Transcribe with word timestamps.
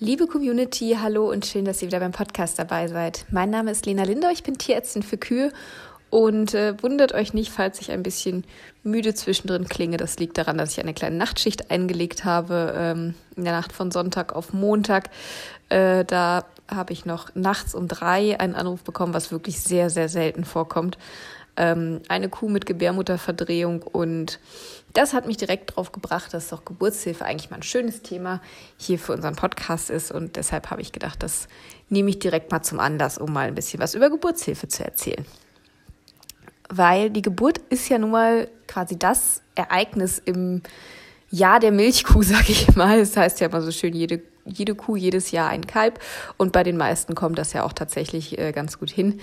Liebe 0.00 0.26
Community, 0.26 0.96
hallo 1.00 1.30
und 1.30 1.46
schön, 1.46 1.64
dass 1.64 1.80
ihr 1.80 1.86
wieder 1.86 2.00
beim 2.00 2.10
Podcast 2.10 2.58
dabei 2.58 2.88
seid. 2.88 3.26
Mein 3.30 3.50
Name 3.50 3.70
ist 3.70 3.86
Lena 3.86 4.02
Linder, 4.02 4.32
ich 4.32 4.42
bin 4.42 4.58
Tierärztin 4.58 5.04
für 5.04 5.16
Kühe 5.16 5.52
und 6.10 6.52
äh, 6.52 6.74
wundert 6.82 7.14
euch 7.14 7.32
nicht, 7.32 7.52
falls 7.52 7.80
ich 7.80 7.92
ein 7.92 8.02
bisschen 8.02 8.44
müde 8.82 9.14
zwischendrin 9.14 9.68
klinge. 9.68 9.96
Das 9.96 10.18
liegt 10.18 10.36
daran, 10.36 10.58
dass 10.58 10.72
ich 10.72 10.80
eine 10.80 10.94
kleine 10.94 11.14
Nachtschicht 11.16 11.70
eingelegt 11.70 12.24
habe, 12.24 12.74
ähm, 12.76 13.14
in 13.36 13.44
der 13.44 13.52
Nacht 13.52 13.72
von 13.72 13.92
Sonntag 13.92 14.34
auf 14.34 14.52
Montag. 14.52 15.10
Äh, 15.68 16.04
da 16.04 16.44
habe 16.68 16.92
ich 16.92 17.04
noch 17.04 17.32
nachts 17.36 17.72
um 17.72 17.86
drei 17.86 18.40
einen 18.40 18.56
Anruf 18.56 18.82
bekommen, 18.82 19.14
was 19.14 19.30
wirklich 19.30 19.60
sehr, 19.60 19.90
sehr 19.90 20.08
selten 20.08 20.44
vorkommt 20.44 20.98
ähm, 21.56 22.00
eine 22.08 22.28
Kuh 22.28 22.48
mit 22.48 22.66
Gebärmutterverdrehung 22.66 23.82
und 23.82 24.38
das 24.92 25.12
hat 25.12 25.26
mich 25.26 25.36
direkt 25.36 25.70
darauf 25.70 25.92
gebracht, 25.92 26.32
dass 26.32 26.48
doch 26.48 26.64
Geburtshilfe 26.64 27.24
eigentlich 27.24 27.50
mal 27.50 27.56
ein 27.56 27.62
schönes 27.62 28.02
Thema 28.02 28.40
hier 28.76 28.98
für 28.98 29.12
unseren 29.12 29.34
Podcast 29.34 29.90
ist 29.90 30.12
und 30.12 30.36
deshalb 30.36 30.70
habe 30.70 30.82
ich 30.82 30.92
gedacht, 30.92 31.22
das 31.22 31.48
nehme 31.88 32.10
ich 32.10 32.18
direkt 32.18 32.52
mal 32.52 32.62
zum 32.62 32.80
Anlass, 32.80 33.18
um 33.18 33.32
mal 33.32 33.48
ein 33.48 33.54
bisschen 33.54 33.80
was 33.80 33.94
über 33.94 34.08
Geburtshilfe 34.08 34.68
zu 34.68 34.84
erzählen. 34.84 35.24
Weil 36.68 37.10
die 37.10 37.22
Geburt 37.22 37.58
ist 37.70 37.88
ja 37.88 37.98
nun 37.98 38.12
mal 38.12 38.48
quasi 38.66 38.98
das 38.98 39.42
Ereignis 39.54 40.20
im 40.24 40.62
Jahr 41.30 41.60
der 41.60 41.72
Milchkuh, 41.72 42.22
sage 42.22 42.52
ich 42.52 42.74
mal. 42.74 42.98
Das 42.98 43.16
heißt 43.16 43.40
ja 43.40 43.48
immer 43.48 43.62
so 43.62 43.70
schön, 43.70 43.94
jede, 43.94 44.22
jede 44.44 44.74
Kuh 44.74 44.96
jedes 44.96 45.30
Jahr 45.30 45.50
ein 45.50 45.66
Kalb. 45.66 45.98
Und 46.36 46.52
bei 46.52 46.62
den 46.62 46.76
meisten 46.76 47.14
kommt 47.14 47.38
das 47.38 47.52
ja 47.52 47.64
auch 47.64 47.72
tatsächlich 47.72 48.38
äh, 48.38 48.52
ganz 48.52 48.78
gut 48.78 48.90
hin. 48.90 49.20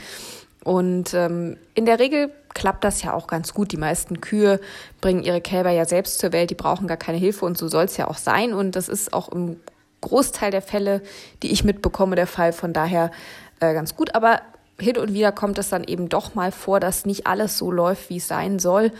Und 0.63 1.13
ähm, 1.13 1.57
in 1.73 1.85
der 1.85 1.99
Regel 1.99 2.31
klappt 2.53 2.83
das 2.83 3.01
ja 3.01 3.13
auch 3.13 3.27
ganz 3.27 3.53
gut. 3.53 3.71
Die 3.71 3.77
meisten 3.77 4.21
Kühe 4.21 4.59
bringen 4.99 5.23
ihre 5.23 5.41
Kälber 5.41 5.71
ja 5.71 5.85
selbst 5.85 6.19
zur 6.19 6.31
Welt, 6.31 6.49
die 6.49 6.55
brauchen 6.55 6.87
gar 6.87 6.97
keine 6.97 7.17
Hilfe 7.17 7.45
und 7.45 7.57
so 7.57 7.67
soll 7.67 7.85
es 7.85 7.97
ja 7.97 8.07
auch 8.07 8.17
sein. 8.17 8.53
Und 8.53 8.75
das 8.75 8.89
ist 8.89 9.13
auch 9.13 9.29
im 9.29 9.59
Großteil 10.01 10.51
der 10.51 10.61
Fälle, 10.61 11.01
die 11.43 11.51
ich 11.51 11.63
mitbekomme, 11.63 12.15
der 12.15 12.27
Fall. 12.27 12.53
Von 12.53 12.73
daher 12.73 13.11
äh, 13.59 13.73
ganz 13.73 13.95
gut. 13.95 14.15
Aber 14.15 14.41
hin 14.79 14.97
und 14.97 15.13
wieder 15.13 15.31
kommt 15.31 15.57
es 15.57 15.69
dann 15.69 15.83
eben 15.83 16.09
doch 16.09 16.35
mal 16.35 16.51
vor, 16.51 16.79
dass 16.79 17.05
nicht 17.05 17.27
alles 17.27 17.57
so 17.57 17.71
läuft, 17.71 18.09
wie 18.09 18.17
es 18.17 18.27
sein 18.27 18.59
soll. 18.59 18.91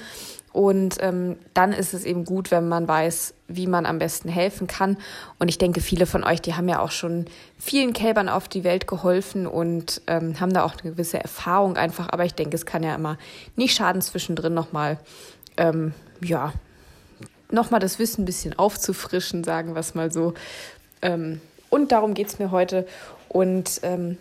Und 0.54 0.98
ähm, 1.00 1.38
dann 1.54 1.72
ist 1.72 1.94
es 1.94 2.04
eben 2.04 2.26
gut, 2.26 2.52
wenn 2.52 2.68
man 2.68 2.88
weiß, 2.88 3.34
wie 3.48 3.68
man 3.68 3.86
am 3.86 4.00
besten 4.00 4.28
helfen 4.28 4.68
kann. 4.68 4.98
Und 5.40 5.48
ich 5.48 5.58
denke, 5.58 5.80
viele 5.80 6.06
von 6.06 6.24
euch, 6.24 6.42
die 6.42 6.56
haben 6.56 6.68
ja 6.68 6.80
auch 6.80 6.92
schon 6.92 7.26
vielen 7.58 7.94
Kälbern 7.94 8.28
auf 8.28 8.50
die 8.50 8.64
Welt 8.64 8.86
geholfen 8.86 9.48
und 9.48 10.02
ähm, 10.08 10.40
haben 10.40 10.54
da 10.54 10.64
auch 10.64 10.74
eine 10.74 10.92
gewisse 10.92 11.20
Erfahrung 11.20 11.78
einfach. 11.78 12.10
Aber 12.12 12.26
ich 12.26 12.34
denke, 12.34 12.56
es 12.56 12.66
kann 12.66 12.84
ja 12.84 12.96
immer 12.96 13.18
nicht 13.56 13.76
schaden, 13.76 14.02
zwischendrin 14.02 14.54
nochmal, 14.54 14.98
ähm, 15.56 15.94
ja, 16.22 16.52
nochmal 17.50 17.80
das 17.80 17.98
Wissen 17.98 18.24
ein 18.24 18.26
bisschen 18.26 18.58
aufzufrischen, 18.58 19.44
sagen 19.44 19.74
wir 19.74 19.80
es 19.80 19.96
mal 19.96 20.12
so. 20.12 20.34
Ähm, 21.02 21.40
und 21.70 21.94
darum 21.94 22.14
geht's 22.14 22.40
mir 22.40 22.52
heute. 22.52 22.86
Und 23.30 23.80
ähm, 23.84 24.18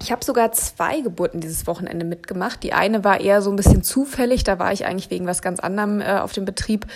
ich 0.00 0.12
habe 0.12 0.24
sogar 0.24 0.52
zwei 0.52 1.00
Geburten 1.00 1.40
dieses 1.40 1.66
Wochenende 1.66 2.04
mitgemacht. 2.04 2.62
Die 2.62 2.72
eine 2.72 3.04
war 3.04 3.20
eher 3.20 3.42
so 3.42 3.50
ein 3.50 3.56
bisschen 3.56 3.82
zufällig. 3.82 4.44
Da 4.44 4.58
war 4.58 4.72
ich 4.72 4.86
eigentlich 4.86 5.10
wegen 5.10 5.26
was 5.26 5.42
ganz 5.42 5.60
anderem 5.60 6.00
äh, 6.00 6.18
auf 6.18 6.32
dem 6.32 6.44
Betrieb. 6.44 6.86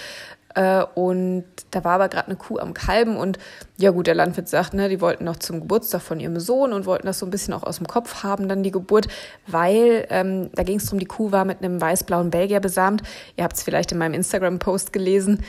Äh, 0.55 0.85
und 0.95 1.45
da 1.71 1.85
war 1.85 1.93
aber 1.93 2.09
gerade 2.09 2.27
eine 2.27 2.37
Kuh 2.37 2.59
am 2.59 2.75
Kalben. 2.75 3.17
Und 3.17 3.39
ja 3.77 3.91
gut, 3.91 4.07
der 4.07 4.15
Landwirt 4.15 4.49
sagt, 4.49 4.75
ne, 4.75 4.89
die 4.89 5.01
wollten 5.01 5.25
noch 5.25 5.37
zum 5.37 5.61
Geburtstag 5.61 6.03
von 6.03 6.21
ihrem 6.21 6.41
Sohn 6.41 6.73
und 6.73 6.87
wollten 6.87 7.07
das 7.07 7.19
so 7.19 7.27
ein 7.27 7.31
bisschen 7.31 7.55
auch 7.55 7.63
aus 7.63 7.77
dem 7.77 7.87
Kopf 7.87 8.23
haben, 8.23 8.49
dann 8.49 8.63
die 8.63 8.73
Geburt. 8.73 9.09
Weil 9.47 10.07
ähm, 10.11 10.51
da 10.55 10.63
ging 10.63 10.79
es 10.79 10.85
darum, 10.85 10.99
die 10.99 11.07
Kuh 11.07 11.31
war 11.31 11.45
mit 11.45 11.63
einem 11.63 11.81
weiß-blauen 11.81 12.31
Belgier 12.31 12.61
besamt. 12.61 13.03
Ihr 13.37 13.45
habt 13.45 13.57
es 13.57 13.63
vielleicht 13.63 13.93
in 13.93 13.99
meinem 13.99 14.15
Instagram-Post 14.15 14.93
gelesen. 14.93 15.45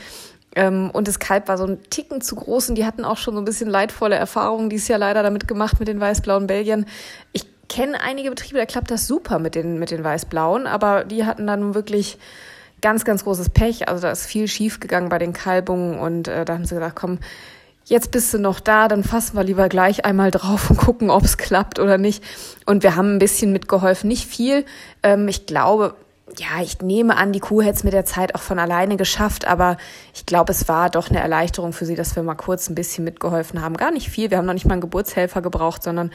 Ähm, 0.56 0.90
und 0.92 1.06
das 1.08 1.18
Kalb 1.18 1.48
war 1.48 1.58
so 1.58 1.64
ein 1.64 1.78
Ticken 1.90 2.20
zu 2.20 2.34
groß 2.36 2.70
und 2.70 2.74
die 2.74 2.84
hatten 2.84 3.04
auch 3.04 3.16
schon 3.16 3.34
so 3.34 3.40
ein 3.40 3.44
bisschen 3.44 3.70
leidvolle 3.70 4.16
Erfahrungen 4.16 4.70
dieses 4.70 4.88
Jahr 4.88 4.98
leider 4.98 5.22
damit 5.22 5.46
gemacht 5.46 5.78
mit 5.78 5.88
den 5.88 6.00
weiß-blauen 6.00 6.46
Belgiern. 6.46 6.86
Ich 7.32 7.46
kenne 7.68 8.00
einige 8.00 8.30
Betriebe, 8.30 8.58
da 8.58 8.66
klappt 8.66 8.90
das 8.90 9.06
super 9.06 9.38
mit 9.38 9.54
den, 9.54 9.78
mit 9.78 9.90
den 9.90 10.02
weiß-blauen, 10.02 10.66
aber 10.66 11.04
die 11.04 11.24
hatten 11.24 11.46
dann 11.46 11.74
wirklich 11.74 12.18
ganz, 12.80 13.04
ganz 13.04 13.24
großes 13.24 13.50
Pech. 13.50 13.88
Also 13.88 14.02
da 14.02 14.10
ist 14.10 14.26
viel 14.26 14.48
schief 14.48 14.80
gegangen 14.80 15.08
bei 15.08 15.18
den 15.18 15.32
Kalbungen 15.32 15.98
und 15.98 16.28
äh, 16.28 16.44
da 16.44 16.54
haben 16.54 16.64
sie 16.64 16.74
gesagt, 16.74 16.96
komm, 16.96 17.18
jetzt 17.84 18.10
bist 18.10 18.32
du 18.34 18.38
noch 18.38 18.60
da, 18.60 18.88
dann 18.88 19.04
fassen 19.04 19.36
wir 19.36 19.44
lieber 19.44 19.68
gleich 19.68 20.04
einmal 20.04 20.30
drauf 20.30 20.70
und 20.70 20.76
gucken, 20.78 21.10
ob 21.10 21.24
es 21.24 21.36
klappt 21.36 21.78
oder 21.78 21.98
nicht. 21.98 22.24
Und 22.66 22.82
wir 22.82 22.96
haben 22.96 23.14
ein 23.14 23.18
bisschen 23.18 23.52
mitgeholfen, 23.52 24.08
nicht 24.08 24.26
viel. 24.26 24.64
Ähm, 25.02 25.28
ich 25.28 25.46
glaube, 25.46 25.94
ja, 26.38 26.62
ich 26.62 26.80
nehme 26.80 27.16
an, 27.16 27.32
die 27.32 27.40
Kuh 27.40 27.62
hätte 27.62 27.76
es 27.76 27.84
mit 27.84 27.92
der 27.92 28.04
Zeit 28.04 28.34
auch 28.34 28.40
von 28.40 28.58
alleine 28.58 28.96
geschafft, 28.96 29.46
aber 29.46 29.76
ich 30.14 30.26
glaube, 30.26 30.52
es 30.52 30.68
war 30.68 30.90
doch 30.90 31.10
eine 31.10 31.20
Erleichterung 31.20 31.72
für 31.72 31.86
sie, 31.86 31.94
dass 31.94 32.16
wir 32.16 32.22
mal 32.22 32.34
kurz 32.34 32.68
ein 32.68 32.74
bisschen 32.74 33.04
mitgeholfen 33.04 33.62
haben. 33.62 33.76
Gar 33.76 33.90
nicht 33.90 34.08
viel, 34.08 34.30
wir 34.30 34.38
haben 34.38 34.46
noch 34.46 34.54
nicht 34.54 34.66
mal 34.66 34.72
einen 34.72 34.80
Geburtshelfer 34.80 35.42
gebraucht, 35.42 35.82
sondern 35.82 36.10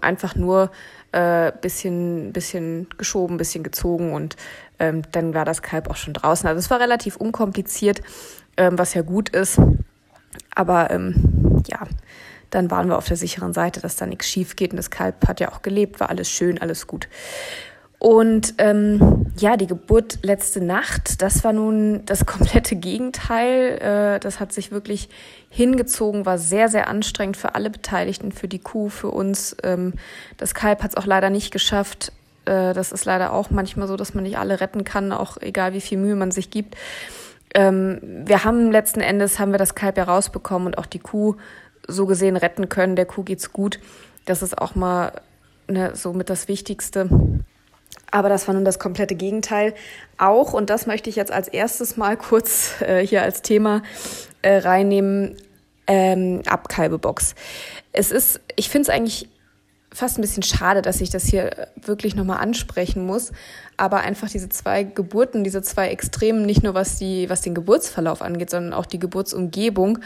einfach 0.00 0.34
nur 0.34 0.70
äh, 1.12 1.52
bisschen, 1.60 2.32
bisschen 2.32 2.88
geschoben, 2.96 3.36
bisschen 3.36 3.62
gezogen 3.62 4.12
und 4.14 4.36
ähm, 4.78 5.02
dann 5.12 5.34
war 5.34 5.44
das 5.44 5.62
Kalb 5.62 5.90
auch 5.90 5.96
schon 5.96 6.14
draußen. 6.14 6.48
Also 6.48 6.58
es 6.58 6.70
war 6.70 6.80
relativ 6.80 7.16
unkompliziert, 7.16 8.02
ähm, 8.56 8.78
was 8.78 8.94
ja 8.94 9.02
gut 9.02 9.28
ist. 9.28 9.60
Aber 10.54 10.90
ähm, 10.90 11.62
ja, 11.66 11.86
dann 12.50 12.70
waren 12.70 12.88
wir 12.88 12.98
auf 12.98 13.06
der 13.06 13.16
sicheren 13.16 13.52
Seite, 13.52 13.80
dass 13.80 13.96
da 13.96 14.06
nichts 14.06 14.28
schief 14.28 14.56
geht. 14.56 14.72
Und 14.72 14.76
das 14.76 14.90
Kalb 14.90 15.26
hat 15.26 15.40
ja 15.40 15.52
auch 15.52 15.62
gelebt, 15.62 16.00
war 16.00 16.10
alles 16.10 16.30
schön, 16.30 16.60
alles 16.60 16.86
gut. 16.86 17.08
Und 18.02 18.54
ähm, 18.58 19.26
ja, 19.38 19.56
die 19.56 19.68
Geburt 19.68 20.18
letzte 20.22 20.60
Nacht, 20.60 21.22
das 21.22 21.44
war 21.44 21.52
nun 21.52 22.04
das 22.04 22.26
komplette 22.26 22.74
Gegenteil. 22.74 23.78
Äh, 23.78 24.18
das 24.18 24.40
hat 24.40 24.52
sich 24.52 24.72
wirklich 24.72 25.08
hingezogen, 25.50 26.26
war 26.26 26.36
sehr, 26.36 26.68
sehr 26.68 26.88
anstrengend 26.88 27.36
für 27.36 27.54
alle 27.54 27.70
Beteiligten, 27.70 28.32
für 28.32 28.48
die 28.48 28.58
Kuh, 28.58 28.88
für 28.88 29.06
uns. 29.12 29.56
Ähm, 29.62 29.92
das 30.36 30.52
Kalb 30.52 30.82
hat 30.82 30.90
es 30.90 30.96
auch 30.96 31.06
leider 31.06 31.30
nicht 31.30 31.52
geschafft. 31.52 32.10
Äh, 32.44 32.74
das 32.74 32.90
ist 32.90 33.04
leider 33.04 33.32
auch 33.32 33.50
manchmal 33.50 33.86
so, 33.86 33.96
dass 33.96 34.14
man 34.14 34.24
nicht 34.24 34.36
alle 34.36 34.60
retten 34.60 34.82
kann, 34.82 35.12
auch 35.12 35.36
egal 35.40 35.72
wie 35.72 35.80
viel 35.80 35.98
Mühe 35.98 36.16
man 36.16 36.32
sich 36.32 36.50
gibt. 36.50 36.74
Ähm, 37.54 38.00
wir 38.02 38.42
haben 38.42 38.72
letzten 38.72 39.00
Endes 39.00 39.38
haben 39.38 39.52
wir 39.52 39.58
das 39.58 39.76
Kalb 39.76 39.96
ja 39.96 40.02
rausbekommen 40.02 40.66
und 40.66 40.76
auch 40.76 40.86
die 40.86 40.98
Kuh 40.98 41.36
so 41.86 42.06
gesehen 42.06 42.36
retten 42.36 42.68
können. 42.68 42.96
Der 42.96 43.06
Kuh 43.06 43.22
geht's 43.22 43.52
gut. 43.52 43.78
Das 44.24 44.42
ist 44.42 44.58
auch 44.58 44.74
mal 44.74 45.12
ne, 45.68 45.92
so 45.94 46.12
mit 46.12 46.30
das 46.30 46.48
Wichtigste. 46.48 47.08
Aber 48.12 48.28
das 48.28 48.46
war 48.46 48.54
nun 48.54 48.64
das 48.64 48.78
komplette 48.78 49.16
Gegenteil. 49.16 49.74
Auch, 50.18 50.52
und 50.52 50.70
das 50.70 50.86
möchte 50.86 51.10
ich 51.10 51.16
jetzt 51.16 51.32
als 51.32 51.48
erstes 51.48 51.96
mal 51.96 52.16
kurz 52.16 52.80
äh, 52.82 53.04
hier 53.04 53.22
als 53.22 53.42
Thema 53.42 53.82
äh, 54.42 54.58
reinnehmen, 54.58 55.36
ähm, 55.88 56.42
Abkalbebox. 56.46 57.34
Es 57.92 58.12
ist, 58.12 58.40
ich 58.54 58.68
finde 58.68 58.82
es 58.82 58.88
eigentlich 58.90 59.28
fast 59.92 60.18
ein 60.18 60.22
bisschen 60.22 60.42
schade, 60.42 60.82
dass 60.82 61.00
ich 61.00 61.10
das 61.10 61.24
hier 61.24 61.68
wirklich 61.76 62.14
nochmal 62.14 62.38
ansprechen 62.38 63.04
muss. 63.04 63.32
Aber 63.76 64.00
einfach 64.00 64.28
diese 64.28 64.48
zwei 64.48 64.84
Geburten, 64.84 65.42
diese 65.42 65.62
zwei 65.62 65.88
Extremen, 65.88 66.44
nicht 66.44 66.62
nur 66.62 66.74
was 66.74 66.98
die, 66.98 67.28
was 67.28 67.40
den 67.40 67.54
Geburtsverlauf 67.54 68.22
angeht, 68.22 68.50
sondern 68.50 68.72
auch 68.72 68.86
die 68.86 68.98
Geburtsumgebung, 68.98 69.98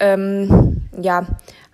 ähm, 0.00 0.82
ja, 1.00 1.26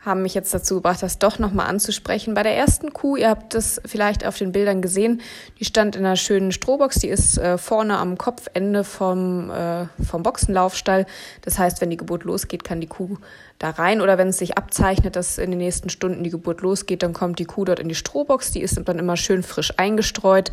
haben 0.04 0.22
mich 0.22 0.34
jetzt 0.34 0.52
dazu 0.52 0.76
gebracht, 0.76 1.02
das 1.02 1.18
doch 1.18 1.38
nochmal 1.38 1.66
anzusprechen. 1.66 2.34
Bei 2.34 2.42
der 2.42 2.56
ersten 2.56 2.92
Kuh, 2.92 3.16
ihr 3.16 3.30
habt 3.30 3.54
das 3.54 3.80
vielleicht 3.86 4.26
auf 4.26 4.36
den 4.36 4.52
Bildern 4.52 4.82
gesehen, 4.82 5.22
die 5.58 5.64
stand 5.64 5.96
in 5.96 6.04
einer 6.04 6.16
schönen 6.16 6.52
Strohbox, 6.52 6.98
die 6.98 7.08
ist 7.08 7.38
äh, 7.38 7.56
vorne 7.56 7.96
am 7.96 8.18
Kopfende 8.18 8.84
vom, 8.84 9.50
äh, 9.50 9.86
vom 10.04 10.22
Boxenlaufstall. 10.22 11.06
Das 11.42 11.58
heißt, 11.58 11.80
wenn 11.80 11.90
die 11.90 11.96
Geburt 11.96 12.24
losgeht, 12.24 12.64
kann 12.64 12.80
die 12.80 12.86
Kuh 12.86 13.16
da 13.58 13.70
rein 13.70 14.00
oder 14.00 14.18
wenn 14.18 14.28
es 14.28 14.38
sich 14.38 14.58
abzeichnet, 14.58 15.16
dass 15.16 15.38
in 15.38 15.50
den 15.50 15.58
nächsten 15.58 15.88
Stunden 15.88 16.24
die 16.24 16.30
Geburt 16.30 16.60
losgeht, 16.60 17.02
dann 17.02 17.12
kommt 17.12 17.38
die 17.38 17.46
Kuh 17.46 17.64
dort 17.64 17.80
in 17.80 17.88
die 17.88 17.94
Strohbox, 17.94 18.50
die 18.50 18.60
ist 18.60 18.80
dann 18.84 18.98
immer 18.98 19.16
schön 19.16 19.42
frisch 19.42 19.72
eingestreut 19.76 20.50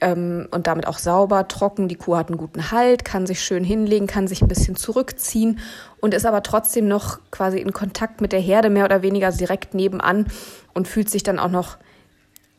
ähm, 0.00 0.48
und 0.50 0.66
damit 0.66 0.86
auch 0.86 0.98
sauber, 0.98 1.48
trocken. 1.48 1.88
Die 1.88 1.94
Kuh 1.96 2.16
hat 2.16 2.28
einen 2.28 2.38
guten 2.38 2.70
Halt, 2.70 3.04
kann 3.04 3.26
sich 3.26 3.40
schön 3.40 3.64
hinlegen, 3.64 4.06
kann 4.06 4.26
sich 4.26 4.42
ein 4.42 4.48
bisschen 4.48 4.76
zurückziehen 4.76 5.60
und 6.00 6.14
ist 6.14 6.26
aber 6.26 6.42
trotzdem 6.42 6.88
noch 6.88 7.18
quasi 7.30 7.58
in 7.58 7.72
Kontakt 7.72 8.20
mit 8.20 8.32
der 8.32 8.40
Herde, 8.40 8.70
mehr 8.70 8.84
oder 8.84 9.02
weniger 9.02 9.30
direkt 9.30 9.74
nebenan 9.74 10.26
und 10.72 10.88
fühlt 10.88 11.10
sich 11.10 11.22
dann 11.22 11.38
auch 11.38 11.50
noch 11.50 11.78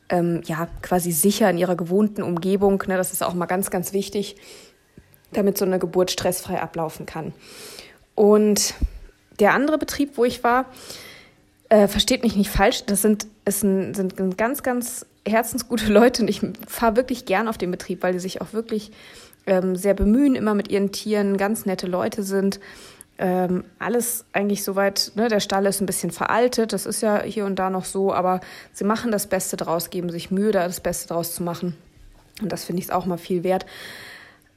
ähm, 0.09 0.41
ja, 0.45 0.67
quasi 0.81 1.11
sicher 1.11 1.49
in 1.49 1.57
ihrer 1.57 1.75
gewohnten 1.75 2.23
Umgebung. 2.23 2.83
Ne, 2.87 2.97
das 2.97 3.11
ist 3.11 3.23
auch 3.23 3.33
mal 3.33 3.45
ganz, 3.47 3.69
ganz 3.69 3.93
wichtig, 3.93 4.37
damit 5.31 5.57
so 5.57 5.65
eine 5.65 5.79
Geburt 5.79 6.11
stressfrei 6.11 6.61
ablaufen 6.61 7.05
kann. 7.05 7.33
Und 8.13 8.75
der 9.39 9.53
andere 9.53 9.77
Betrieb, 9.77 10.17
wo 10.17 10.23
ich 10.23 10.43
war, 10.43 10.65
äh, 11.67 11.87
versteht 11.87 12.23
mich 12.23 12.35
nicht 12.35 12.49
falsch, 12.49 12.85
das 12.85 13.01
sind, 13.01 13.27
es 13.43 13.59
sind, 13.59 13.95
sind 13.95 14.37
ganz, 14.37 14.63
ganz 14.63 15.05
herzensgute 15.25 15.91
Leute 15.91 16.21
und 16.21 16.27
ich 16.27 16.41
fahre 16.67 16.95
wirklich 16.95 17.25
gern 17.25 17.47
auf 17.47 17.57
den 17.57 17.71
Betrieb, 17.71 18.03
weil 18.03 18.13
die 18.13 18.19
sich 18.19 18.41
auch 18.41 18.53
wirklich 18.53 18.91
ähm, 19.47 19.75
sehr 19.75 19.93
bemühen, 19.93 20.35
immer 20.35 20.53
mit 20.53 20.69
ihren 20.69 20.91
Tieren, 20.91 21.37
ganz 21.37 21.65
nette 21.65 21.87
Leute 21.87 22.23
sind. 22.23 22.59
Ähm, 23.17 23.63
alles 23.79 24.25
eigentlich 24.33 24.63
soweit, 24.63 25.13
ne, 25.15 25.29
der 25.29 25.39
Stall 25.39 25.65
ist 25.67 25.81
ein 25.81 25.85
bisschen 25.85 26.11
veraltet, 26.11 26.73
das 26.73 26.85
ist 26.85 27.01
ja 27.01 27.21
hier 27.23 27.45
und 27.45 27.57
da 27.57 27.69
noch 27.69 27.85
so, 27.85 28.13
aber 28.13 28.41
sie 28.73 28.83
machen 28.83 29.11
das 29.11 29.27
Beste 29.27 29.55
draus, 29.55 29.89
geben 29.89 30.09
sich 30.09 30.31
Mühe, 30.31 30.51
da 30.51 30.67
das 30.67 30.81
Beste 30.81 31.07
draus 31.07 31.33
zu 31.33 31.41
machen. 31.41 31.77
Und 32.41 32.51
das 32.51 32.65
finde 32.65 32.81
ich 32.81 32.91
auch 32.91 33.05
mal 33.05 33.17
viel 33.17 33.43
wert. 33.43 33.65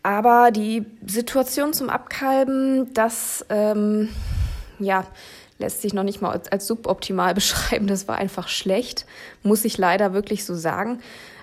Aber 0.03 0.51
die 0.51 0.87
Situation 1.07 1.73
zum 1.73 1.89
Abkalben, 1.89 2.93
das, 2.95 3.47
ähm, 3.49 4.09
ja, 4.81 5.07
lässt 5.59 5.83
sich 5.83 5.93
noch 5.93 6.03
nicht 6.03 6.23
mal 6.23 6.41
als 6.51 6.67
suboptimal 6.67 7.35
beschreiben. 7.35 7.87
Das 7.87 8.09
war 8.09 8.17
einfach 8.17 8.49
schlecht, 8.49 9.07
muss 9.43 9.65
ich 9.65 9.79
leider 9.79 10.13
wirklich 10.13 10.45
so 10.45 10.55
sagen. 10.55 11.01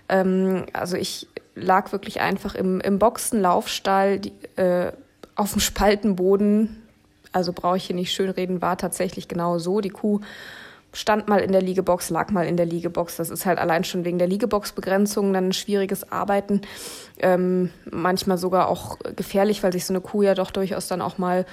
Ähm, 0.09 0.65
also 0.73 0.97
ich 0.97 1.27
lag 1.55 1.91
wirklich 1.91 2.21
einfach 2.21 2.55
im, 2.55 2.81
im 2.81 2.99
Boxenlaufstall 2.99 4.19
die, 4.19 4.33
äh, 4.55 4.91
auf 5.35 5.53
dem 5.53 5.61
Spaltenboden. 5.61 6.81
Also 7.31 7.53
brauche 7.53 7.77
ich 7.77 7.85
hier 7.85 7.95
nicht 7.95 8.13
schön 8.13 8.29
reden, 8.29 8.61
war 8.61 8.77
tatsächlich 8.77 9.27
genau 9.27 9.57
so. 9.57 9.81
Die 9.81 9.89
Kuh 9.89 10.21
stand 10.93 11.27
mal 11.27 11.39
in 11.39 11.51
der 11.51 11.61
Liegebox, 11.61 12.09
lag 12.09 12.31
mal 12.31 12.45
in 12.45 12.55
der 12.55 12.65
Liegebox. 12.65 13.17
Das 13.17 13.29
ist 13.29 13.45
halt 13.45 13.59
allein 13.59 13.83
schon 13.83 14.05
wegen 14.05 14.17
der 14.17 14.27
Liegeboxbegrenzung 14.27 15.33
dann 15.33 15.49
ein 15.49 15.53
schwieriges 15.53 16.11
Arbeiten. 16.11 16.61
Ähm, 17.19 17.71
manchmal 17.89 18.37
sogar 18.37 18.69
auch 18.69 18.97
gefährlich, 19.15 19.63
weil 19.63 19.73
sich 19.73 19.85
so 19.85 19.93
eine 19.93 20.01
Kuh 20.01 20.21
ja 20.21 20.33
doch 20.33 20.51
durchaus 20.51 20.87
dann 20.87 21.01
auch 21.01 21.17
mal 21.17 21.45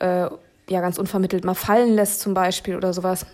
äh, 0.00 0.28
ja 0.72 0.80
ganz 0.80 0.98
unvermittelt 0.98 1.44
mal 1.44 1.54
fallen 1.54 1.94
lässt 1.94 2.20
zum 2.20 2.34
Beispiel 2.34 2.76
oder 2.76 2.92
sowas. 2.92 3.26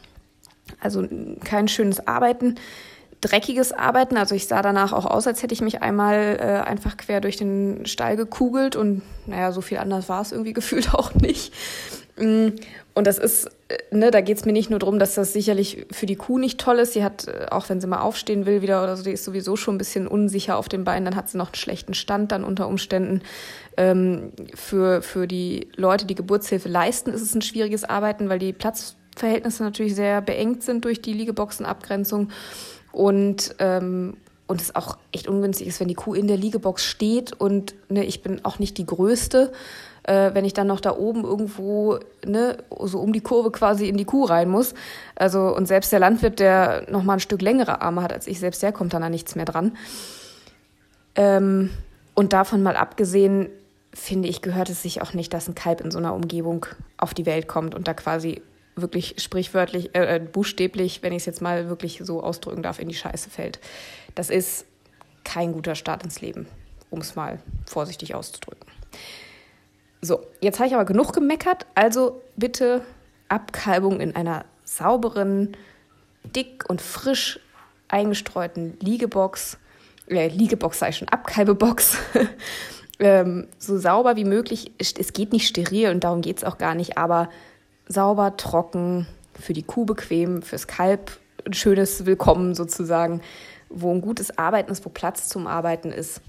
Also 0.81 1.07
kein 1.45 1.69
schönes 1.69 2.07
Arbeiten 2.07 2.57
dreckiges 3.21 3.73
Arbeiten. 3.73 4.17
Also 4.17 4.35
ich 4.35 4.47
sah 4.47 4.63
danach 4.63 4.93
auch 4.93 5.07
aus, 5.07 5.27
als 5.27 5.43
hätte 5.43 5.55
ich 5.55 5.61
mich 5.61 5.83
einmal 5.83 6.39
äh, 6.41 6.69
einfach 6.69 6.97
quer 6.97 7.21
durch 7.21 7.37
den 7.37 7.87
Stall 7.87 8.17
gekugelt 8.17 8.77
und 8.77 9.03
naja, 9.27 9.53
so 9.53 9.61
viel 9.61 9.79
anders 9.79 10.09
war 10.09 10.23
es 10.23 10.33
irgendwie 10.33 10.53
gefühlt 10.55 10.95
auch 10.95 11.15
nicht. 11.15 11.53
Und 12.99 13.07
das 13.07 13.19
ist, 13.19 13.47
äh, 13.69 13.77
ne, 13.93 14.11
da 14.11 14.21
geht 14.21 14.39
es 14.39 14.45
mir 14.45 14.53
nicht 14.53 14.71
nur 14.71 14.81
darum, 14.81 14.99
dass 14.99 15.15
das 15.15 15.33
sicherlich 15.33 15.87
für 15.93 16.07
die 16.07 16.17
Kuh 16.17 16.37
nicht 16.37 16.59
toll 16.59 16.81
ist. 16.81 16.95
Sie 16.95 17.05
hat, 17.05 17.29
äh, 17.29 17.47
auch 17.49 17.69
wenn 17.69 17.81
sie 17.81 17.87
mal 17.87 18.01
aufstehen 18.01 18.45
will 18.45 18.61
wieder 18.61 18.83
oder 18.83 18.97
so, 18.97 19.05
die 19.05 19.13
ist 19.13 19.23
sowieso 19.23 19.55
schon 19.55 19.77
ein 19.77 19.79
bisschen 19.79 20.09
unsicher 20.09 20.59
auf 20.59 20.69
den 20.69 20.83
Beinen, 20.83 21.05
dann 21.05 21.15
hat 21.15 21.31
sie 21.31 21.39
noch 21.39 21.51
einen 21.51 21.55
schlechten 21.55 21.95
Stand 21.95 22.33
dann 22.33 22.43
unter 22.43 22.67
Umständen. 22.67 23.23
Ähm, 23.77 24.33
für, 24.53 25.01
für 25.01 25.29
die 25.29 25.69
Leute, 25.77 26.07
die 26.07 26.17
Geburtshilfe 26.17 26.69
leisten, 26.69 27.11
ist 27.11 27.23
es 27.23 27.37
ein 27.37 27.43
schwieriges 27.43 27.85
Arbeiten, 27.85 28.29
weil 28.29 28.41
die 28.41 28.53
Platzverhältnisse 28.53 29.63
natürlich 29.63 29.95
sehr 29.95 30.21
beengt 30.21 30.65
sind 30.65 30.85
durch 30.85 31.01
die 31.01 31.13
Liegeboxenabgrenzung 31.13 32.31
und 32.91 33.55
ähm, 33.61 34.17
und 34.49 34.63
es 34.63 34.75
auch 34.75 34.97
echt 35.13 35.29
ungünstig 35.29 35.69
ist, 35.69 35.79
wenn 35.79 35.89
die 35.89 35.95
Kuh 35.95 36.15
in 36.15 36.27
der 36.27 36.39
Liegebox 36.39 36.83
steht 36.83 37.33
und 37.39 37.75
ne, 37.91 38.05
ich 38.05 38.23
bin 38.23 38.45
auch 38.45 38.59
nicht 38.59 38.79
die 38.79 38.87
Größte, 38.87 39.53
äh, 40.09 40.35
wenn 40.35 40.45
ich 40.45 40.55
dann 40.55 40.67
noch 40.67 40.81
da 40.81 40.97
oben 40.97 41.25
irgendwo 41.25 41.99
ne, 42.25 42.57
so 42.81 42.99
um 42.99 43.13
die 43.13 43.21
Kurve 43.21 43.51
quasi 43.51 43.89
in 43.89 43.97
die 43.97 44.05
Kuh 44.05 44.25
rein 44.25 44.49
muss. 44.49 44.75
Also 45.15 45.55
und 45.55 45.67
selbst 45.67 45.93
der 45.93 46.01
Landwirt, 46.01 46.41
der 46.41 46.87
noch 46.91 47.03
mal 47.03 47.15
ein 47.15 47.21
Stück 47.21 47.43
längere 47.43 47.83
Arme 47.83 48.03
hat 48.03 48.13
als 48.13 48.27
ich, 48.27 48.41
selbst 48.41 48.63
der 48.63 48.73
kommt 48.73 48.95
dann 48.95 49.03
da 49.03 49.11
nichts 49.11 49.35
mehr 49.37 49.45
dran. 49.45 49.77
Ähm, 51.15 51.71
und 52.15 52.33
davon 52.33 52.63
mal 52.63 52.77
abgesehen, 52.77 53.49
finde 53.93 54.29
ich, 54.29 54.41
gehört 54.41 54.71
es 54.71 54.83
sich 54.83 55.03
auch 55.03 55.13
nicht, 55.13 55.33
dass 55.35 55.49
ein 55.49 55.55
Kalb 55.55 55.81
in 55.81 55.91
so 55.91 55.99
einer 55.99 56.15
Umgebung 56.15 56.67
auf 56.97 57.13
die 57.13 57.27
Welt 57.27 57.47
kommt 57.47 57.75
und 57.75 57.87
da 57.87 57.95
quasi 57.95 58.43
wirklich 58.77 59.17
sprichwörtlich, 59.19 59.95
äh, 59.95 60.17
äh, 60.17 60.21
buchstäblich, 60.21 61.03
wenn 61.03 61.13
ich 61.13 61.23
es 61.23 61.27
jetzt 61.27 61.43
mal 61.43 61.69
wirklich 61.69 62.01
so 62.03 62.23
ausdrücken 62.23 62.63
darf, 62.63 62.79
in 62.79 62.89
die 62.89 62.95
Scheiße 62.95 63.29
fällt. 63.29 63.61
Das 64.15 64.31
ist 64.31 64.65
kein 65.25 65.53
guter 65.53 65.75
Start 65.75 66.05
ins 66.05 66.21
Leben, 66.21 66.47
um 66.91 67.01
es 67.01 67.15
mal 67.15 67.41
vorsichtig 67.67 68.15
auszudrücken. 68.15 68.71
So, 70.01 70.21
jetzt 70.41 70.59
habe 70.59 70.69
ich 70.69 70.75
aber 70.75 70.85
genug 70.85 71.13
gemeckert, 71.13 71.67
also 71.75 72.23
bitte 72.37 72.83
Abkalbung 73.29 74.01
in 74.01 74.15
einer 74.15 74.45
sauberen, 74.65 75.57
dick 76.37 76.65
und 76.69 76.81
frisch 76.81 77.41
eingestreuten 77.89 78.77
Liegebox, 78.81 79.59
äh, 80.09 80.29
Liegebox 80.29 80.79
sei 80.79 80.93
schon, 80.93 81.09
Abkalbebox, 81.09 81.97
ähm, 83.01 83.49
so 83.59 83.79
sauber 83.79 84.17
wie 84.17 84.25
möglich. 84.25 84.73
Es 84.79 85.13
geht 85.13 85.33
nicht 85.33 85.49
steril 85.49 85.91
und 85.91 86.05
darum 86.05 86.21
geht 86.21 86.39
es 86.39 86.45
auch 86.45 86.59
gar 86.59 86.75
nicht, 86.75 86.97
aber 86.97 87.29
sauber, 87.89 88.37
trocken, 88.37 89.07
für 89.41 89.53
die 89.53 89.63
Kuh 89.63 89.85
bequem, 89.85 90.43
fürs 90.43 90.67
Kalb 90.67 91.19
ein 91.47 91.55
schönes 91.55 92.07
Willkommen 92.07 92.55
sozusagen, 92.55 93.21
wo 93.69 93.93
ein 93.93 94.01
gutes 94.01 94.37
Arbeiten 94.39 94.71
ist, 94.71 94.85
wo 94.85 94.91
Platz 94.91 95.29
zum 95.29 95.47
Arbeiten 95.47 95.93
ist. 95.93 96.21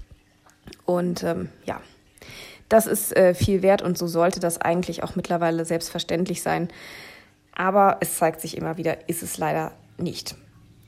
Und 0.86 1.22
ähm, 1.24 1.48
ja, 1.64 1.80
das 2.70 2.86
ist 2.86 3.14
äh, 3.14 3.34
viel 3.34 3.62
wert 3.62 3.82
und 3.82 3.98
so 3.98 4.06
sollte 4.06 4.40
das 4.40 4.58
eigentlich 4.58 5.02
auch 5.02 5.16
mittlerweile 5.16 5.66
selbstverständlich 5.66 6.40
sein. 6.40 6.68
Aber 7.52 7.98
es 8.00 8.16
zeigt 8.16 8.40
sich 8.40 8.56
immer 8.56 8.78
wieder, 8.78 9.08
ist 9.08 9.22
es 9.22 9.36
leider 9.36 9.72
nicht. 9.98 10.36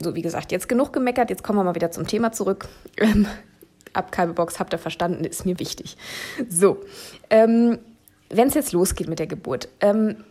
So, 0.01 0.15
wie 0.15 0.21
gesagt, 0.21 0.51
jetzt 0.51 0.67
genug 0.67 0.91
gemeckert, 0.93 1.29
jetzt 1.29 1.43
kommen 1.43 1.59
wir 1.59 1.63
mal 1.63 1.75
wieder 1.75 1.91
zum 1.91 2.07
Thema 2.07 2.31
zurück. 2.31 2.67
Ähm, 2.97 3.27
Abkalbebox, 3.91 4.59
habt 4.59 4.73
ihr 4.73 4.79
verstanden, 4.79 5.23
ist 5.23 5.45
mir 5.45 5.59
wichtig. 5.59 5.97
So, 6.49 6.81
ähm, 7.29 7.77
wenn 8.29 8.47
es 8.47 8.53
jetzt 8.55 8.71
losgeht 8.71 9.07
mit 9.07 9.19
der 9.19 9.27
Geburt, 9.27 9.67
ähm, 9.81 10.23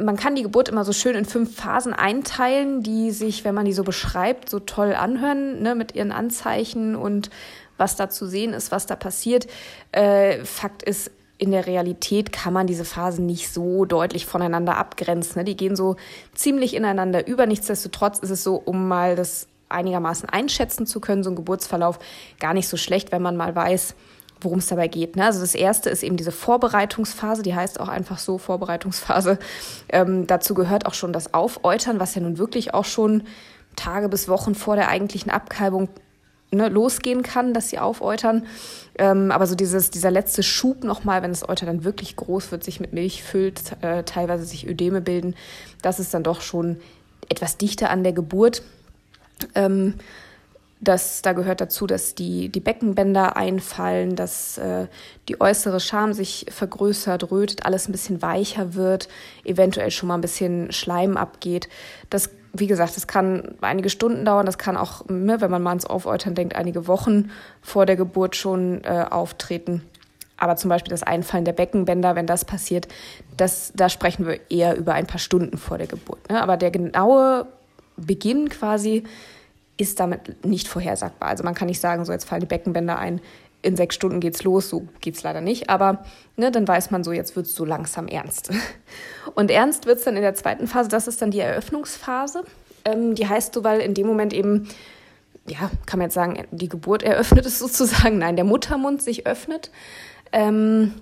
man 0.00 0.16
kann 0.16 0.34
die 0.34 0.42
Geburt 0.42 0.68
immer 0.68 0.84
so 0.84 0.92
schön 0.92 1.14
in 1.14 1.24
fünf 1.24 1.54
Phasen 1.54 1.92
einteilen, 1.92 2.82
die 2.82 3.10
sich, 3.10 3.44
wenn 3.44 3.54
man 3.54 3.66
die 3.66 3.74
so 3.74 3.84
beschreibt, 3.84 4.48
so 4.48 4.60
toll 4.60 4.94
anhören, 4.94 5.62
ne, 5.62 5.74
mit 5.74 5.94
ihren 5.94 6.12
Anzeichen 6.12 6.96
und 6.96 7.28
was 7.78 7.96
da 7.96 8.08
zu 8.08 8.26
sehen 8.26 8.52
ist, 8.52 8.72
was 8.72 8.86
da 8.86 8.96
passiert. 8.96 9.46
Äh, 9.92 10.44
Fakt 10.44 10.82
ist, 10.82 11.10
in 11.38 11.50
der 11.50 11.66
Realität 11.66 12.32
kann 12.32 12.52
man 12.52 12.68
diese 12.68 12.84
Phasen 12.84 13.26
nicht 13.26 13.52
so 13.52 13.84
deutlich 13.84 14.26
voneinander 14.26 14.76
abgrenzen. 14.76 15.40
Ne? 15.40 15.44
Die 15.44 15.56
gehen 15.56 15.74
so 15.74 15.96
ziemlich 16.34 16.74
ineinander 16.74 17.26
über. 17.26 17.46
Nichtsdestotrotz 17.46 18.20
ist 18.20 18.30
es 18.30 18.44
so, 18.44 18.54
um 18.54 18.86
mal 18.86 19.16
das 19.16 19.48
einigermaßen 19.68 20.28
einschätzen 20.28 20.86
zu 20.86 21.00
können, 21.00 21.24
so 21.24 21.30
ein 21.30 21.36
Geburtsverlauf 21.36 21.98
gar 22.38 22.54
nicht 22.54 22.68
so 22.68 22.76
schlecht, 22.76 23.10
wenn 23.10 23.22
man 23.22 23.36
mal 23.36 23.56
weiß, 23.56 23.96
worum 24.40 24.58
es 24.58 24.68
dabei 24.68 24.88
geht. 24.88 25.16
Ne? 25.16 25.24
Also 25.24 25.40
das 25.40 25.54
erste 25.54 25.90
ist 25.90 26.02
eben 26.02 26.16
diese 26.16 26.32
Vorbereitungsphase, 26.32 27.42
die 27.42 27.54
heißt 27.54 27.80
auch 27.80 27.88
einfach 27.88 28.18
so 28.18 28.38
Vorbereitungsphase. 28.38 29.38
Ähm, 29.88 30.26
dazu 30.26 30.54
gehört 30.54 30.86
auch 30.86 30.94
schon 30.94 31.12
das 31.12 31.34
Aufäutern, 31.34 31.98
was 31.98 32.14
ja 32.14 32.20
nun 32.20 32.38
wirklich 32.38 32.72
auch 32.72 32.84
schon 32.84 33.24
Tage 33.74 34.08
bis 34.08 34.28
Wochen 34.28 34.54
vor 34.54 34.76
der 34.76 34.88
eigentlichen 34.88 35.30
Abkalbung 35.30 35.88
ne, 36.52 36.68
losgehen 36.68 37.22
kann, 37.22 37.54
dass 37.54 37.70
sie 37.70 37.78
aufäutern. 37.78 38.46
Ähm, 38.98 39.30
aber 39.30 39.46
so 39.46 39.54
dieses, 39.54 39.90
dieser 39.90 40.10
letzte 40.10 40.42
Schub 40.42 40.84
nochmal, 40.84 41.22
wenn 41.22 41.30
das 41.30 41.48
Euter 41.48 41.66
dann 41.66 41.84
wirklich 41.84 42.16
groß 42.16 42.52
wird, 42.52 42.62
sich 42.62 42.78
mit 42.78 42.92
Milch 42.92 43.22
füllt, 43.22 43.76
äh, 43.80 44.04
teilweise 44.04 44.44
sich 44.44 44.66
Ödeme 44.66 45.00
bilden, 45.00 45.34
das 45.80 45.98
ist 45.98 46.12
dann 46.14 46.22
doch 46.22 46.40
schon 46.40 46.78
etwas 47.28 47.56
dichter 47.56 47.90
an 47.90 48.02
der 48.02 48.12
Geburt. 48.12 48.62
Ähm, 49.54 49.94
das, 50.82 51.22
da 51.22 51.32
gehört 51.32 51.60
dazu, 51.60 51.86
dass 51.86 52.16
die, 52.16 52.48
die 52.48 52.58
Beckenbänder 52.58 53.36
einfallen, 53.36 54.16
dass 54.16 54.58
äh, 54.58 54.88
die 55.28 55.40
äußere 55.40 55.78
Scham 55.78 56.12
sich 56.12 56.46
vergrößert, 56.50 57.30
rötet, 57.30 57.64
alles 57.64 57.88
ein 57.88 57.92
bisschen 57.92 58.20
weicher 58.20 58.74
wird, 58.74 59.08
eventuell 59.44 59.92
schon 59.92 60.08
mal 60.08 60.16
ein 60.16 60.22
bisschen 60.22 60.72
Schleim 60.72 61.16
abgeht. 61.16 61.68
Das, 62.10 62.30
wie 62.52 62.66
gesagt, 62.66 62.96
das 62.96 63.06
kann 63.06 63.54
einige 63.60 63.88
Stunden 63.88 64.24
dauern, 64.24 64.46
das 64.46 64.58
kann 64.58 64.76
auch, 64.76 65.06
ne, 65.08 65.40
wenn 65.40 65.50
man 65.50 65.62
mal 65.62 65.70
ans 65.70 65.86
Aufäutern 65.86 66.34
denkt, 66.34 66.54
einige 66.54 66.86
Wochen 66.86 67.30
vor 67.62 67.86
der 67.86 67.96
Geburt 67.96 68.36
schon 68.36 68.84
äh, 68.84 69.06
auftreten. 69.08 69.82
Aber 70.36 70.56
zum 70.56 70.68
Beispiel 70.68 70.90
das 70.90 71.02
Einfallen 71.02 71.44
der 71.44 71.52
Beckenbänder, 71.52 72.16
wenn 72.16 72.26
das 72.26 72.44
passiert, 72.44 72.88
das, 73.36 73.72
da 73.74 73.88
sprechen 73.88 74.26
wir 74.26 74.40
eher 74.50 74.76
über 74.76 74.92
ein 74.94 75.06
paar 75.06 75.20
Stunden 75.20 75.56
vor 75.56 75.78
der 75.78 75.86
Geburt. 75.86 76.28
Ne? 76.28 76.42
Aber 76.42 76.56
der 76.56 76.70
genaue 76.70 77.46
Beginn 77.96 78.48
quasi 78.48 79.04
ist 79.76 80.00
damit 80.00 80.44
nicht 80.44 80.68
vorhersagbar. 80.68 81.28
Also 81.28 81.44
man 81.44 81.54
kann 81.54 81.68
nicht 81.68 81.80
sagen, 81.80 82.04
so 82.04 82.12
jetzt 82.12 82.24
fallen 82.24 82.40
die 82.40 82.46
Beckenbänder 82.46 82.98
ein, 82.98 83.20
in 83.62 83.76
sechs 83.76 83.94
Stunden 83.94 84.20
geht's 84.20 84.42
los, 84.42 84.68
so 84.68 84.86
geht's 85.00 85.22
leider 85.22 85.40
nicht. 85.40 85.70
Aber 85.70 86.04
ne, 86.36 86.50
dann 86.50 86.66
weiß 86.66 86.90
man 86.90 87.04
so, 87.04 87.12
jetzt 87.12 87.36
wird's 87.36 87.54
so 87.54 87.64
langsam 87.64 88.08
ernst. 88.08 88.50
Und 89.34 89.50
ernst 89.50 89.86
wird's 89.86 90.04
dann 90.04 90.16
in 90.16 90.22
der 90.22 90.34
zweiten 90.34 90.66
Phase, 90.66 90.88
das 90.88 91.06
ist 91.06 91.22
dann 91.22 91.30
die 91.30 91.40
Eröffnungsphase. 91.40 92.44
Ähm, 92.84 93.14
die 93.14 93.28
heißt 93.28 93.54
so, 93.54 93.64
weil 93.64 93.80
in 93.80 93.94
dem 93.94 94.06
Moment 94.06 94.32
eben, 94.32 94.68
ja, 95.46 95.70
kann 95.86 95.98
man 95.98 96.06
jetzt 96.06 96.14
sagen, 96.14 96.44
die 96.50 96.68
Geburt 96.68 97.02
eröffnet 97.02 97.46
ist 97.46 97.58
sozusagen, 97.60 98.18
nein, 98.18 98.36
der 98.36 98.44
Muttermund 98.44 99.00
sich 99.00 99.26
öffnet. 99.26 99.70
Ähm, 100.32 100.94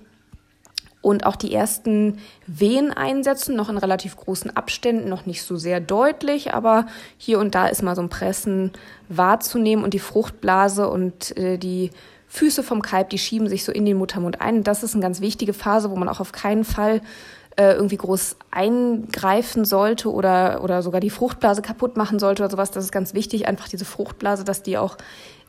und 1.03 1.25
auch 1.25 1.37
die 1.37 1.55
ersten 1.55 2.19
Wehen 2.47 2.93
einsetzen, 2.93 3.57
noch 3.57 3.71
in 3.71 3.79
relativ 3.79 4.17
großen 4.17 4.55
Abständen, 4.55 5.09
noch 5.09 5.25
nicht 5.25 5.43
so 5.43 5.57
sehr 5.57 5.81
deutlich, 5.81 6.53
aber 6.53 6.87
hier 7.17 7.39
und 7.39 7.55
da 7.55 7.69
ist 7.69 7.83
mal 7.83 7.97
so 7.97 8.03
ein 8.03 8.11
Pressen 8.11 8.73
wahrzunehmen 9.09 9.83
und 9.83 9.95
die 9.95 9.99
Fruchtblase 9.99 10.91
und 10.91 11.35
äh, 11.39 11.57
die 11.57 11.91
Füße 12.33 12.63
vom 12.63 12.81
Kalb, 12.81 13.11
die 13.11 13.19
schieben 13.19 13.49
sich 13.49 13.65
so 13.65 13.73
in 13.73 13.85
den 13.85 13.99
Muttermund 13.99 14.41
ein. 14.41 14.65
Das 14.65 14.83
ist 14.83 14.95
eine 14.95 15.03
ganz 15.03 15.21
wichtige 15.21 15.53
Phase, 15.53 15.91
wo 15.91 15.97
man 15.97 16.09
auch 16.09 16.21
auf 16.21 16.33
keinen 16.33 16.65
Fall 16.65 17.03
äh, 17.57 17.73
irgendwie 17.73 17.99
groß 17.99 18.37
eingreifen 18.51 19.67
sollte 19.67 20.11
oder, 20.11 20.63
oder 20.65 20.83
sogar 20.83 21.01
die 21.01 21.11
Fruchtblase 21.11 21.61
kaputt 21.61 21.97
machen 21.99 22.19
sollte 22.19 22.43
oder 22.43 22.51
sowas. 22.51 22.71
Das 22.71 22.85
ist 22.85 22.93
ganz 22.93 23.13
wichtig, 23.13 23.47
einfach 23.47 23.69
diese 23.69 23.85
Fruchtblase, 23.85 24.45
dass 24.45 24.63
die 24.63 24.79
auch 24.79 24.97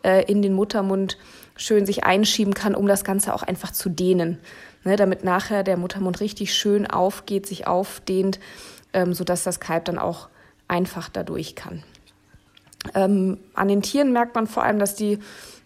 äh, 0.03 0.25
in 0.29 0.41
den 0.41 0.53
Muttermund 0.53 1.17
schön 1.55 1.85
sich 1.85 2.03
einschieben 2.03 2.53
kann, 2.53 2.75
um 2.75 2.87
das 2.87 3.03
Ganze 3.03 3.33
auch 3.33 3.43
einfach 3.43 3.71
zu 3.71 3.89
dehnen 3.89 4.39
ne, 4.83 4.95
damit 4.95 5.23
nachher 5.23 5.63
der 5.63 5.77
Muttermund 5.77 6.19
richtig 6.19 6.53
schön 6.53 6.87
aufgeht, 6.87 7.45
sich 7.45 7.67
aufdehnt, 7.67 8.39
ähm, 8.93 9.13
sodass 9.13 9.43
das 9.43 9.59
Kalb 9.59 9.85
dann 9.85 9.97
auch 9.97 10.29
einfach 10.67 11.09
dadurch 11.09 11.55
kann. 11.55 11.83
Ähm, 12.95 13.37
an 13.53 13.67
den 13.67 13.81
Tieren 13.81 14.11
merkt 14.11 14.35
man 14.35 14.47
vor 14.47 14.63
allem, 14.63 14.79
dass 14.79 14.95
die 14.95 15.19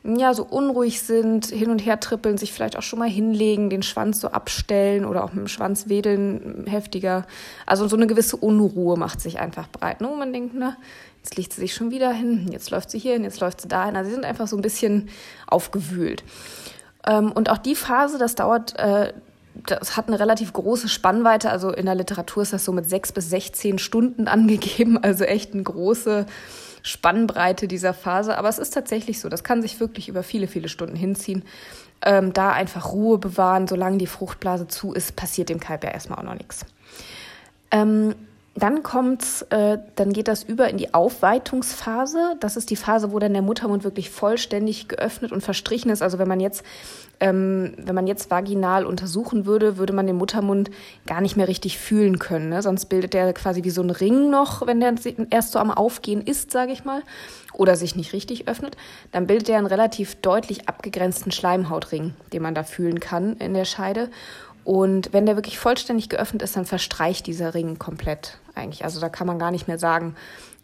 ja, 0.05 0.33
so 0.33 0.43
unruhig 0.43 1.01
sind, 1.01 1.47
hin 1.47 1.71
und 1.71 1.79
her 1.79 1.99
trippeln, 1.99 2.37
sich 2.37 2.53
vielleicht 2.53 2.77
auch 2.77 2.83
schon 2.83 2.99
mal 2.99 3.09
hinlegen, 3.09 3.69
den 3.69 3.81
Schwanz 3.81 4.21
so 4.21 4.29
abstellen 4.29 5.05
oder 5.05 5.23
auch 5.23 5.33
mit 5.33 5.39
dem 5.39 5.47
Schwanz 5.47 5.89
wedeln 5.89 6.65
heftiger. 6.67 7.25
Also 7.65 7.87
so 7.87 7.95
eine 7.95 8.05
gewisse 8.05 8.37
Unruhe 8.37 8.97
macht 8.97 9.19
sich 9.19 9.39
einfach 9.39 9.67
breit. 9.67 10.01
Ne? 10.01 10.09
Und 10.09 10.19
man 10.19 10.31
denkt, 10.31 10.53
na, 10.55 10.77
jetzt 11.23 11.37
legt 11.37 11.53
sie 11.53 11.61
sich 11.61 11.73
schon 11.73 11.89
wieder 11.89 12.11
hin, 12.11 12.49
jetzt 12.51 12.69
läuft 12.69 12.91
sie 12.91 12.99
hier 12.99 13.13
hin, 13.13 13.23
jetzt 13.23 13.39
läuft 13.39 13.61
sie 13.61 13.67
dahin. 13.67 13.95
Also 13.95 14.09
sie 14.09 14.15
sind 14.15 14.25
einfach 14.25 14.47
so 14.47 14.55
ein 14.55 14.61
bisschen 14.61 15.09
aufgewühlt. 15.47 16.23
Ähm, 17.07 17.31
und 17.31 17.49
auch 17.49 17.57
die 17.57 17.75
Phase, 17.75 18.19
das 18.19 18.35
dauert, 18.35 18.77
äh, 18.77 19.11
das 19.65 19.97
hat 19.97 20.07
eine 20.07 20.19
relativ 20.19 20.53
große 20.53 20.87
Spannweite. 20.87 21.49
Also 21.49 21.71
in 21.71 21.85
der 21.85 21.95
Literatur 21.95 22.43
ist 22.43 22.53
das 22.53 22.63
so 22.63 22.71
mit 22.71 22.89
sechs 22.89 23.11
bis 23.11 23.29
16 23.29 23.79
Stunden 23.79 24.27
angegeben. 24.27 24.99
Also 25.01 25.23
echt 25.23 25.53
eine 25.53 25.63
große 25.63 26.27
Spannbreite 26.85 27.67
dieser 27.67 27.93
Phase. 27.95 28.37
Aber 28.37 28.47
es 28.47 28.59
ist 28.59 28.73
tatsächlich 28.73 29.19
so, 29.19 29.27
das 29.27 29.43
kann 29.43 29.61
sich 29.61 29.79
wirklich 29.79 30.07
über 30.07 30.21
viele, 30.21 30.47
viele 30.47 30.69
Stunden 30.69 30.95
hinziehen. 30.95 31.43
Ähm, 32.03 32.31
da 32.31 32.51
einfach 32.51 32.91
Ruhe 32.91 33.17
bewahren, 33.17 33.67
solange 33.67 33.97
die 33.97 34.05
Fruchtblase 34.05 34.67
zu 34.67 34.93
ist, 34.93 35.15
passiert 35.15 35.49
dem 35.49 35.59
Kalb 35.59 35.83
ja 35.83 35.89
erstmal 35.89 36.19
auch 36.19 36.23
noch 36.23 36.35
nichts. 36.35 36.65
Ähm, 37.71 38.13
dann 38.57 38.83
kommt's, 38.83 39.41
äh, 39.49 39.79
dann 39.95 40.13
geht 40.13 40.29
das 40.29 40.43
über 40.43 40.69
in 40.69 40.77
die 40.77 40.93
Aufweitungsphase. 40.93 42.37
Das 42.39 42.55
ist 42.55 42.69
die 42.69 42.77
Phase, 42.77 43.11
wo 43.11 43.19
dann 43.19 43.33
der 43.33 43.41
Muttermund 43.41 43.83
wirklich 43.83 44.09
vollständig 44.09 44.87
geöffnet 44.87 45.33
und 45.33 45.41
verstrichen 45.41 45.91
ist. 45.91 46.01
Also 46.01 46.19
wenn 46.19 46.29
man 46.29 46.39
jetzt, 46.39 46.63
ähm, 47.19 47.73
wenn 47.77 47.95
man 47.95 48.07
jetzt 48.07 48.31
vaginal 48.31 48.85
untersuchen 48.85 49.45
würde, 49.45 49.77
würde 49.77 49.91
man 49.91 50.07
den 50.07 50.15
Muttermund 50.15 50.71
gar 51.05 51.19
nicht 51.19 51.35
mehr 51.35 51.49
richtig 51.49 51.77
fühlen 51.77 52.17
können. 52.17 52.47
Ne? 52.47 52.61
Sonst 52.61 52.85
bildet 52.85 53.13
der 53.13 53.33
quasi 53.33 53.65
wie 53.65 53.71
so 53.71 53.81
ein 53.81 53.89
Ring 53.89 54.29
noch, 54.29 54.65
wenn 54.65 54.79
der 54.79 54.95
erst 55.31 55.51
so 55.51 55.59
am 55.59 55.69
Aufgehen 55.69 56.21
ist, 56.21 56.51
sage 56.51 56.71
ich 56.71 56.85
mal, 56.85 57.03
oder 57.51 57.75
sich 57.75 57.97
nicht 57.97 58.13
richtig 58.13 58.47
öffnet. 58.47 58.77
Dann 59.11 59.27
bildet 59.27 59.49
er 59.49 59.57
einen 59.57 59.67
relativ 59.67 60.15
deutlich 60.15 60.69
abgegrenzten 60.69 61.33
Schleimhautring, 61.33 62.13
den 62.31 62.41
man 62.41 62.55
da 62.55 62.63
fühlen 62.63 63.01
kann 63.01 63.35
in 63.35 63.53
der 63.53 63.65
Scheide. 63.65 64.09
Und 64.65 65.13
wenn 65.13 65.27
der 65.27 65.35
wirklich 65.37 65.59
vollständig 65.59 66.09
geöffnet 66.09 66.41
ist, 66.41 66.57
dann 66.57 66.65
verstreicht 66.65 67.27
dieser 67.27 67.53
Ring 67.53 67.77
komplett 67.77 68.39
eigentlich. 68.55 68.83
Also 68.83 68.99
da 68.99 69.09
kann 69.09 69.27
man 69.27 69.39
gar 69.39 69.51
nicht 69.51 69.67
mehr 69.67 69.77
sagen, 69.77 70.15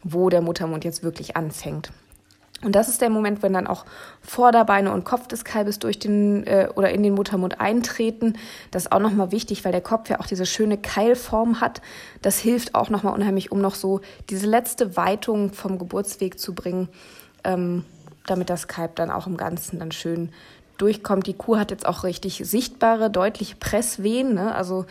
wo 0.03 0.29
der 0.29 0.41
Muttermund 0.41 0.83
jetzt 0.83 1.03
wirklich 1.03 1.37
anfängt. 1.37 1.91
Und 2.63 2.75
das 2.75 2.89
ist 2.89 3.01
der 3.01 3.11
Moment, 3.11 3.43
wenn 3.43 3.53
dann 3.53 3.67
auch 3.67 3.85
Vorderbeine 4.21 4.91
und 4.91 5.03
Kopf 5.03 5.27
des 5.27 5.43
Kalbes 5.43 5.77
durch 5.77 5.99
den 5.99 6.45
äh, 6.47 6.69
oder 6.75 6.91
in 6.91 7.03
den 7.03 7.13
Muttermund 7.13 7.59
eintreten. 7.59 8.37
Das 8.71 8.83
ist 8.83 8.91
auch 8.91 8.99
nochmal 8.99 9.31
wichtig, 9.31 9.65
weil 9.65 9.71
der 9.71 9.81
Kopf 9.81 10.09
ja 10.09 10.19
auch 10.19 10.27
diese 10.27 10.47
schöne 10.47 10.77
Keilform 10.77 11.61
hat. 11.61 11.81
Das 12.23 12.39
hilft 12.39 12.73
auch 12.73 12.89
nochmal 12.89 13.13
unheimlich, 13.13 13.51
um 13.51 13.61
noch 13.61 13.75
so 13.75 14.01
diese 14.31 14.47
letzte 14.47 14.97
Weitung 14.97 15.53
vom 15.53 15.77
Geburtsweg 15.77 16.39
zu 16.39 16.53
bringen, 16.55 16.89
ähm, 17.43 17.85
damit 18.25 18.49
das 18.49 18.67
Kalb 18.67 18.95
dann 18.95 19.11
auch 19.11 19.27
im 19.27 19.37
Ganzen 19.37 19.79
dann 19.79 19.91
schön 19.91 20.31
durchkommt. 20.81 21.27
Die 21.27 21.33
Kuh 21.33 21.57
hat 21.57 21.71
jetzt 21.71 21.85
auch 21.85 22.03
richtig 22.03 22.41
sichtbare, 22.43 23.09
deutliche 23.09 23.55
Presswehen. 23.55 24.33
Ne? 24.33 24.53
Also 24.53 24.85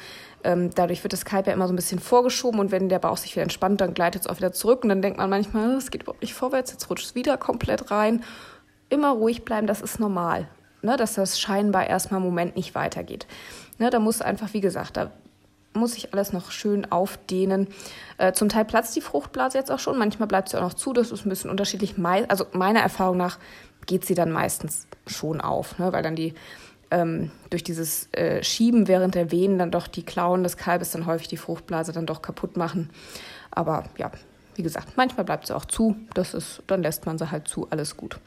ähm, 0.44 0.70
dadurch 0.74 1.02
wird 1.02 1.12
das 1.12 1.24
Kalb 1.24 1.46
ja 1.46 1.52
immer 1.52 1.66
so 1.66 1.72
ein 1.72 1.76
bisschen 1.76 1.98
vorgeschoben 1.98 2.60
und 2.60 2.70
wenn 2.70 2.88
der 2.88 2.98
Bauch 2.98 3.16
sich 3.16 3.32
wieder 3.32 3.42
entspannt, 3.42 3.80
dann 3.80 3.94
gleitet 3.94 4.22
es 4.22 4.26
auch 4.28 4.36
wieder 4.36 4.52
zurück 4.52 4.82
und 4.82 4.88
dann 4.88 5.02
denkt 5.02 5.18
man 5.18 5.28
manchmal, 5.28 5.70
es 5.76 5.90
geht 5.90 6.02
überhaupt 6.02 6.22
nicht 6.22 6.34
vorwärts, 6.34 6.72
jetzt 6.72 6.88
rutscht 6.88 7.06
es 7.06 7.14
wieder 7.14 7.36
komplett 7.36 7.90
rein. 7.90 8.24
Immer 8.88 9.10
ruhig 9.10 9.44
bleiben, 9.44 9.66
das 9.66 9.82
ist 9.82 10.00
normal. 10.00 10.48
Ne? 10.82 10.96
Dass 10.96 11.14
das 11.14 11.38
scheinbar 11.38 11.86
erstmal 11.86 12.20
im 12.20 12.26
Moment 12.26 12.56
nicht 12.56 12.74
weitergeht. 12.74 13.26
Ne? 13.78 13.90
Da 13.90 13.98
muss 13.98 14.22
einfach, 14.22 14.54
wie 14.54 14.60
gesagt, 14.60 14.96
da 14.96 15.10
muss 15.72 15.92
sich 15.92 16.12
alles 16.12 16.32
noch 16.32 16.50
schön 16.50 16.90
aufdehnen. 16.90 17.68
Äh, 18.18 18.32
zum 18.32 18.48
Teil 18.48 18.64
platzt 18.64 18.96
die 18.96 19.00
Fruchtblase 19.00 19.58
jetzt 19.58 19.70
auch 19.70 19.78
schon, 19.78 19.98
manchmal 19.98 20.26
bleibt 20.26 20.48
sie 20.48 20.56
auch 20.56 20.62
noch 20.62 20.74
zu, 20.74 20.92
das 20.92 21.12
ist 21.12 21.24
ein 21.24 21.28
bisschen 21.28 21.50
unterschiedlich. 21.50 21.94
Also 22.28 22.46
meiner 22.52 22.80
Erfahrung 22.80 23.16
nach 23.16 23.38
geht 23.90 24.04
sie 24.04 24.14
dann 24.14 24.30
meistens 24.30 24.86
schon 25.08 25.40
auf, 25.40 25.80
ne? 25.80 25.92
weil 25.92 26.04
dann 26.04 26.14
die 26.14 26.34
ähm, 26.92 27.32
durch 27.50 27.64
dieses 27.64 28.08
äh, 28.12 28.40
Schieben 28.44 28.86
während 28.86 29.16
der 29.16 29.32
Wehen 29.32 29.58
dann 29.58 29.72
doch 29.72 29.88
die 29.88 30.04
Klauen 30.04 30.44
des 30.44 30.56
Kalbes 30.56 30.92
dann 30.92 31.06
häufig 31.06 31.26
die 31.26 31.36
Fruchtblase 31.36 31.90
dann 31.90 32.06
doch 32.06 32.22
kaputt 32.22 32.56
machen. 32.56 32.88
Aber 33.50 33.82
ja, 33.98 34.12
wie 34.54 34.62
gesagt, 34.62 34.96
manchmal 34.96 35.24
bleibt 35.24 35.48
sie 35.48 35.56
auch 35.56 35.64
zu. 35.64 35.96
Das 36.14 36.34
ist, 36.34 36.62
dann 36.68 36.84
lässt 36.84 37.04
man 37.04 37.18
sie 37.18 37.32
halt 37.32 37.48
zu, 37.48 37.66
alles 37.70 37.96
gut. 37.96 38.20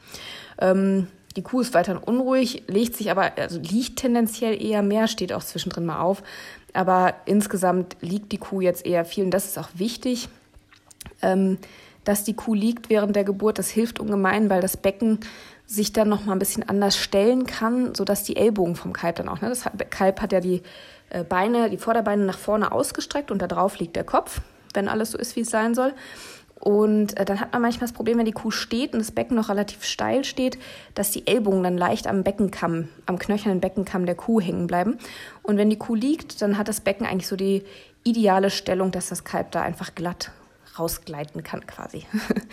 Ähm, 0.58 1.08
die 1.34 1.42
Kuh 1.42 1.62
ist 1.62 1.72
weiterhin 1.72 2.02
unruhig, 2.02 2.64
legt 2.68 2.94
sich 2.94 3.10
aber, 3.10 3.32
also 3.38 3.58
liegt 3.58 4.00
tendenziell 4.00 4.62
eher 4.62 4.82
mehr, 4.82 5.08
steht 5.08 5.32
auch 5.32 5.42
zwischendrin 5.42 5.86
mal 5.86 6.00
auf. 6.00 6.22
Aber 6.74 7.14
insgesamt 7.24 7.96
liegt 8.02 8.32
die 8.32 8.38
Kuh 8.38 8.60
jetzt 8.60 8.84
eher 8.84 9.06
viel 9.06 9.24
und 9.24 9.30
das 9.30 9.46
ist 9.46 9.58
auch 9.58 9.70
wichtig. 9.76 10.28
Ähm, 11.22 11.56
dass 12.04 12.24
die 12.24 12.34
Kuh 12.34 12.54
liegt 12.54 12.90
während 12.90 13.16
der 13.16 13.24
Geburt, 13.24 13.58
das 13.58 13.70
hilft 13.70 13.98
ungemein, 13.98 14.50
weil 14.50 14.60
das 14.60 14.76
Becken 14.76 15.20
sich 15.66 15.92
dann 15.92 16.08
noch 16.08 16.24
mal 16.24 16.32
ein 16.32 16.38
bisschen 16.38 16.68
anders 16.68 16.96
stellen 16.96 17.46
kann, 17.46 17.94
sodass 17.94 18.22
die 18.22 18.36
Ellbogen 18.36 18.76
vom 18.76 18.92
Kalb 18.92 19.16
dann 19.16 19.28
auch, 19.28 19.40
ne, 19.40 19.48
das 19.48 19.64
Kalb 19.90 20.20
hat 20.20 20.32
ja 20.32 20.40
die 20.40 20.62
äh, 21.10 21.24
Beine, 21.24 21.70
die 21.70 21.78
Vorderbeine 21.78 22.24
nach 22.24 22.38
vorne 22.38 22.72
ausgestreckt 22.72 23.30
und 23.30 23.40
da 23.40 23.46
drauf 23.46 23.78
liegt 23.78 23.96
der 23.96 24.04
Kopf, 24.04 24.40
wenn 24.74 24.88
alles 24.88 25.12
so 25.12 25.18
ist, 25.18 25.36
wie 25.36 25.40
es 25.40 25.50
sein 25.50 25.74
soll. 25.74 25.94
Und 26.60 27.18
äh, 27.18 27.24
dann 27.24 27.40
hat 27.40 27.52
man 27.52 27.62
manchmal 27.62 27.88
das 27.88 27.92
Problem, 27.92 28.18
wenn 28.18 28.24
die 28.24 28.32
Kuh 28.32 28.50
steht 28.50 28.94
und 28.94 28.98
das 28.98 29.12
Becken 29.12 29.36
noch 29.36 29.48
relativ 29.48 29.84
steil 29.84 30.24
steht, 30.24 30.58
dass 30.94 31.10
die 31.10 31.26
Ellbogen 31.26 31.62
dann 31.62 31.76
leicht 31.76 32.06
am 32.06 32.22
Beckenkamm, 32.22 32.88
am 33.06 33.18
knöchernen 33.18 33.60
Beckenkamm 33.60 34.06
der 34.06 34.14
Kuh 34.14 34.40
hängen 34.40 34.66
bleiben. 34.66 34.98
Und 35.42 35.56
wenn 35.56 35.68
die 35.68 35.78
Kuh 35.78 35.94
liegt, 35.94 36.40
dann 36.40 36.56
hat 36.56 36.68
das 36.68 36.80
Becken 36.80 37.06
eigentlich 37.06 37.26
so 37.26 37.36
die 37.36 37.64
ideale 38.02 38.50
Stellung, 38.50 38.92
dass 38.92 39.08
das 39.08 39.24
Kalb 39.24 39.50
da 39.50 39.62
einfach 39.62 39.94
glatt 39.94 40.30
rausgleiten 40.78 41.42
kann 41.42 41.66
quasi. 41.66 42.06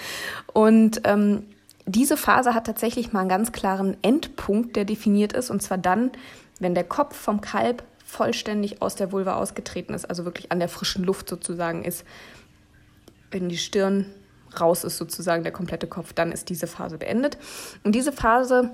und 0.54 1.02
ähm, 1.06 1.44
diese 1.86 2.18
Phase 2.18 2.54
hat 2.54 2.66
tatsächlich 2.66 3.14
mal 3.14 3.22
einen 3.22 3.30
ganz 3.30 3.52
klaren 3.52 3.98
Endpunkt, 4.02 4.76
der 4.76 4.86
definiert 4.86 5.34
ist, 5.34 5.50
und 5.50 5.62
zwar 5.62 5.78
dann, 5.78 6.12
wenn 6.60 6.76
der 6.76 6.84
Kopf 6.84 7.16
vom 7.16 7.42
Kalb 7.42 7.84
vollständig 8.06 8.82
aus 8.82 8.96
der 8.96 9.12
Vulva 9.12 9.36
ausgetreten 9.36 9.94
ist, 9.94 10.06
also 10.06 10.26
wirklich 10.26 10.52
an 10.52 10.60
der 10.60 10.70
frischen 10.70 11.04
Luft 11.04 11.30
sozusagen 11.30 11.84
ist. 11.84 12.04
Wenn 13.32 13.48
die 13.48 13.58
Stirn 13.58 14.06
raus 14.60 14.84
ist, 14.84 14.98
sozusagen 14.98 15.44
der 15.44 15.54
komplette 15.54 15.88
Kopf, 15.88 16.12
dann 16.14 16.32
ist 16.32 16.50
diese 16.50 16.68
Phase 16.68 16.98
beendet. 16.98 17.38
Und 17.84 17.96
diese 17.96 18.12
Phase 18.12 18.72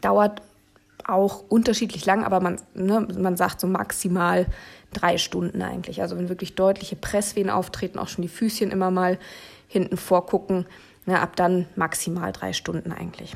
dauert 0.00 0.40
auch 1.06 1.44
unterschiedlich 1.48 2.06
lang, 2.06 2.24
aber 2.24 2.40
man, 2.40 2.60
ne, 2.74 3.00
man 3.18 3.36
sagt 3.36 3.60
so 3.60 3.66
maximal 3.66 4.46
drei 4.92 5.18
Stunden 5.18 5.60
eigentlich. 5.60 6.00
Also 6.00 6.16
wenn 6.16 6.28
wirklich 6.28 6.54
deutliche 6.54 6.96
Presswehen 6.96 7.50
auftreten, 7.50 7.98
auch 7.98 8.08
schon 8.08 8.22
die 8.22 8.28
Füßchen 8.28 8.70
immer 8.70 8.90
mal 8.90 9.18
hinten 9.66 9.96
vorgucken, 9.96 10.66
ne, 11.06 11.20
ab 11.20 11.36
dann 11.36 11.66
maximal 11.76 12.32
drei 12.32 12.52
Stunden 12.52 12.92
eigentlich. 12.92 13.34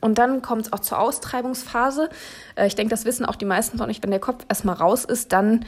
Und 0.00 0.18
dann 0.18 0.42
kommt 0.42 0.66
es 0.66 0.72
auch 0.72 0.78
zur 0.78 0.98
Austreibungsphase. 1.00 2.08
Äh, 2.54 2.66
ich 2.66 2.74
denke, 2.74 2.90
das 2.90 3.04
wissen 3.04 3.26
auch 3.26 3.36
die 3.36 3.44
meisten 3.44 3.78
von 3.78 3.90
euch, 3.90 4.02
wenn 4.02 4.10
der 4.10 4.20
Kopf 4.20 4.44
erstmal 4.48 4.76
raus 4.76 5.04
ist, 5.04 5.32
dann 5.32 5.64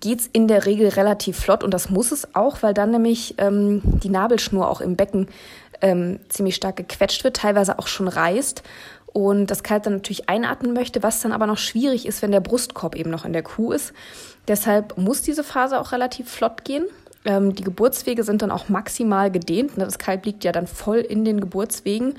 geht 0.00 0.20
es 0.20 0.26
in 0.26 0.48
der 0.48 0.66
Regel 0.66 0.88
relativ 0.88 1.38
flott 1.38 1.64
und 1.64 1.72
das 1.72 1.88
muss 1.88 2.12
es 2.12 2.34
auch, 2.34 2.62
weil 2.62 2.74
dann 2.74 2.90
nämlich 2.90 3.36
ähm, 3.38 3.80
die 3.84 4.10
Nabelschnur 4.10 4.68
auch 4.68 4.80
im 4.80 4.96
Becken 4.96 5.28
ähm, 5.80 6.20
ziemlich 6.28 6.56
stark 6.56 6.76
gequetscht 6.76 7.24
wird, 7.24 7.36
teilweise 7.36 7.78
auch 7.78 7.86
schon 7.86 8.08
reißt 8.08 8.62
und 9.14 9.46
das 9.46 9.62
Kalb 9.62 9.84
dann 9.84 9.94
natürlich 9.94 10.28
einatmen 10.28 10.74
möchte, 10.74 11.02
was 11.02 11.20
dann 11.20 11.32
aber 11.32 11.46
noch 11.46 11.56
schwierig 11.56 12.04
ist, 12.04 12.20
wenn 12.20 12.32
der 12.32 12.40
Brustkorb 12.40 12.96
eben 12.96 13.10
noch 13.10 13.24
in 13.24 13.32
der 13.32 13.44
Kuh 13.44 13.72
ist. 13.72 13.92
Deshalb 14.48 14.98
muss 14.98 15.22
diese 15.22 15.44
Phase 15.44 15.80
auch 15.80 15.92
relativ 15.92 16.28
flott 16.28 16.64
gehen. 16.64 16.84
Ähm, 17.24 17.54
die 17.54 17.64
Geburtswege 17.64 18.22
sind 18.22 18.42
dann 18.42 18.50
auch 18.50 18.68
maximal 18.68 19.30
gedehnt. 19.30 19.76
Ne? 19.76 19.84
Das 19.84 19.98
Kalb 19.98 20.26
liegt 20.26 20.44
ja 20.44 20.52
dann 20.52 20.66
voll 20.66 20.98
in 20.98 21.24
den 21.24 21.40
Geburtswegen. 21.40 22.14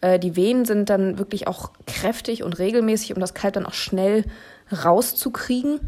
Äh, 0.00 0.18
die 0.18 0.36
Wehen 0.36 0.64
sind 0.64 0.90
dann 0.90 1.18
wirklich 1.18 1.46
auch 1.46 1.70
kräftig 1.86 2.42
und 2.42 2.58
regelmäßig, 2.58 3.14
um 3.14 3.20
das 3.20 3.34
Kalb 3.34 3.54
dann 3.54 3.66
auch 3.66 3.74
schnell 3.74 4.24
rauszukriegen. 4.84 5.80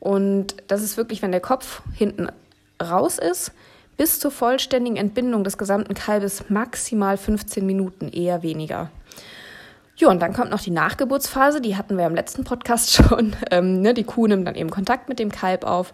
Und 0.00 0.56
das 0.68 0.82
ist 0.82 0.96
wirklich, 0.96 1.22
wenn 1.22 1.32
der 1.32 1.40
Kopf 1.40 1.82
hinten 1.94 2.28
raus 2.82 3.18
ist, 3.18 3.52
bis 3.96 4.18
zur 4.18 4.30
vollständigen 4.30 4.96
Entbindung 4.96 5.44
des 5.44 5.58
gesamten 5.58 5.94
Kalbes 5.94 6.44
maximal 6.48 7.16
15 7.16 7.64
Minuten, 7.64 8.08
eher 8.08 8.42
weniger. 8.42 8.90
Ja, 9.96 10.08
und 10.08 10.20
dann 10.20 10.32
kommt 10.32 10.50
noch 10.50 10.60
die 10.60 10.70
Nachgeburtsphase, 10.70 11.60
die 11.60 11.76
hatten 11.76 11.98
wir 11.98 12.06
im 12.06 12.14
letzten 12.14 12.44
Podcast 12.44 12.92
schon. 12.94 13.36
Ähm, 13.50 13.82
ne, 13.82 13.92
die 13.92 14.04
Kuh 14.04 14.26
nimmt 14.26 14.46
dann 14.46 14.54
eben 14.54 14.70
Kontakt 14.70 15.08
mit 15.08 15.18
dem 15.18 15.30
Kalb 15.30 15.64
auf, 15.64 15.92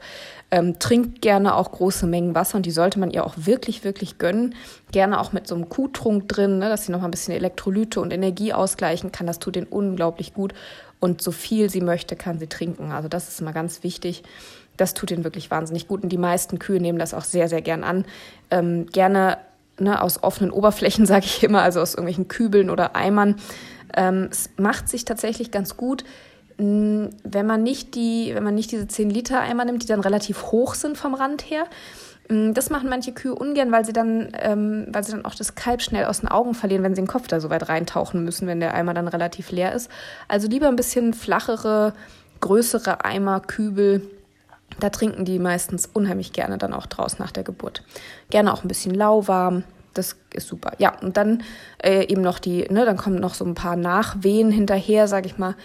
ähm, 0.51 0.79
trinkt 0.79 1.21
gerne 1.21 1.55
auch 1.55 1.73
große 1.73 2.07
Mengen 2.07 2.35
Wasser 2.35 2.57
und 2.57 2.67
die 2.67 2.71
sollte 2.71 3.01
man 3.01 3.11
ihr 3.11 3.27
auch 3.27 3.35
wirklich, 3.37 3.85
wirklich 3.85 4.19
gönnen. 4.19 4.55
Gerne 4.93 5.21
auch 5.21 5.33
mit 5.33 5.49
so 5.49 5.55
einem 5.55 5.69
Kuhtrunk 5.69 6.29
drin, 6.29 6.59
ne, 6.59 6.69
dass 6.69 6.87
sie 6.87 6.93
noch 6.93 7.01
mal 7.01 7.09
ein 7.09 7.11
bisschen 7.11 7.35
Elektrolyte 7.35 8.01
und 8.01 8.13
Energie 8.13 8.53
ausgleichen 8.53 9.11
kann. 9.11 9.27
Das 9.27 9.41
tut 9.41 9.57
ihnen 9.57 9.67
unglaublich 9.67 10.33
gut. 10.33 10.55
Und 11.01 11.21
so 11.21 11.33
viel 11.33 11.69
sie 11.69 11.81
möchte, 11.81 12.17
kann 12.17 12.39
sie 12.39 12.47
trinken. 12.47 12.93
Also 12.93 13.09
das 13.09 13.29
ist 13.29 13.41
immer 13.41 13.53
ganz 13.53 13.83
wichtig. 13.83 14.23
Das 14.77 14.95
tut 14.95 15.11
ihnen 15.11 15.25
wirklich 15.25 15.51
wahnsinnig 15.51 15.89
gut. 15.89 16.03
Und 16.03 16.09
die 16.11 16.19
meisten 16.19 16.59
Kühe 16.59 16.81
nehmen 16.81 16.99
das 16.99 17.15
auch 17.15 17.25
sehr, 17.25 17.49
sehr 17.49 17.63
gern 17.63 17.85
an. 17.85 18.05
Ähm, 18.51 18.87
gerne 18.87 19.39
ne, 19.79 20.01
aus 20.01 20.23
offenen 20.23 20.51
Oberflächen, 20.51 21.07
sage 21.07 21.27
ich 21.27 21.43
immer, 21.43 21.63
also 21.63 21.81
aus 21.81 21.95
irgendwelchen 21.95 22.29
Kübeln 22.29 22.71
oder 22.71 22.97
Eimern. 22.97 23.37
Ähm, 23.97 24.29
es 24.31 24.51
macht 24.57 24.89
sich 24.89 25.05
tatsächlich 25.05 25.51
ganz 25.51 25.77
gut, 25.77 26.05
wenn 26.59 27.47
man 27.47 27.63
nicht 27.63 27.95
die, 27.95 28.33
wenn 28.35 28.43
man 28.43 28.57
nicht 28.57 28.73
diese 28.73 28.89
10 28.89 29.11
Liter 29.11 29.41
Eimer 29.41 29.65
nimmt, 29.65 29.85
die 29.85 29.87
dann 29.87 30.01
relativ 30.01 30.51
hoch 30.51 30.75
sind 30.75 30.99
vom 30.99 31.15
Rand 31.15 31.49
her. 31.49 31.67
Das 32.29 32.69
machen 32.69 32.91
manche 32.91 33.13
Kühe 33.13 33.35
ungern, 33.35 33.73
weil 33.73 33.87
sie 33.87 33.93
dann, 33.95 34.29
ähm, 34.39 34.87
weil 34.91 35.03
sie 35.03 35.13
dann 35.13 35.25
auch 35.25 35.35
das 35.35 35.55
Kalb 35.55 35.81
schnell 35.81 36.05
aus 36.05 36.21
den 36.21 36.29
Augen 36.29 36.55
verlieren, 36.55 36.83
wenn 36.83 36.95
sie 36.95 37.01
den 37.01 37.09
Kopf 37.09 37.27
da 37.27 37.41
so 37.41 37.49
weit 37.49 37.69
reintauchen 37.69 38.23
müssen, 38.23 38.47
wenn 38.47 38.61
der 38.61 38.75
Eimer 38.75 38.93
dann 38.93 39.09
relativ 39.09 39.51
leer 39.51 39.73
ist. 39.73 39.89
Also 40.27 40.47
lieber 40.49 40.69
ein 40.69 40.77
bisschen 40.77 41.15
flachere, 41.15 41.95
größere 42.41 43.05
Eimer, 43.05 43.41
Kübel. 43.41 44.03
Da 44.81 44.91
trinken 44.91 45.25
die 45.25 45.39
meistens 45.39 45.87
unheimlich 45.87 46.33
gerne 46.33 46.59
dann 46.59 46.75
auch 46.75 46.87
draus 46.87 47.19
nach 47.19 47.33
der 47.33 47.45
Geburt. 47.45 47.83
Gerne 48.29 48.53
auch 48.53 48.63
ein 48.63 48.69
bisschen 48.69 48.95
lauwarm. 48.95 49.63
Das 49.99 50.15
ist 50.33 50.47
super. 50.47 50.73
Ja, 50.79 50.97
und 51.01 51.17
dann 51.17 51.43
äh, 51.83 52.07
eben 52.07 52.23
noch 52.23 52.39
die, 52.39 52.69
ne, 52.71 52.85
dann 52.85 52.97
kommen 52.97 53.17
noch 53.17 53.35
so 53.35 53.45
ein 53.45 53.55
paar 53.55 53.75
Nachwehen 53.75 54.53
hinterher, 54.53 55.09
sag 55.09 55.27
ich 55.27 55.39
mal 55.39 55.57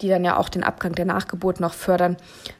die 0.00 0.08
dann 0.08 0.24
ja 0.24 0.36
auch 0.36 0.48
den 0.48 0.64
Abgang 0.64 0.92
der 0.92 1.04
Nachgeburt 1.04 1.60
noch 1.60 1.74
fördern. 1.74 2.16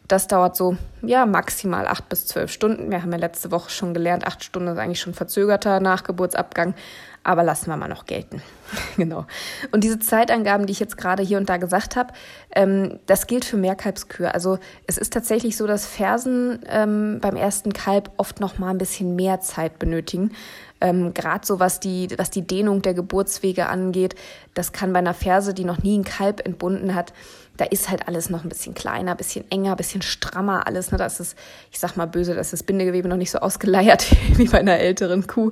Das 0.08 0.26
dauert 0.26 0.56
so, 0.56 0.76
ja, 1.02 1.26
maximal 1.26 1.86
acht 1.86 2.08
bis 2.08 2.26
zwölf 2.26 2.52
Stunden. 2.52 2.90
Wir 2.90 3.02
haben 3.02 3.12
ja 3.12 3.18
letzte 3.18 3.50
Woche 3.50 3.70
schon 3.70 3.94
gelernt, 3.94 4.26
acht 4.26 4.44
Stunden 4.44 4.68
ist 4.68 4.78
eigentlich 4.78 5.00
schon 5.00 5.14
verzögerter 5.14 5.80
Nachgeburtsabgang, 5.80 6.74
aber 7.22 7.42
lassen 7.42 7.70
wir 7.70 7.76
mal 7.76 7.88
noch 7.88 8.06
gelten. 8.06 8.42
genau. 8.96 9.26
Und 9.72 9.84
diese 9.84 9.98
Zeitangaben, 9.98 10.66
die 10.66 10.72
ich 10.72 10.80
jetzt 10.80 10.96
gerade 10.96 11.22
hier 11.22 11.38
und 11.38 11.48
da 11.48 11.56
gesagt 11.56 11.96
habe, 11.96 12.12
ähm, 12.54 12.98
das 13.06 13.26
gilt 13.26 13.44
für 13.44 13.56
Mehrkalbskühe. 13.56 14.32
Also 14.32 14.58
es 14.86 14.96
ist 14.96 15.12
tatsächlich 15.12 15.56
so, 15.56 15.66
dass 15.66 15.86
Fersen 15.86 16.60
ähm, 16.68 17.18
beim 17.20 17.36
ersten 17.36 17.72
Kalb 17.72 18.10
oft 18.16 18.40
noch 18.40 18.58
mal 18.58 18.70
ein 18.70 18.78
bisschen 18.78 19.16
mehr 19.16 19.40
Zeit 19.40 19.78
benötigen. 19.78 20.32
Ähm, 20.80 21.12
Gerade 21.12 21.46
so 21.46 21.60
was 21.60 21.78
die, 21.78 22.08
was 22.16 22.30
die 22.30 22.46
Dehnung 22.46 22.80
der 22.80 22.94
Geburtswege 22.94 23.68
angeht, 23.68 24.14
das 24.54 24.72
kann 24.72 24.92
bei 24.92 25.00
einer 25.00 25.14
Ferse, 25.14 25.52
die 25.52 25.64
noch 25.64 25.78
nie 25.78 25.98
ein 25.98 26.04
Kalb 26.04 26.46
entbunden 26.46 26.94
hat, 26.94 27.12
da 27.60 27.66
ist 27.66 27.90
halt 27.90 28.08
alles 28.08 28.30
noch 28.30 28.42
ein 28.42 28.48
bisschen 28.48 28.72
kleiner, 28.72 29.10
ein 29.10 29.16
bisschen 29.18 29.44
enger, 29.50 29.72
ein 29.72 29.76
bisschen 29.76 30.00
strammer 30.00 30.66
alles. 30.66 30.92
Ne? 30.92 30.98
Das 30.98 31.20
ist, 31.20 31.36
ich 31.70 31.78
sag 31.78 31.94
mal 31.94 32.06
böse, 32.06 32.34
dass 32.34 32.52
das 32.52 32.62
Bindegewebe 32.62 33.06
noch 33.06 33.18
nicht 33.18 33.30
so 33.30 33.38
ausgeleiert 33.38 34.06
wie 34.36 34.48
bei 34.48 34.60
einer 34.60 34.78
älteren 34.78 35.26
Kuh. 35.26 35.50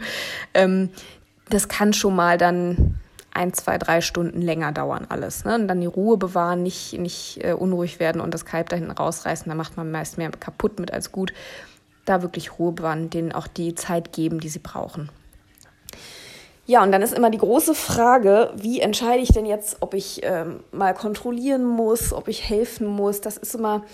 Ähm, 0.55 0.89
das 1.51 1.69
kann 1.69 1.93
schon 1.93 2.17
mal 2.17 2.39
dann 2.39 2.99
ein, 3.33 3.53
zwei, 3.53 3.79
drei 3.79 4.01
Stunden 4.01 4.43
länger 4.43 4.73
dauern 4.73 5.07
alles. 5.09 5.45
Ne? 5.45 5.55
Und 5.55 5.69
dann 5.69 5.81
die 5.81 5.87
Ruhe 5.87 6.17
bewahren, 6.17 6.63
nicht, 6.63 6.99
nicht 6.99 7.45
äh, 7.45 7.53
unruhig 7.53 8.01
werden 8.01 8.21
und 8.21 8.35
das 8.35 8.45
Kalb 8.45 8.69
da 8.69 8.77
hinten 8.77 8.91
rausreißen. 8.91 9.49
Da 9.49 9.55
macht 9.55 9.77
man 9.77 9.91
meist 9.91 10.19
mehr 10.19 10.31
kaputt 10.31 10.81
mit 10.81 10.93
als 10.93 11.13
gut. 11.13 11.33
Da 12.05 12.23
wirklich 12.23 12.59
Ruhe 12.59 12.73
bewahren, 12.73 13.11
denen 13.11 13.33
auch 13.33 13.47
die 13.47 13.75
Zeit 13.75 14.13
geben, 14.13 14.41
die 14.41 14.49
sie 14.49 14.59
brauchen. 14.59 15.11
Ja, 16.67 16.83
und 16.83 16.93
dann 16.93 17.01
ist 17.01 17.15
immer 17.15 17.31
die 17.31 17.39
große 17.39 17.75
Frage, 17.75 18.53
wie 18.57 18.81
entscheide 18.81 19.23
ich 19.23 19.31
denn 19.31 19.47
jetzt, 19.47 19.79
ob 19.81 19.95
ich 19.95 20.21
ähm, 20.23 20.61
mal 20.71 20.93
kontrollieren 20.93 21.65
muss, 21.65 22.13
ob 22.13 22.29
ich 22.29 22.49
helfen 22.49 22.87
muss. 22.87 23.21
Das 23.21 23.39
ist 23.39 23.55
immer, 23.55 23.85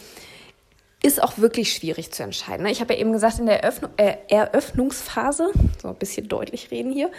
ist 1.04 1.22
auch 1.22 1.36
wirklich 1.36 1.74
schwierig 1.74 2.12
zu 2.12 2.22
entscheiden. 2.22 2.64
Ne? 2.64 2.72
Ich 2.72 2.80
habe 2.80 2.94
ja 2.94 3.00
eben 3.00 3.12
gesagt, 3.12 3.38
in 3.38 3.44
der 3.44 3.62
Eröffnung, 3.62 3.90
äh, 3.98 4.14
Eröffnungsphase, 4.28 5.50
so 5.82 5.88
ein 5.88 5.96
bisschen 5.96 6.28
deutlich 6.28 6.70
reden 6.70 6.92
hier, 6.92 7.10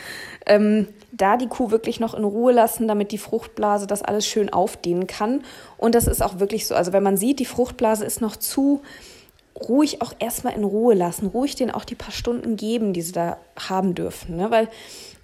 ähm, 0.48 0.88
da 1.12 1.38
die 1.38 1.46
Kuh 1.46 1.70
wirklich 1.70 2.00
noch 2.00 2.15
in 2.15 2.24
Ruhe 2.24 2.51
lassen, 2.51 2.88
damit 2.88 3.12
die 3.12 3.20
Fruchtblase 3.20 3.86
das 3.86 4.01
alles 4.01 4.25
schön 4.25 4.51
aufdehnen 4.51 5.06
kann. 5.06 5.44
Und 5.77 5.94
das 5.94 6.08
ist 6.08 6.24
auch 6.24 6.39
wirklich 6.39 6.65
so. 6.65 6.74
Also 6.74 6.94
wenn 6.94 7.04
man 7.04 7.15
sieht, 7.15 7.38
die 7.38 7.46
Fruchtblase 7.46 8.06
ist 8.06 8.22
noch 8.22 8.36
zu 8.38 8.82
ruhig 9.56 10.01
auch 10.01 10.13
erstmal 10.18 10.56
in 10.56 10.63
Ruhe 10.63 10.96
lassen, 10.96 11.27
ruhig 11.27 11.56
denen 11.56 11.70
auch 11.70 11.86
die 11.86 11.96
paar 11.96 12.12
Stunden 12.12 12.58
geben, 12.58 12.92
die 12.92 13.04
sie 13.04 13.12
da 13.12 13.38
haben 13.56 13.94
dürfen. 13.94 14.36
Ne? 14.36 14.50
Weil 14.50 14.68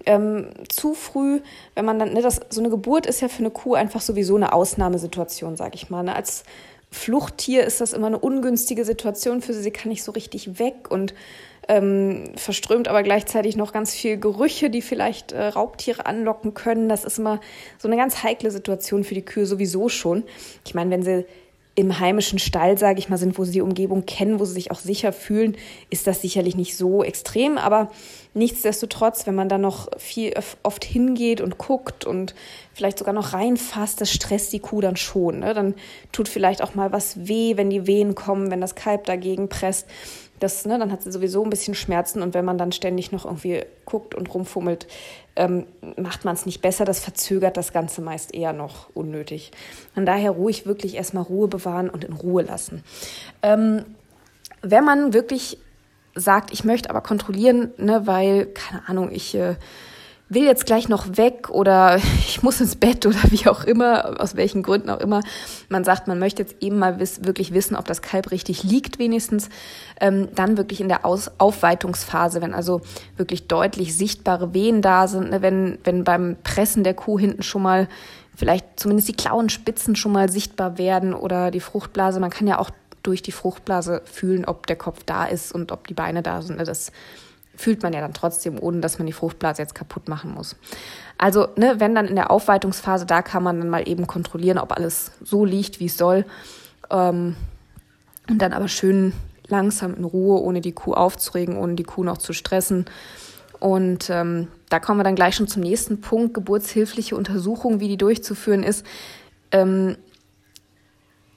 ähm, 0.06 0.50
zu 0.68 0.94
früh, 0.94 1.40
wenn 1.74 1.84
man 1.84 1.98
dann, 1.98 2.12
ne, 2.12 2.22
das, 2.22 2.40
so 2.48 2.60
eine 2.60 2.70
Geburt 2.70 3.06
ist 3.06 3.20
ja 3.20 3.28
für 3.28 3.40
eine 3.40 3.50
Kuh 3.50 3.74
einfach 3.74 4.00
sowieso 4.00 4.36
eine 4.36 4.52
Ausnahmesituation, 4.52 5.56
sag 5.56 5.74
ich 5.74 5.90
mal. 5.90 6.04
Ne? 6.04 6.14
Als 6.14 6.44
Fluchttier 6.92 7.64
ist 7.64 7.80
das 7.80 7.94
immer 7.94 8.06
eine 8.06 8.18
ungünstige 8.18 8.84
Situation 8.84 9.40
für 9.40 9.54
sie. 9.54 9.62
Sie 9.62 9.70
kann 9.70 9.88
nicht 9.88 10.04
so 10.04 10.12
richtig 10.12 10.58
weg 10.58 10.90
und 10.90 11.14
ähm, 11.68 12.24
verströmt 12.36 12.86
aber 12.86 13.02
gleichzeitig 13.02 13.56
noch 13.56 13.72
ganz 13.72 13.94
viel 13.94 14.18
Gerüche, 14.18 14.68
die 14.68 14.82
vielleicht 14.82 15.32
äh, 15.32 15.46
Raubtiere 15.46 16.06
anlocken 16.06 16.54
können. 16.54 16.88
Das 16.88 17.04
ist 17.04 17.18
immer 17.18 17.40
so 17.78 17.88
eine 17.88 17.96
ganz 17.96 18.22
heikle 18.22 18.50
Situation 18.50 19.04
für 19.04 19.14
die 19.14 19.24
Kühe 19.24 19.46
sowieso 19.46 19.88
schon. 19.88 20.24
Ich 20.66 20.74
meine, 20.74 20.90
wenn 20.90 21.02
sie 21.02 21.24
im 21.74 21.98
heimischen 21.98 22.38
Stall, 22.38 22.76
sage 22.76 22.98
ich 22.98 23.08
mal, 23.08 23.16
sind, 23.16 23.38
wo 23.38 23.44
sie 23.44 23.52
die 23.52 23.60
Umgebung 23.62 24.04
kennen, 24.04 24.38
wo 24.38 24.44
sie 24.44 24.52
sich 24.52 24.70
auch 24.70 24.78
sicher 24.78 25.12
fühlen, 25.12 25.56
ist 25.88 26.06
das 26.06 26.20
sicherlich 26.20 26.54
nicht 26.54 26.76
so 26.76 27.02
extrem. 27.02 27.56
Aber 27.56 27.90
nichtsdestotrotz, 28.34 29.26
wenn 29.26 29.34
man 29.34 29.48
da 29.48 29.56
noch 29.56 29.88
viel 29.96 30.34
oft 30.62 30.84
hingeht 30.84 31.40
und 31.40 31.56
guckt 31.56 32.04
und 32.04 32.34
vielleicht 32.74 32.98
sogar 32.98 33.14
noch 33.14 33.32
reinfasst, 33.32 34.02
das 34.02 34.12
stresst 34.12 34.52
die 34.52 34.60
Kuh 34.60 34.82
dann 34.82 34.96
schon. 34.96 35.38
Ne? 35.38 35.54
Dann 35.54 35.74
tut 36.12 36.28
vielleicht 36.28 36.62
auch 36.62 36.74
mal 36.74 36.92
was 36.92 37.26
weh, 37.26 37.56
wenn 37.56 37.70
die 37.70 37.86
Wehen 37.86 38.14
kommen, 38.14 38.50
wenn 38.50 38.60
das 38.60 38.74
Kalb 38.74 39.04
dagegen 39.04 39.48
presst. 39.48 39.86
Das, 40.42 40.64
ne, 40.64 40.78
dann 40.78 40.90
hat 40.90 41.02
sie 41.02 41.12
sowieso 41.12 41.44
ein 41.44 41.50
bisschen 41.50 41.74
Schmerzen 41.74 42.22
und 42.22 42.34
wenn 42.34 42.44
man 42.44 42.58
dann 42.58 42.72
ständig 42.72 43.12
noch 43.12 43.24
irgendwie 43.24 43.64
guckt 43.84 44.14
und 44.14 44.32
rumfummelt, 44.34 44.86
ähm, 45.36 45.66
macht 45.96 46.24
man 46.24 46.34
es 46.34 46.46
nicht 46.46 46.62
besser. 46.62 46.84
Das 46.84 47.00
verzögert 47.00 47.56
das 47.56 47.72
Ganze 47.72 48.00
meist 48.00 48.34
eher 48.34 48.52
noch 48.52 48.90
unnötig. 48.94 49.52
Von 49.94 50.04
daher 50.04 50.32
ruhig 50.32 50.66
wirklich 50.66 50.96
erstmal 50.96 51.22
Ruhe 51.22 51.48
bewahren 51.48 51.88
und 51.88 52.04
in 52.04 52.12
Ruhe 52.12 52.42
lassen. 52.42 52.82
Ähm, 53.42 53.84
wenn 54.62 54.84
man 54.84 55.12
wirklich 55.12 55.58
sagt, 56.14 56.52
ich 56.52 56.64
möchte 56.64 56.90
aber 56.90 57.00
kontrollieren, 57.00 57.72
ne, 57.78 58.06
weil, 58.06 58.46
keine 58.46 58.88
Ahnung, 58.88 59.10
ich 59.12 59.34
äh, 59.34 59.54
will 60.34 60.44
jetzt 60.44 60.66
gleich 60.66 60.88
noch 60.88 61.16
weg 61.16 61.50
oder 61.50 61.96
ich 62.26 62.42
muss 62.42 62.60
ins 62.60 62.76
Bett 62.76 63.06
oder 63.06 63.18
wie 63.28 63.48
auch 63.48 63.64
immer, 63.64 64.20
aus 64.20 64.36
welchen 64.36 64.62
Gründen 64.62 64.90
auch 64.90 65.00
immer. 65.00 65.20
Man 65.68 65.84
sagt, 65.84 66.08
man 66.08 66.18
möchte 66.18 66.42
jetzt 66.42 66.56
eben 66.60 66.78
mal 66.78 66.98
wiss, 66.98 67.24
wirklich 67.24 67.52
wissen, 67.52 67.76
ob 67.76 67.86
das 67.86 68.02
Kalb 68.02 68.30
richtig 68.30 68.62
liegt, 68.62 68.98
wenigstens. 68.98 69.48
Ähm, 70.00 70.28
dann 70.34 70.56
wirklich 70.56 70.80
in 70.80 70.88
der 70.88 71.04
Aus 71.04 71.30
Aufweitungsphase, 71.38 72.42
wenn 72.42 72.54
also 72.54 72.80
wirklich 73.16 73.46
deutlich 73.48 73.96
sichtbare 73.96 74.54
Wehen 74.54 74.82
da 74.82 75.08
sind, 75.08 75.30
ne? 75.30 75.42
wenn, 75.42 75.78
wenn 75.84 76.04
beim 76.04 76.36
Pressen 76.42 76.84
der 76.84 76.94
Kuh 76.94 77.18
hinten 77.18 77.42
schon 77.42 77.62
mal 77.62 77.88
vielleicht 78.34 78.80
zumindest 78.80 79.08
die 79.08 79.16
Klauenspitzen 79.16 79.94
schon 79.94 80.12
mal 80.12 80.30
sichtbar 80.30 80.78
werden 80.78 81.14
oder 81.14 81.50
die 81.50 81.60
Fruchtblase. 81.60 82.18
Man 82.18 82.30
kann 82.30 82.46
ja 82.46 82.58
auch 82.58 82.70
durch 83.02 83.22
die 83.22 83.32
Fruchtblase 83.32 84.02
fühlen, 84.04 84.44
ob 84.44 84.66
der 84.66 84.76
Kopf 84.76 85.00
da 85.04 85.24
ist 85.24 85.52
und 85.52 85.72
ob 85.72 85.86
die 85.86 85.94
Beine 85.94 86.22
da 86.22 86.42
sind. 86.42 86.58
Ne? 86.58 86.64
Das 86.64 86.92
fühlt 87.62 87.82
man 87.84 87.92
ja 87.92 88.00
dann 88.00 88.12
trotzdem, 88.12 88.58
ohne 88.60 88.80
dass 88.80 88.98
man 88.98 89.06
die 89.06 89.12
Fruchtblase 89.12 89.62
jetzt 89.62 89.76
kaputt 89.76 90.08
machen 90.08 90.34
muss. 90.34 90.56
Also, 91.16 91.46
ne, 91.56 91.76
wenn 91.78 91.94
dann 91.94 92.08
in 92.08 92.16
der 92.16 92.32
Aufweitungsphase, 92.32 93.06
da 93.06 93.22
kann 93.22 93.44
man 93.44 93.60
dann 93.60 93.70
mal 93.70 93.88
eben 93.88 94.08
kontrollieren, 94.08 94.58
ob 94.58 94.72
alles 94.72 95.12
so 95.22 95.44
liegt, 95.44 95.78
wie 95.78 95.86
es 95.86 95.96
soll. 95.96 96.24
Ähm, 96.90 97.36
und 98.28 98.38
dann 98.38 98.52
aber 98.52 98.66
schön 98.66 99.12
langsam 99.46 99.94
in 99.94 100.02
Ruhe, 100.02 100.40
ohne 100.40 100.60
die 100.60 100.72
Kuh 100.72 100.92
aufzuregen, 100.92 101.56
ohne 101.56 101.76
die 101.76 101.84
Kuh 101.84 102.02
noch 102.02 102.18
zu 102.18 102.32
stressen. 102.32 102.86
Und 103.60 104.10
ähm, 104.10 104.48
da 104.68 104.80
kommen 104.80 104.98
wir 104.98 105.04
dann 105.04 105.14
gleich 105.14 105.36
schon 105.36 105.46
zum 105.46 105.62
nächsten 105.62 106.00
Punkt, 106.00 106.34
geburtshilfliche 106.34 107.14
Untersuchung, 107.14 107.78
wie 107.78 107.88
die 107.88 107.96
durchzuführen 107.96 108.64
ist. 108.64 108.84
Ähm, 109.52 109.96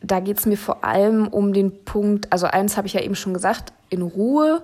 da 0.01 0.19
geht 0.21 0.39
es 0.39 0.47
mir 0.47 0.57
vor 0.57 0.83
allem 0.83 1.27
um 1.27 1.53
den 1.53 1.83
Punkt, 1.85 2.31
also 2.33 2.47
eins 2.47 2.77
habe 2.77 2.87
ich 2.87 2.93
ja 2.93 3.01
eben 3.01 3.15
schon 3.15 3.33
gesagt, 3.35 3.73
in 3.89 4.01
Ruhe 4.01 4.63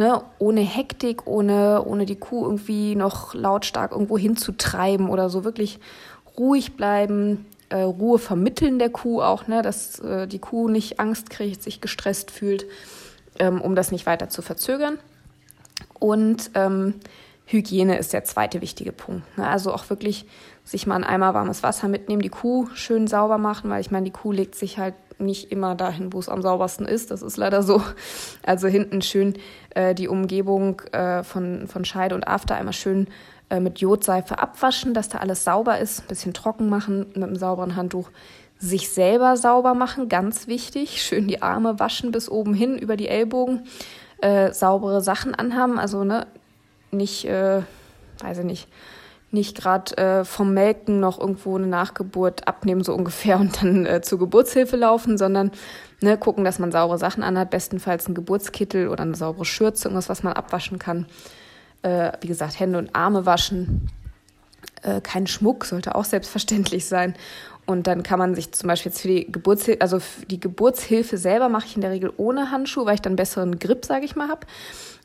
ne, 0.00 0.22
ohne 0.38 0.62
Hektik, 0.62 1.26
ohne, 1.26 1.84
ohne 1.84 2.06
die 2.06 2.16
Kuh 2.16 2.46
irgendwie 2.46 2.96
noch 2.96 3.34
lautstark 3.34 3.92
irgendwo 3.92 4.16
hinzutreiben 4.16 5.10
oder 5.10 5.28
so 5.28 5.44
wirklich 5.44 5.78
ruhig 6.38 6.74
bleiben, 6.74 7.44
äh, 7.68 7.82
Ruhe 7.82 8.18
vermitteln 8.18 8.78
der 8.78 8.88
Kuh 8.88 9.20
auch, 9.20 9.46
ne, 9.46 9.60
dass 9.60 9.98
äh, 9.98 10.26
die 10.26 10.38
Kuh 10.38 10.68
nicht 10.68 10.98
Angst 10.98 11.28
kriegt, 11.28 11.62
sich 11.62 11.82
gestresst 11.82 12.30
fühlt, 12.30 12.64
ähm, 13.38 13.60
um 13.60 13.74
das 13.74 13.92
nicht 13.92 14.06
weiter 14.06 14.30
zu 14.30 14.40
verzögern. 14.40 14.98
Und 15.98 16.50
ähm, 16.54 16.94
Hygiene 17.44 17.98
ist 17.98 18.14
der 18.14 18.24
zweite 18.24 18.62
wichtige 18.62 18.92
Punkt. 18.92 19.36
Ne? 19.36 19.46
Also 19.46 19.70
auch 19.70 19.90
wirklich 19.90 20.24
sich 20.64 20.86
mal 20.86 20.96
ein 20.96 21.04
Eimer 21.04 21.34
warmes 21.34 21.62
Wasser 21.62 21.88
mitnehmen, 21.88 22.22
die 22.22 22.30
Kuh 22.30 22.68
schön 22.72 23.06
sauber 23.06 23.36
machen, 23.36 23.68
weil 23.68 23.82
ich 23.82 23.90
meine, 23.90 24.04
die 24.04 24.12
Kuh 24.12 24.32
legt 24.32 24.54
sich 24.54 24.78
halt 24.78 24.94
nicht 25.20 25.52
immer 25.52 25.74
dahin, 25.74 26.12
wo 26.12 26.18
es 26.18 26.28
am 26.28 26.42
saubersten 26.42 26.86
ist. 26.86 27.10
Das 27.10 27.22
ist 27.22 27.36
leider 27.36 27.62
so. 27.62 27.82
Also 28.42 28.68
hinten 28.68 29.02
schön 29.02 29.34
äh, 29.74 29.94
die 29.94 30.08
Umgebung 30.08 30.80
äh, 30.92 31.22
von, 31.22 31.66
von 31.68 31.84
Scheide 31.84 32.14
und 32.14 32.26
After 32.26 32.56
einmal 32.56 32.72
schön 32.72 33.08
äh, 33.50 33.60
mit 33.60 33.80
Jodseife 33.80 34.38
abwaschen, 34.38 34.94
dass 34.94 35.08
da 35.08 35.18
alles 35.18 35.44
sauber 35.44 35.78
ist. 35.78 36.00
Ein 36.00 36.06
bisschen 36.08 36.34
trocken 36.34 36.68
machen 36.68 37.06
mit 37.14 37.16
einem 37.16 37.36
sauberen 37.36 37.76
Handtuch. 37.76 38.10
Sich 38.58 38.90
selber 38.90 39.36
sauber 39.36 39.74
machen, 39.74 40.08
ganz 40.08 40.46
wichtig. 40.46 41.02
Schön 41.02 41.28
die 41.28 41.42
Arme 41.42 41.78
waschen 41.78 42.12
bis 42.12 42.28
oben 42.28 42.54
hin 42.54 42.78
über 42.78 42.96
die 42.96 43.08
Ellbogen. 43.08 43.66
Äh, 44.20 44.52
saubere 44.52 45.00
Sachen 45.00 45.34
anhaben, 45.34 45.78
also 45.78 46.04
ne, 46.04 46.26
nicht, 46.90 47.24
äh, 47.24 47.62
weiß 48.20 48.38
ich 48.38 48.44
nicht, 48.44 48.68
nicht 49.32 49.56
gerade 49.56 49.96
äh, 49.96 50.24
vom 50.24 50.54
Melken 50.54 51.00
noch 51.00 51.20
irgendwo 51.20 51.56
eine 51.56 51.66
Nachgeburt 51.66 52.48
abnehmen, 52.48 52.82
so 52.82 52.94
ungefähr, 52.94 53.38
und 53.38 53.62
dann 53.62 53.86
äh, 53.86 54.00
zur 54.02 54.18
Geburtshilfe 54.18 54.76
laufen, 54.76 55.18
sondern 55.18 55.52
ne, 56.00 56.18
gucken, 56.18 56.44
dass 56.44 56.58
man 56.58 56.72
saubere 56.72 56.98
Sachen 56.98 57.22
anhat, 57.22 57.50
bestenfalls 57.50 58.06
einen 58.06 58.14
Geburtskittel 58.14 58.88
oder 58.88 59.02
eine 59.02 59.14
saubere 59.14 59.44
Schürze, 59.44 59.88
irgendwas, 59.88 60.08
was 60.08 60.22
man 60.22 60.32
abwaschen 60.32 60.78
kann. 60.78 61.06
Äh, 61.82 62.12
wie 62.20 62.28
gesagt, 62.28 62.58
Hände 62.58 62.78
und 62.78 62.94
Arme 62.94 63.24
waschen. 63.24 63.90
Äh, 64.82 65.00
kein 65.00 65.26
Schmuck 65.26 65.64
sollte 65.64 65.94
auch 65.94 66.04
selbstverständlich 66.04 66.86
sein. 66.86 67.14
Und 67.70 67.86
dann 67.86 68.02
kann 68.02 68.18
man 68.18 68.34
sich 68.34 68.50
zum 68.52 68.66
Beispiel 68.66 68.90
jetzt 68.90 69.00
für 69.00 69.08
die 69.08 69.30
Geburtshilfe, 69.30 69.80
also 69.80 70.00
die 70.28 70.40
Geburtshilfe 70.40 71.16
selber 71.16 71.48
mache 71.48 71.66
ich 71.66 71.76
in 71.76 71.82
der 71.82 71.92
Regel 71.92 72.12
ohne 72.16 72.50
Handschuh, 72.50 72.84
weil 72.84 72.96
ich 72.96 73.00
dann 73.00 73.14
besseren 73.14 73.60
Grip, 73.60 73.84
sage 73.84 74.04
ich 74.04 74.16
mal, 74.16 74.28
habe 74.28 74.46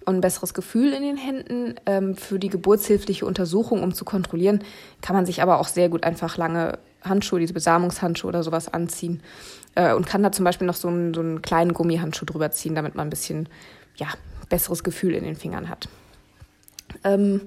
und 0.05 0.15
ein 0.15 0.21
besseres 0.21 0.53
Gefühl 0.53 0.93
in 0.93 1.03
den 1.03 1.17
Händen. 1.17 1.75
Ähm, 1.85 2.15
für 2.15 2.39
die 2.39 2.49
geburtshilfliche 2.49 3.25
Untersuchung, 3.25 3.83
um 3.83 3.93
zu 3.93 4.03
kontrollieren, 4.03 4.63
kann 5.01 5.15
man 5.15 5.27
sich 5.27 5.43
aber 5.43 5.59
auch 5.59 5.67
sehr 5.67 5.89
gut 5.89 6.03
einfach 6.03 6.37
lange 6.37 6.79
Handschuhe, 7.03 7.39
diese 7.39 7.53
Besamungshandschuhe 7.53 8.29
oder 8.29 8.41
sowas 8.41 8.73
anziehen 8.73 9.21
äh, 9.75 9.93
und 9.93 10.07
kann 10.07 10.23
da 10.23 10.31
zum 10.31 10.43
Beispiel 10.43 10.65
noch 10.65 10.73
so 10.73 10.87
einen, 10.87 11.13
so 11.13 11.21
einen 11.21 11.43
kleinen 11.43 11.73
Gummihandschuh 11.73 12.25
drüber 12.25 12.49
ziehen, 12.49 12.73
damit 12.73 12.95
man 12.95 13.07
ein 13.07 13.11
bisschen 13.11 13.47
ja, 13.95 14.07
besseres 14.49 14.83
Gefühl 14.83 15.13
in 15.13 15.23
den 15.23 15.35
Fingern 15.35 15.69
hat. 15.69 15.87
Ähm, 17.03 17.41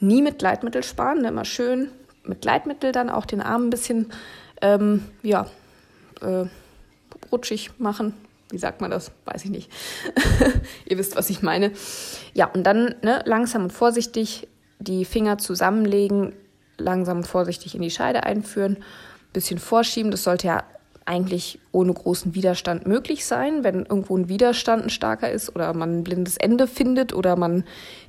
nie 0.00 0.22
mit 0.22 0.38
Gleitmittel 0.38 0.82
sparen, 0.82 1.20
ne? 1.20 1.28
immer 1.28 1.44
schön 1.44 1.90
mit 2.24 2.42
Gleitmittel 2.42 2.92
dann 2.92 3.10
auch 3.10 3.26
den 3.26 3.40
Arm 3.40 3.66
ein 3.66 3.70
bisschen 3.70 4.12
ähm, 4.62 5.04
ja, 5.22 5.46
äh, 6.22 6.46
rutschig 7.30 7.70
machen, 7.78 8.14
wie 8.50 8.58
sagt 8.58 8.80
man 8.80 8.90
das? 8.90 9.12
Weiß 9.24 9.44
ich 9.44 9.50
nicht. 9.50 9.70
Ihr 10.86 10.98
wisst, 10.98 11.16
was 11.16 11.30
ich 11.30 11.42
meine. 11.42 11.72
Ja, 12.34 12.46
und 12.46 12.64
dann 12.64 12.94
ne, 13.02 13.22
langsam 13.24 13.64
und 13.64 13.72
vorsichtig 13.72 14.46
die 14.78 15.04
Finger 15.04 15.38
zusammenlegen, 15.38 16.34
langsam 16.76 17.18
und 17.18 17.26
vorsichtig 17.26 17.74
in 17.74 17.82
die 17.82 17.90
Scheide 17.90 18.24
einführen, 18.24 18.78
bisschen 19.32 19.58
vorschieben. 19.58 20.10
Das 20.10 20.24
sollte 20.24 20.48
ja 20.48 20.64
eigentlich 21.04 21.58
ohne 21.72 21.92
großen 21.92 22.34
Widerstand 22.34 22.86
möglich 22.86 23.24
sein. 23.24 23.64
Wenn 23.64 23.86
irgendwo 23.86 24.16
ein 24.16 24.28
Widerstand 24.28 24.84
ein 24.84 24.90
starker 24.90 25.30
ist 25.30 25.54
oder 25.54 25.72
man 25.74 25.98
ein 25.98 26.04
blindes 26.04 26.36
Ende 26.36 26.66
findet 26.66 27.14
oder 27.14 27.36
man 27.36 27.64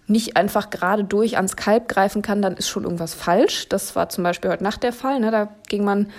nicht 0.07 0.35
einfach 0.35 0.69
gerade 0.69 1.03
durch 1.03 1.37
ans 1.37 1.55
Kalb 1.55 1.87
greifen 1.87 2.21
kann, 2.21 2.41
dann 2.41 2.57
ist 2.57 2.67
schon 2.67 2.83
irgendwas 2.83 3.13
falsch. 3.13 3.69
Das 3.69 3.95
war 3.95 4.09
zum 4.09 4.23
Beispiel 4.23 4.51
heute 4.51 4.63
Nacht 4.63 4.83
der 4.83 4.93
Fall. 4.93 5.19
Ne? 5.19 5.31
Da 5.31 5.49
ging 5.69 5.83
man, 5.83 6.11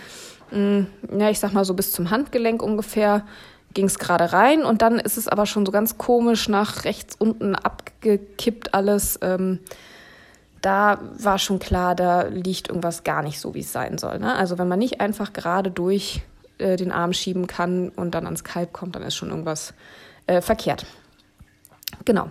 mh, 0.50 0.58
mm, 0.58 1.20
ja, 1.20 1.30
ich 1.30 1.38
sag 1.38 1.52
mal 1.52 1.64
so 1.64 1.74
bis 1.74 1.92
zum 1.92 2.10
Handgelenk 2.10 2.62
ungefähr 2.62 3.24
ging 3.74 3.86
es 3.86 3.98
gerade 3.98 4.32
rein 4.32 4.62
und 4.62 4.82
dann 4.82 5.00
ist 5.00 5.16
es 5.16 5.28
aber 5.28 5.46
schon 5.46 5.66
so 5.66 5.72
ganz 5.72 5.98
komisch 5.98 6.48
nach 6.48 6.84
rechts 6.84 7.16
unten 7.18 7.56
abgekippt 7.56 8.72
alles. 8.72 9.18
Ähm, 9.20 9.58
da 10.62 10.98
war 11.18 11.38
schon 11.38 11.58
klar, 11.58 11.94
da 11.94 12.22
liegt 12.22 12.68
irgendwas 12.68 13.04
gar 13.04 13.22
nicht 13.22 13.38
so, 13.38 13.54
wie 13.54 13.60
es 13.60 13.72
sein 13.72 13.98
soll. 13.98 14.18
Ne? 14.18 14.34
Also 14.34 14.56
wenn 14.58 14.68
man 14.68 14.78
nicht 14.78 15.00
einfach 15.00 15.32
gerade 15.32 15.70
durch 15.70 16.22
äh, 16.58 16.76
den 16.76 16.90
Arm 16.90 17.12
schieben 17.12 17.46
kann 17.46 17.90
und 17.90 18.14
dann 18.14 18.24
ans 18.24 18.44
Kalb 18.44 18.72
kommt, 18.72 18.96
dann 18.96 19.02
ist 19.02 19.16
schon 19.16 19.28
irgendwas 19.28 19.74
äh, 20.26 20.40
verkehrt. 20.40 20.86
Genau. 22.04 22.30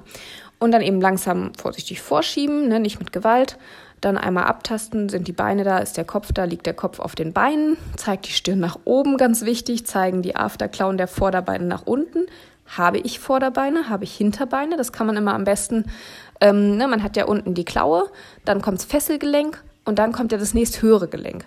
Und 0.63 0.71
dann 0.71 0.81
eben 0.81 1.01
langsam 1.01 1.51
vorsichtig 1.55 2.01
vorschieben, 2.01 2.69
ne? 2.69 2.79
nicht 2.79 2.97
mit 2.97 3.11
Gewalt. 3.11 3.57
Dann 3.99 4.17
einmal 4.17 4.45
abtasten, 4.45 5.09
sind 5.09 5.27
die 5.27 5.33
Beine 5.33 5.65
da, 5.65 5.79
ist 5.79 5.97
der 5.97 6.05
Kopf 6.05 6.31
da, 6.31 6.45
liegt 6.45 6.65
der 6.65 6.73
Kopf 6.73 7.01
auf 7.01 7.15
den 7.15 7.33
Beinen, 7.33 7.75
zeigt 7.97 8.27
die 8.27 8.31
Stirn 8.31 8.61
nach 8.61 8.79
oben, 8.85 9.17
ganz 9.17 9.43
wichtig, 9.43 9.85
zeigen 9.85 10.21
die 10.21 10.37
Afterklauen 10.37 10.97
der 10.97 11.09
Vorderbeine 11.09 11.65
nach 11.65 11.85
unten. 11.85 12.27
Habe 12.65 12.99
ich 12.99 13.19
Vorderbeine, 13.19 13.89
habe 13.89 14.05
ich 14.05 14.15
Hinterbeine? 14.15 14.77
Das 14.77 14.93
kann 14.93 15.05
man 15.05 15.17
immer 15.17 15.33
am 15.33 15.43
besten, 15.43 15.83
ähm, 16.39 16.77
ne, 16.77 16.87
man 16.87 17.03
hat 17.03 17.17
ja 17.17 17.25
unten 17.25 17.55
die 17.55 17.65
Klaue, 17.65 18.09
dann 18.45 18.61
kommt 18.61 18.77
das 18.77 18.85
Fesselgelenk 18.85 19.61
und 19.83 19.99
dann 19.99 20.13
kommt 20.13 20.31
ja 20.31 20.37
das 20.37 20.53
nächsthöhere 20.53 21.09
Gelenk. 21.09 21.43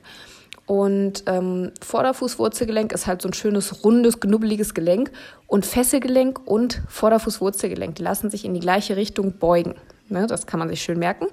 Und 0.66 1.22
ähm, 1.26 1.70
Vorderfußwurzelgelenk 1.80 2.92
ist 2.92 3.06
halt 3.06 3.22
so 3.22 3.28
ein 3.28 3.34
schönes, 3.34 3.84
rundes, 3.84 4.18
knubbeliges 4.18 4.74
Gelenk. 4.74 5.12
Und 5.46 5.64
Fesselgelenk 5.64 6.40
und 6.44 6.82
Vorderfußwurzelgelenk, 6.88 7.94
die 7.94 8.02
lassen 8.02 8.30
sich 8.30 8.44
in 8.44 8.52
die 8.52 8.60
gleiche 8.60 8.96
Richtung 8.96 9.38
beugen. 9.38 9.76
Ne, 10.08 10.26
das 10.26 10.46
kann 10.46 10.60
man 10.60 10.68
sich 10.68 10.82
schön 10.82 10.98
merken 10.98 11.26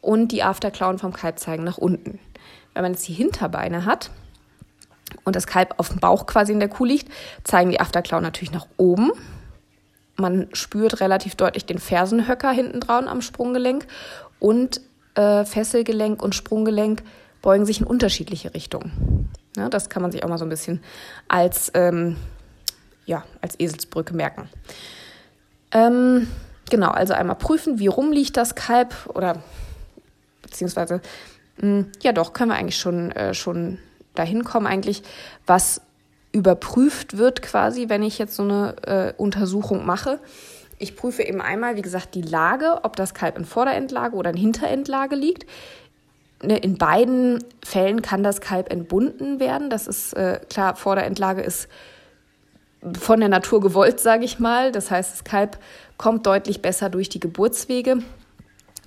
und 0.00 0.32
die 0.32 0.42
Afterklauen 0.42 0.98
vom 0.98 1.12
Kalb 1.12 1.38
zeigen 1.38 1.64
nach 1.64 1.78
unten. 1.78 2.18
Wenn 2.72 2.82
man 2.82 2.92
jetzt 2.92 3.06
die 3.08 3.12
Hinterbeine 3.12 3.84
hat 3.84 4.10
und 5.24 5.36
das 5.36 5.46
Kalb 5.46 5.74
auf 5.78 5.88
dem 5.88 6.00
Bauch 6.00 6.26
quasi 6.26 6.52
in 6.52 6.60
der 6.60 6.68
Kuh 6.68 6.84
liegt, 6.84 7.12
zeigen 7.44 7.70
die 7.70 7.80
Afterklauen 7.80 8.22
natürlich 8.22 8.52
nach 8.52 8.66
oben. 8.76 9.10
Man 10.16 10.48
spürt 10.52 11.00
relativ 11.00 11.34
deutlich 11.34 11.66
den 11.66 11.78
Fersenhöcker 11.78 12.50
hinten 12.50 12.80
dran 12.80 13.08
am 13.08 13.20
Sprunggelenk 13.20 13.86
und 14.38 14.80
äh, 15.14 15.44
Fesselgelenk 15.44 16.22
und 16.22 16.34
Sprunggelenk 16.34 17.02
beugen 17.42 17.66
sich 17.66 17.80
in 17.80 17.86
unterschiedliche 17.86 18.54
Richtungen. 18.54 19.28
Ja, 19.56 19.68
das 19.68 19.88
kann 19.88 20.02
man 20.02 20.12
sich 20.12 20.24
auch 20.24 20.28
mal 20.28 20.38
so 20.38 20.44
ein 20.44 20.50
bisschen 20.50 20.80
als, 21.28 21.70
ähm, 21.74 22.16
ja, 23.06 23.24
als 23.40 23.58
Eselsbrücke 23.58 24.14
merken. 24.14 24.48
Ähm, 25.72 26.28
genau, 26.70 26.90
also 26.90 27.14
einmal 27.14 27.36
prüfen, 27.36 27.78
wie 27.78 27.86
rum 27.86 28.12
liegt 28.12 28.36
das 28.36 28.54
Kalb 28.54 28.94
oder 29.14 29.42
beziehungsweise, 30.42 31.00
mh, 31.58 31.62
hm, 31.62 31.92
ja 32.02 32.12
doch, 32.12 32.32
können 32.32 32.50
wir 32.50 32.56
eigentlich 32.56 32.78
schon, 32.78 33.10
äh, 33.12 33.34
schon 33.34 33.78
dahin 34.14 34.44
kommen, 34.44 34.66
eigentlich, 34.66 35.02
was 35.46 35.80
überprüft 36.32 37.16
wird 37.16 37.42
quasi, 37.42 37.88
wenn 37.88 38.02
ich 38.02 38.18
jetzt 38.18 38.36
so 38.36 38.42
eine 38.42 38.76
äh, 38.86 39.12
Untersuchung 39.16 39.86
mache. 39.86 40.20
Ich 40.78 40.94
prüfe 40.94 41.22
eben 41.22 41.40
einmal, 41.40 41.76
wie 41.76 41.82
gesagt, 41.82 42.14
die 42.14 42.22
Lage, 42.22 42.80
ob 42.82 42.96
das 42.96 43.14
Kalb 43.14 43.36
in 43.38 43.44
Vorderendlage 43.44 44.14
oder 44.14 44.30
in 44.30 44.36
Hinterendlage 44.36 45.16
liegt. 45.16 45.46
Ne, 46.42 46.56
in 46.58 46.78
beiden 46.78 47.42
Fällen 47.64 48.02
kann 48.02 48.22
das 48.22 48.40
Kalb 48.40 48.70
entbunden 48.70 49.40
werden. 49.40 49.70
Das 49.70 49.86
ist 49.86 50.12
äh, 50.12 50.40
klar, 50.48 50.76
Vorderendlage 50.76 51.42
ist 51.42 51.68
von 52.98 53.18
der 53.18 53.28
Natur 53.28 53.60
gewollt, 53.60 53.98
sage 53.98 54.24
ich 54.24 54.38
mal. 54.38 54.70
Das 54.70 54.90
heißt, 54.90 55.12
das 55.12 55.24
Kalb 55.24 55.58
kommt 55.96 56.26
deutlich 56.26 56.62
besser 56.62 56.90
durch 56.90 57.08
die 57.08 57.18
Geburtswege 57.18 58.02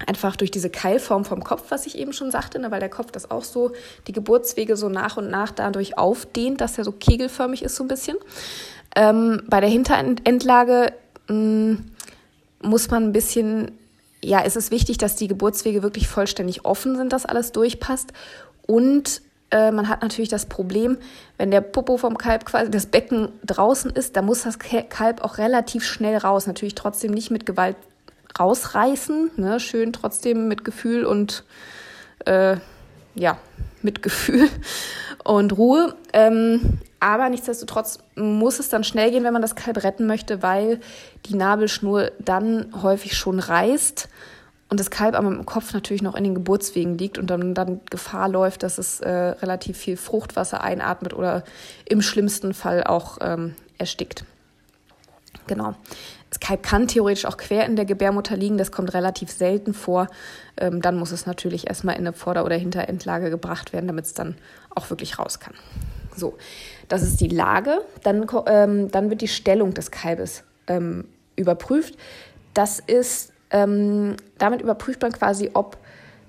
Einfach 0.07 0.35
durch 0.35 0.51
diese 0.51 0.69
Keilform 0.69 1.25
vom 1.25 1.43
Kopf, 1.43 1.65
was 1.69 1.85
ich 1.85 1.97
eben 1.97 2.13
schon 2.13 2.31
sagte, 2.31 2.59
ne, 2.59 2.71
weil 2.71 2.79
der 2.79 2.89
Kopf 2.89 3.11
das 3.11 3.29
auch 3.29 3.43
so, 3.43 3.71
die 4.07 4.13
Geburtswege 4.13 4.75
so 4.75 4.89
nach 4.89 5.17
und 5.17 5.29
nach 5.29 5.51
dadurch 5.51 5.97
aufdehnt, 5.97 6.61
dass 6.61 6.77
er 6.77 6.83
so 6.83 6.91
kegelförmig 6.91 7.63
ist, 7.63 7.75
so 7.75 7.83
ein 7.83 7.87
bisschen. 7.87 8.17
Ähm, 8.95 9.43
bei 9.47 9.59
der 9.59 9.69
Hinterendlage 9.69 10.93
mh, 11.27 11.35
mm, 11.35 11.85
muss 12.63 12.89
man 12.89 13.03
ein 13.03 13.11
bisschen, 13.11 13.71
ja, 14.23 14.43
es 14.43 14.55
ist 14.55 14.71
wichtig, 14.71 14.97
dass 14.97 15.15
die 15.15 15.27
Geburtswege 15.27 15.84
wirklich 15.84 16.07
vollständig 16.07 16.65
offen 16.65 16.95
sind, 16.95 17.12
dass 17.12 17.25
alles 17.25 17.51
durchpasst. 17.51 18.13
Und 18.67 19.21
äh, 19.49 19.71
man 19.71 19.89
hat 19.89 20.01
natürlich 20.01 20.29
das 20.29 20.45
Problem, 20.45 20.97
wenn 21.38 21.51
der 21.51 21.62
Popo 21.62 21.97
vom 21.97 22.17
Kalb 22.17 22.45
quasi 22.45 22.71
das 22.71 22.86
Becken 22.86 23.29
draußen 23.45 23.91
ist, 23.91 24.15
da 24.15 24.21
muss 24.21 24.43
das 24.43 24.60
Kalb 24.60 25.21
auch 25.21 25.38
relativ 25.38 25.84
schnell 25.84 26.17
raus. 26.17 26.47
Natürlich 26.47 26.75
trotzdem 26.75 27.12
nicht 27.12 27.31
mit 27.31 27.45
Gewalt 27.45 27.75
rausreißen, 28.39 29.31
ne? 29.38 29.60
schön 29.60 29.91
trotzdem 29.91 30.47
mit 30.47 30.63
Gefühl 30.63 31.05
und 31.05 31.43
äh, 32.25 32.57
ja, 33.15 33.38
mit 33.81 34.01
Gefühl 34.01 34.47
und 35.23 35.57
Ruhe. 35.57 35.95
Ähm, 36.13 36.79
aber 36.99 37.29
nichtsdestotrotz 37.29 37.99
muss 38.15 38.60
es 38.60 38.69
dann 38.69 38.84
schnell 38.84 39.12
gehen, 39.12 39.23
wenn 39.23 39.34
man 39.34 39.41
das 39.41 39.55
Kalb 39.55 39.84
retten 39.84 40.05
möchte, 40.05 40.43
weil 40.43 40.79
die 41.25 41.36
Nabelschnur 41.36 42.12
dann 42.19 42.67
häufig 42.81 43.17
schon 43.17 43.39
reißt 43.39 44.07
und 44.69 44.79
das 44.79 44.89
Kalb 44.89 45.15
im 45.15 45.45
Kopf 45.45 45.73
natürlich 45.73 46.01
noch 46.01 46.15
in 46.15 46.23
den 46.23 46.36
Geburtswegen 46.36 46.97
liegt 46.97 47.17
und 47.17 47.27
dann, 47.29 47.53
dann 47.53 47.81
Gefahr 47.89 48.29
läuft, 48.29 48.63
dass 48.63 48.77
es 48.77 49.01
äh, 49.01 49.10
relativ 49.10 49.77
viel 49.77 49.97
Fruchtwasser 49.97 50.62
einatmet 50.62 51.13
oder 51.13 51.43
im 51.86 52.01
schlimmsten 52.01 52.53
Fall 52.53 52.84
auch 52.86 53.17
ähm, 53.19 53.55
erstickt. 53.77 54.23
Genau. 55.47 55.75
Das 56.32 56.39
Kalb 56.39 56.63
kann 56.63 56.88
theoretisch 56.88 57.26
auch 57.26 57.36
quer 57.36 57.65
in 57.65 57.76
der 57.76 57.84
Gebärmutter 57.84 58.38
liegen, 58.38 58.58
das 58.58 58.72
kommt 58.72 58.94
relativ 58.94 59.30
selten 59.30 59.74
vor. 59.74 60.08
Ähm, 60.56 60.82
dann 60.82 60.98
muss 60.98 61.12
es 61.12 61.26
natürlich 61.26 61.67
erstmal 61.67 61.96
in 61.96 62.02
eine 62.08 62.13
Vorder- 62.13 62.46
oder 62.46 62.56
Hinterendlage 62.56 63.30
gebracht 63.30 63.74
werden, 63.74 63.88
damit 63.88 64.06
es 64.06 64.13
dann 64.13 64.36
auch 64.74 64.89
wirklich 64.89 65.20
raus 65.20 65.41
kann. 65.41 65.54
So, 66.15 66.38
das 66.88 67.04
ist 67.04 67.20
die 67.20 67.28
Lage. 67.28 67.82
Dann, 68.04 68.26
ähm, 68.46 68.89
dann 68.89 69.10
wird 69.10 69.20
die 69.20 69.28
Stellung 69.28 69.74
des 69.74 69.91
Kalbes 69.91 70.44
ähm, 70.67 71.04
überprüft. 71.36 71.98
Das 72.54 72.80
ist, 72.80 73.34
ähm, 73.50 74.15
damit 74.38 74.62
überprüft 74.62 75.02
man 75.02 75.12
quasi, 75.12 75.52
ob 75.54 75.78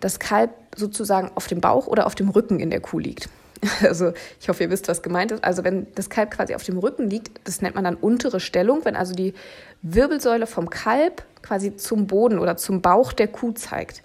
das 0.00 0.18
Kalb 0.18 0.50
sozusagen 0.74 1.30
auf 1.36 1.46
dem 1.46 1.60
Bauch 1.60 1.86
oder 1.86 2.06
auf 2.06 2.16
dem 2.16 2.28
Rücken 2.28 2.58
in 2.58 2.70
der 2.70 2.80
Kuh 2.80 2.98
liegt. 2.98 3.28
Also 3.82 4.12
ich 4.40 4.48
hoffe, 4.48 4.64
ihr 4.64 4.70
wisst, 4.70 4.88
was 4.88 5.02
gemeint 5.02 5.32
ist. 5.32 5.44
Also 5.44 5.64
wenn 5.64 5.86
das 5.94 6.10
Kalb 6.10 6.30
quasi 6.32 6.54
auf 6.54 6.64
dem 6.64 6.78
Rücken 6.78 7.08
liegt, 7.08 7.40
das 7.44 7.62
nennt 7.62 7.74
man 7.74 7.84
dann 7.84 7.94
untere 7.94 8.40
Stellung, 8.40 8.84
wenn 8.84 8.96
also 8.96 9.14
die 9.14 9.34
Wirbelsäule 9.82 10.46
vom 10.46 10.70
Kalb 10.70 11.24
quasi 11.42 11.76
zum 11.76 12.06
Boden 12.06 12.38
oder 12.38 12.56
zum 12.56 12.82
Bauch 12.82 13.12
der 13.12 13.28
Kuh 13.28 13.52
zeigt. 13.52 14.02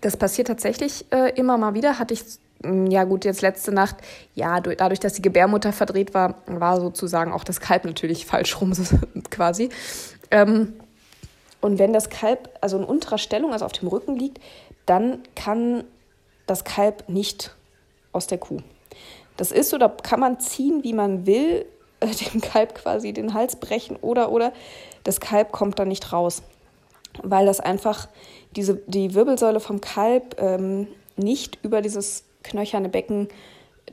Das 0.00 0.16
passiert 0.16 0.48
tatsächlich 0.48 1.06
äh, 1.12 1.32
immer 1.34 1.56
mal 1.56 1.74
wieder. 1.74 1.98
Hatte 1.98 2.14
ich, 2.14 2.22
hm, 2.62 2.86
ja 2.90 3.04
gut, 3.04 3.24
jetzt 3.24 3.42
letzte 3.42 3.72
Nacht, 3.72 3.96
ja, 4.34 4.60
dadurch, 4.60 5.00
dass 5.00 5.14
die 5.14 5.22
Gebärmutter 5.22 5.72
verdreht 5.72 6.12
war, 6.12 6.42
war 6.46 6.80
sozusagen 6.80 7.32
auch 7.32 7.44
das 7.44 7.60
Kalb 7.60 7.84
natürlich 7.84 8.26
falsch 8.26 8.60
rum, 8.60 8.72
quasi. 9.30 9.70
Ähm, 10.30 10.74
und 11.60 11.78
wenn 11.78 11.94
das 11.94 12.10
Kalb 12.10 12.50
also 12.60 12.76
in 12.76 12.84
unterer 12.84 13.16
Stellung, 13.16 13.52
also 13.52 13.64
auf 13.64 13.72
dem 13.72 13.88
Rücken 13.88 14.16
liegt, 14.16 14.38
dann 14.84 15.20
kann 15.34 15.84
das 16.46 16.64
Kalb 16.64 17.08
nicht 17.08 17.54
aus 18.14 18.26
der 18.26 18.38
Kuh. 18.38 18.58
Das 19.36 19.52
ist 19.52 19.74
oder 19.74 19.88
kann 19.88 20.20
man 20.20 20.40
ziehen, 20.40 20.84
wie 20.84 20.92
man 20.92 21.26
will, 21.26 21.66
äh, 22.00 22.06
dem 22.06 22.40
Kalb 22.40 22.74
quasi 22.74 23.12
den 23.12 23.34
Hals 23.34 23.56
brechen 23.56 23.96
oder 23.96 24.30
oder 24.30 24.52
das 25.04 25.20
Kalb 25.20 25.52
kommt 25.52 25.78
dann 25.78 25.88
nicht 25.88 26.12
raus, 26.12 26.42
weil 27.22 27.46
das 27.46 27.60
einfach 27.60 28.08
diese 28.56 28.76
die 28.86 29.14
Wirbelsäule 29.14 29.60
vom 29.60 29.80
Kalb 29.80 30.36
ähm, 30.40 30.88
nicht 31.16 31.58
über 31.62 31.82
dieses 31.82 32.24
knöcherne 32.42 32.88
Becken 32.88 33.28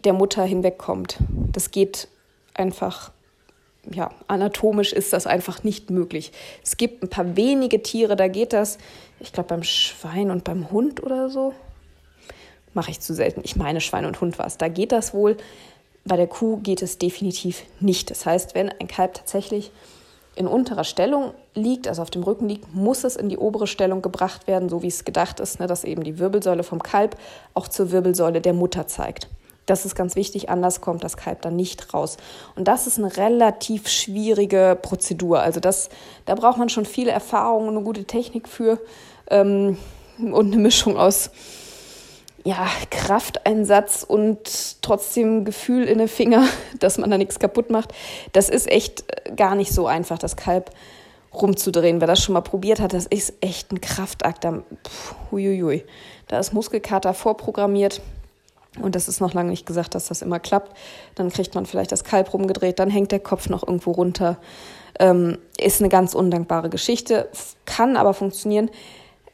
der 0.03 0.13
Mutter 0.13 0.43
hinwegkommt. 0.43 1.17
Das 1.51 1.71
geht 1.71 2.07
einfach, 2.53 3.11
ja, 3.89 4.11
anatomisch 4.27 4.93
ist 4.93 5.13
das 5.13 5.27
einfach 5.27 5.63
nicht 5.63 5.89
möglich. 5.89 6.31
Es 6.63 6.77
gibt 6.77 7.03
ein 7.03 7.09
paar 7.09 7.35
wenige 7.35 7.81
Tiere, 7.81 8.15
da 8.15 8.27
geht 8.27 8.53
das. 8.53 8.77
Ich 9.19 9.33
glaube 9.33 9.49
beim 9.49 9.63
Schwein 9.63 10.31
und 10.31 10.43
beim 10.43 10.71
Hund 10.71 11.03
oder 11.03 11.29
so. 11.29 11.53
Mache 12.73 12.91
ich 12.91 12.99
zu 12.99 13.13
selten. 13.13 13.41
Ich 13.43 13.55
meine, 13.55 13.81
Schwein 13.81 14.05
und 14.05 14.21
Hund 14.21 14.39
war 14.39 14.47
es. 14.47 14.57
Da 14.57 14.67
geht 14.67 14.91
das 14.91 15.13
wohl. 15.13 15.37
Bei 16.05 16.15
der 16.15 16.27
Kuh 16.27 16.57
geht 16.57 16.81
es 16.81 16.97
definitiv 16.97 17.63
nicht. 17.79 18.09
Das 18.09 18.25
heißt, 18.25 18.55
wenn 18.55 18.69
ein 18.69 18.87
Kalb 18.87 19.13
tatsächlich 19.13 19.71
in 20.35 20.47
unterer 20.47 20.83
Stellung 20.83 21.33
liegt, 21.53 21.87
also 21.87 22.01
auf 22.01 22.09
dem 22.09 22.23
Rücken 22.23 22.47
liegt, 22.47 22.73
muss 22.73 23.03
es 23.03 23.15
in 23.15 23.29
die 23.29 23.37
obere 23.37 23.67
Stellung 23.67 24.01
gebracht 24.01 24.47
werden, 24.47 24.69
so 24.69 24.81
wie 24.81 24.87
es 24.87 25.03
gedacht 25.03 25.39
ist, 25.39 25.59
ne, 25.59 25.67
dass 25.67 25.83
eben 25.83 26.03
die 26.03 26.19
Wirbelsäule 26.19 26.63
vom 26.63 26.81
Kalb 26.81 27.17
auch 27.53 27.67
zur 27.67 27.91
Wirbelsäule 27.91 28.41
der 28.41 28.53
Mutter 28.53 28.87
zeigt. 28.87 29.27
Das 29.65 29.85
ist 29.85 29.95
ganz 29.95 30.15
wichtig, 30.15 30.49
anders 30.49 30.81
kommt 30.81 31.03
das 31.03 31.17
Kalb 31.17 31.41
dann 31.43 31.55
nicht 31.55 31.93
raus. 31.93 32.17
Und 32.55 32.67
das 32.67 32.87
ist 32.87 32.97
eine 32.97 33.15
relativ 33.15 33.87
schwierige 33.87 34.77
Prozedur. 34.81 35.41
Also 35.41 35.59
das, 35.59 35.89
da 36.25 36.35
braucht 36.35 36.57
man 36.57 36.69
schon 36.69 36.85
viele 36.85 37.11
Erfahrungen 37.11 37.69
und 37.69 37.75
eine 37.75 37.85
gute 37.85 38.05
Technik 38.05 38.47
für 38.47 38.79
ähm, 39.29 39.77
und 40.17 40.51
eine 40.51 40.61
Mischung 40.61 40.97
aus 40.97 41.29
ja, 42.43 42.67
Krafteinsatz 42.89 44.03
und 44.03 44.81
trotzdem 44.81 45.45
Gefühl 45.45 45.83
in 45.83 45.99
den 45.99 46.07
Finger, 46.07 46.45
dass 46.79 46.97
man 46.97 47.09
da 47.09 47.17
nichts 47.17 47.39
kaputt 47.39 47.69
macht. 47.69 47.93
Das 48.33 48.49
ist 48.49 48.69
echt 48.69 49.03
äh, 49.07 49.35
gar 49.35 49.55
nicht 49.55 49.71
so 49.71 49.87
einfach, 49.87 50.17
das 50.17 50.35
Kalb 50.35 50.71
rumzudrehen. 51.33 52.01
Wer 52.01 52.07
das 52.07 52.21
schon 52.21 52.33
mal 52.33 52.41
probiert 52.41 52.79
hat, 52.79 52.93
das 52.93 53.05
ist 53.05 53.33
echt 53.41 53.71
ein 53.71 53.79
Kraftakt. 53.79 54.43
Da, 54.43 54.63
da 56.27 56.39
ist 56.39 56.53
Muskelkater 56.53 57.13
vorprogrammiert. 57.13 58.01
Und 58.81 58.95
das 58.95 59.09
ist 59.09 59.19
noch 59.19 59.33
lange 59.33 59.49
nicht 59.49 59.65
gesagt, 59.65 59.95
dass 59.95 60.07
das 60.07 60.21
immer 60.21 60.39
klappt. 60.39 60.75
Dann 61.15 61.29
kriegt 61.29 61.55
man 61.55 61.65
vielleicht 61.65 61.91
das 61.91 62.05
Kalb 62.05 62.33
rumgedreht, 62.33 62.79
dann 62.79 62.89
hängt 62.89 63.11
der 63.11 63.19
Kopf 63.19 63.49
noch 63.49 63.67
irgendwo 63.67 63.91
runter. 63.91 64.37
Ähm, 64.99 65.37
ist 65.59 65.81
eine 65.81 65.89
ganz 65.89 66.13
undankbare 66.13 66.69
Geschichte, 66.69 67.29
kann 67.65 67.97
aber 67.97 68.13
funktionieren. 68.13 68.69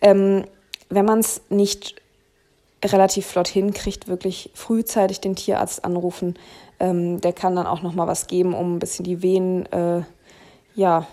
Ähm, 0.02 0.46
wenn 0.90 1.06
man 1.06 1.20
es 1.20 1.42
nicht 1.50 1.96
relativ 2.84 3.26
flott 3.26 3.48
hinkriegt, 3.48 4.08
wirklich 4.08 4.52
frühzeitig 4.54 5.20
den 5.20 5.36
Tierarzt 5.36 5.84
anrufen. 5.84 6.36
Ähm, 6.80 7.22
der 7.22 7.34
kann 7.34 7.56
dann 7.56 7.68
auch 7.68 7.82
noch 7.82 7.94
mal 7.94 8.08
was 8.08 8.28
geben, 8.28 8.54
um 8.54 8.76
ein 8.76 8.80
bisschen 8.80 9.06
die 9.06 9.22
Venen, 9.22 9.66
äh, 9.72 10.04
ja, 10.76 11.08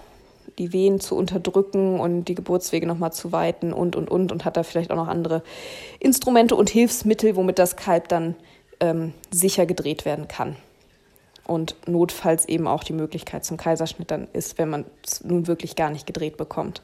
die 0.59 0.72
Wehen 0.72 1.00
zu 1.00 1.16
unterdrücken 1.16 1.98
und 1.98 2.27
die 2.27 2.35
Geburtswege 2.35 2.87
noch 2.87 2.98
mal 2.98 3.11
zu 3.11 3.33
weiten 3.33 3.72
und 3.72 3.96
und 3.96 4.11
und 4.11 4.31
und 4.31 4.44
hat 4.44 4.57
da 4.57 4.62
vielleicht 4.62 4.90
auch 4.90 4.96
noch 4.96 5.09
andere 5.09 5.42
Instrumente 5.98 6.55
und 6.55 6.70
Hilfsmittel, 6.70 7.35
womit 7.35 7.59
das 7.59 7.77
Kalb 7.77 8.09
dann 8.09 8.37
ähm, 8.81 9.14
sicher 9.31 9.66
gedreht 9.66 10.05
werden 10.05 10.29
kann. 10.29 10.57
Und 11.46 11.77
notfalls 11.87 12.46
eben 12.46 12.66
auch 12.66 12.85
die 12.85 12.92
Möglichkeit 12.94 13.44
zum 13.44 13.57
Kaiserschnitt 13.57 14.11
dann 14.11 14.29
ist, 14.33 14.57
wenn 14.59 14.70
man 14.70 14.85
es 15.05 15.24
nun 15.24 15.46
wirklich 15.46 15.77
gar 15.77 15.90
nicht 15.90 16.07
gedreht 16.07 16.37
bekommt. 16.37 16.83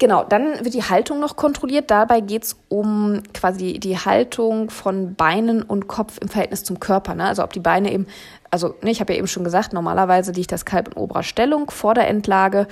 Genau, 0.00 0.24
dann 0.24 0.64
wird 0.64 0.72
die 0.72 0.82
Haltung 0.82 1.20
noch 1.20 1.36
kontrolliert. 1.36 1.90
Dabei 1.90 2.22
geht 2.22 2.44
es 2.44 2.56
um 2.70 3.22
quasi 3.34 3.78
die 3.78 3.98
Haltung 3.98 4.70
von 4.70 5.14
Beinen 5.14 5.62
und 5.62 5.88
Kopf 5.88 6.16
im 6.22 6.28
Verhältnis 6.28 6.64
zum 6.64 6.80
Körper. 6.80 7.14
Ne? 7.14 7.26
Also 7.26 7.44
ob 7.44 7.52
die 7.52 7.60
Beine 7.60 7.92
eben, 7.92 8.06
also 8.50 8.74
ne, 8.80 8.90
ich 8.90 9.00
habe 9.00 9.12
ja 9.12 9.18
eben 9.18 9.28
schon 9.28 9.44
gesagt, 9.44 9.74
normalerweise 9.74 10.32
liegt 10.32 10.52
das 10.52 10.64
Kalb 10.64 10.88
in 10.88 10.94
oberer 10.94 11.22
Stellung 11.22 11.70
vor 11.70 11.92
der 11.92 12.08
Endlage 12.08 12.66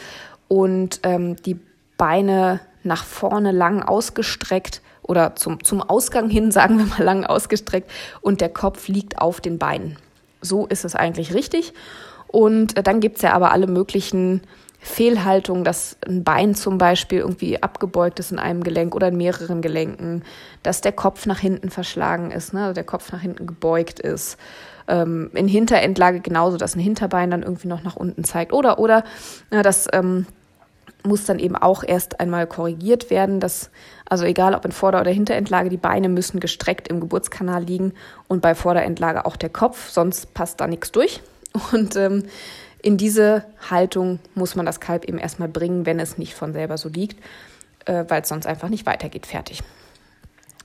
und 0.49 1.01
ähm, 1.03 1.37
die 1.43 1.61
Beine 1.99 2.61
nach 2.83 3.05
vorne 3.05 3.53
lang 3.53 3.83
ausgestreckt 3.83 4.81
oder 5.03 5.37
zum, 5.37 5.63
zum 5.63 5.83
Ausgang 5.83 6.31
hin, 6.31 6.51
sagen 6.51 6.79
wir 6.79 6.87
mal, 6.87 7.03
lang 7.03 7.27
ausgestreckt 7.27 7.91
und 8.23 8.41
der 8.41 8.49
Kopf 8.49 8.89
liegt 8.89 9.19
auf 9.19 9.43
den 9.43 9.59
Beinen. 9.59 9.99
So 10.41 10.65
ist 10.65 10.87
es 10.87 10.95
eigentlich 10.95 11.35
richtig. 11.35 11.75
Und 12.27 12.79
äh, 12.79 12.83
dann 12.83 13.01
gibt's 13.01 13.21
ja 13.21 13.35
aber 13.35 13.53
alle 13.53 13.67
möglichen 13.67 14.41
Fehlhaltung, 14.81 15.65
dass 15.65 15.97
ein 16.07 16.23
Bein 16.23 16.55
zum 16.55 16.79
Beispiel 16.79 17.19
irgendwie 17.19 17.63
abgebeugt 17.63 18.21
ist 18.21 18.31
in 18.31 18.39
einem 18.39 18.63
Gelenk 18.63 18.95
oder 18.95 19.09
in 19.09 19.17
mehreren 19.17 19.61
Gelenken, 19.61 20.23
dass 20.63 20.81
der 20.81 20.93
Kopf 20.93 21.27
nach 21.27 21.41
hinten 21.41 21.71
verschlagen 21.71 22.31
ist, 22.31 22.55
ne? 22.55 22.63
also 22.63 22.75
der 22.75 22.85
Kopf 22.85 23.11
nach 23.13 23.21
hinten 23.21 23.47
gebeugt 23.47 23.99
ist. 23.99 24.39
Ähm, 24.87 25.31
in 25.35 25.49
Hinterendlage 25.49 26.21
genauso, 26.21 26.57
dass 26.57 26.77
ein 26.77 26.81
Hinterbein 26.81 27.31
dann 27.31 27.43
irgendwie 27.43 27.69
noch 27.69 27.83
nach 27.83 27.97
unten 27.97 28.25
zeigt. 28.25 28.53
Oder, 28.53 28.79
oder, 28.79 29.05
ja, 29.51 29.63
das 29.63 29.89
ähm, 29.93 30.27
muss 31.05 31.25
dann 31.25 31.39
eben 31.39 31.57
auch 31.57 31.83
erst 31.87 32.21
einmal 32.21 32.47
korrigiert 32.47 33.11
werden. 33.11 33.41
Dass, 33.41 33.71
also 34.09 34.25
egal 34.25 34.55
ob 34.55 34.65
in 34.65 34.73
Vorder- 34.73 35.01
oder 35.01 35.11
Hinterendlage, 35.11 35.69
die 35.69 35.77
Beine 35.77 36.09
müssen 36.09 36.41
gestreckt 36.41 36.89
im 36.89 37.01
Geburtskanal 37.01 37.65
liegen 37.65 37.93
und 38.29 38.41
bei 38.41 38.55
Vorderendlage 38.55 39.27
auch 39.27 39.37
der 39.37 39.51
Kopf, 39.51 39.91
sonst 39.91 40.35
passt 40.35 40.61
da 40.61 40.67
nichts 40.67 40.93
durch. 40.93 41.21
Und 41.73 41.97
ähm, 41.97 42.25
in 42.83 42.97
diese 42.97 43.45
Haltung 43.71 44.21
muss 44.35 44.55
man 44.55 44.67
das 44.67 44.81
Kalb 44.81 45.05
eben 45.05 45.19
erstmal 45.19 45.49
bringen, 45.49 45.87
wenn 45.87 46.01
es 46.01 46.19
nicht 46.19 46.35
von 46.35 46.53
selber 46.53 46.79
so 46.79 46.89
liegt, 46.89 47.23
äh, 47.87 48.05
weil 48.09 48.23
es 48.23 48.29
sonst 48.29 48.47
einfach 48.47 48.69
nicht 48.69 48.87
weitergeht. 48.87 49.27
Fertig. 49.27 49.63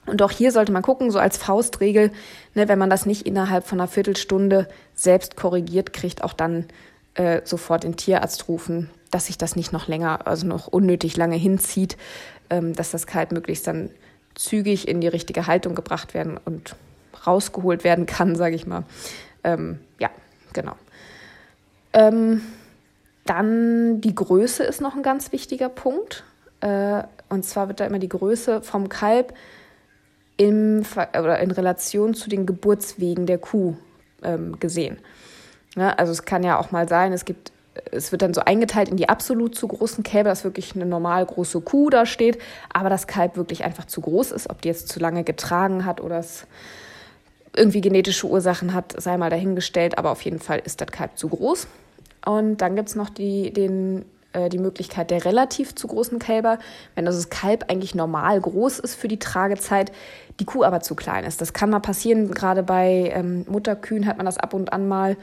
Und 0.06 0.22
auch 0.22 0.32
hier 0.32 0.52
sollte 0.52 0.72
man 0.72 0.82
gucken, 0.82 1.12
so 1.12 1.20
als 1.20 1.38
Faustregel, 1.38 2.12
ne, 2.56 2.68
wenn 2.68 2.80
man 2.80 2.90
das 2.90 3.06
nicht 3.06 3.26
innerhalb 3.26 3.66
von 3.66 3.80
einer 3.80 3.88
Viertelstunde 3.88 4.68
selbst 4.94 5.36
korrigiert 5.36 5.94
kriegt, 5.94 6.24
auch 6.24 6.34
dann 6.34 6.66
äh, 7.16 7.42
sofort 7.46 7.84
den 7.84 7.96
Tierarzt 7.96 8.48
rufen, 8.48 8.90
dass 9.12 9.28
sich 9.28 9.38
das 9.38 9.56
nicht 9.56 9.72
noch 9.72 9.88
länger, 9.88 10.28
also 10.28 10.46
noch 10.46 10.68
unnötig 10.68 11.16
lange 11.16 11.36
hinzieht, 11.36 11.98
ähm, 12.50 12.74
dass 12.74 12.92
das 12.92 13.08
Kalb 13.08 13.32
möglichst 13.32 13.66
dann 13.68 13.92
zügig 14.36 14.88
in 14.88 15.00
die 15.00 15.08
richtige 15.08 15.48
Haltung 15.48 15.76
gebracht 15.76 16.14
werden 16.14 16.38
und 16.44 16.76
rausgeholt 17.26 17.84
werden 17.84 18.06
kann, 18.06 18.36
sage 18.36 18.56
ich 18.56 18.66
mal. 18.68 18.84
Ähm, 19.44 19.80
ja, 20.00 20.10
genau. 20.52 20.76
Ähm, 21.94 22.42
dann 23.26 24.02
die 24.02 24.16
Größe 24.16 24.64
ist 24.64 24.82
noch 24.82 24.96
ein 24.96 25.04
ganz 25.04 25.32
wichtiger 25.32 25.70
Punkt. 25.70 26.24
Äh, 26.62 27.04
und 27.30 27.46
zwar 27.46 27.68
wird 27.68 27.80
da 27.80 27.86
immer 27.86 28.00
die 28.00 28.10
Größe 28.10 28.62
vom 28.62 28.90
Kalb 28.90 29.34
im, 30.38 30.84
oder 30.96 31.40
in 31.40 31.52
Relation 31.52 32.14
zu 32.14 32.30
den 32.30 32.46
Geburtswegen 32.46 33.26
der 33.26 33.38
Kuh 33.38 33.76
ähm, 34.24 34.60
gesehen. 34.60 34.98
Ja, 35.76 35.90
also 35.92 36.12
es 36.12 36.26
kann 36.26 36.44
ja 36.44 36.60
auch 36.60 36.72
mal 36.72 36.88
sein, 36.88 37.14
es 37.14 37.26
gibt, 37.26 37.52
es 37.92 38.12
wird 38.12 38.22
dann 38.22 38.34
so 38.34 38.42
eingeteilt 38.42 38.90
in 38.90 38.98
die 38.98 39.10
absolut 39.10 39.56
zu 39.56 39.68
großen 39.68 40.04
Kälber, 40.04 40.30
dass 40.30 40.44
wirklich 40.44 40.76
eine 40.76 40.86
normal 40.86 41.26
große 41.26 41.62
Kuh 41.62 41.90
da 41.90 42.06
steht, 42.06 42.40
aber 42.72 42.90
das 42.90 43.08
Kalb 43.08 43.38
wirklich 43.38 43.64
einfach 43.64 43.86
zu 43.86 44.02
groß 44.02 44.32
ist, 44.32 44.50
ob 44.50 44.62
die 44.62 44.68
jetzt 44.68 44.90
zu 44.90 45.00
lange 45.00 45.24
getragen 45.24 45.86
hat 45.86 46.02
oder 46.02 46.20
es 46.20 46.46
irgendwie 47.56 47.82
genetische 47.82 48.28
Ursachen 48.28 48.74
hat, 48.74 49.00
sei 49.02 49.18
mal 49.18 49.30
dahingestellt, 49.30 49.98
aber 49.98 50.12
auf 50.12 50.22
jeden 50.22 50.40
Fall 50.40 50.60
ist 50.64 50.82
das 50.82 50.92
Kalb 50.92 51.18
zu 51.18 51.30
groß. 51.30 51.68
Und 52.26 52.58
dann 52.58 52.76
gibt 52.76 52.90
es 52.90 52.96
noch 52.96 53.10
die, 53.10 53.52
den, 53.52 54.06
äh, 54.34 54.50
die 54.50 54.58
Möglichkeit 54.58 55.12
der 55.12 55.26
relativ 55.26 55.76
zu 55.76 55.88
großen 55.88 56.20
Kälber, 56.20 56.58
wenn 56.96 57.06
das 57.06 57.30
Kalb 57.30 57.66
eigentlich 57.70 57.96
normal 57.96 58.40
groß 58.42 58.80
ist 58.80 58.96
für 58.96 59.08
die 59.08 59.20
Tragezeit, 59.20 59.92
die 60.40 60.46
Kuh 60.46 60.64
aber 60.64 60.82
zu 60.82 60.96
klein 60.96 61.26
ist. 61.26 61.42
Das 61.42 61.54
kann 61.54 61.70
mal 61.70 61.80
passieren, 61.80 62.32
gerade 62.32 62.64
bei 62.64 63.12
ähm, 63.14 63.46
Mutterkühen 63.48 64.08
hat 64.08 64.18
man 64.18 64.26
das 64.26 64.38
ab 64.38 64.54
und 64.54 64.74
an 64.74 64.88
mal, 64.88 65.18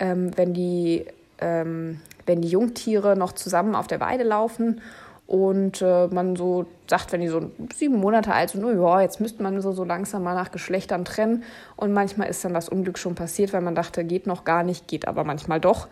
ähm, 0.00 0.36
wenn, 0.36 0.54
die, 0.54 1.06
ähm, 1.40 2.00
wenn 2.26 2.40
die 2.42 2.48
Jungtiere 2.48 3.16
noch 3.16 3.32
zusammen 3.32 3.74
auf 3.74 3.86
der 3.86 4.00
Weide 4.00 4.24
laufen 4.24 4.80
und 5.28 5.82
äh, 5.82 6.06
man 6.06 6.36
so 6.36 6.64
sagt, 6.88 7.12
wenn 7.12 7.20
die 7.20 7.28
so 7.28 7.50
sieben 7.74 7.96
Monate 7.96 8.32
alt 8.32 8.48
sind, 8.48 8.64
oh 8.64 8.70
ja, 8.70 9.02
jetzt 9.02 9.20
müsste 9.20 9.42
man 9.42 9.60
so, 9.60 9.72
so 9.72 9.84
langsam 9.84 10.22
mal 10.22 10.34
nach 10.34 10.50
Geschlechtern 10.50 11.04
trennen. 11.04 11.44
Und 11.76 11.92
manchmal 11.92 12.30
ist 12.30 12.42
dann 12.46 12.54
das 12.54 12.70
Unglück 12.70 12.96
schon 12.96 13.14
passiert, 13.14 13.52
weil 13.52 13.60
man 13.60 13.74
dachte, 13.74 14.04
geht 14.04 14.26
noch 14.26 14.44
gar 14.44 14.62
nicht, 14.62 14.88
geht 14.88 15.06
aber 15.06 15.24
manchmal 15.24 15.60
doch. 15.60 15.88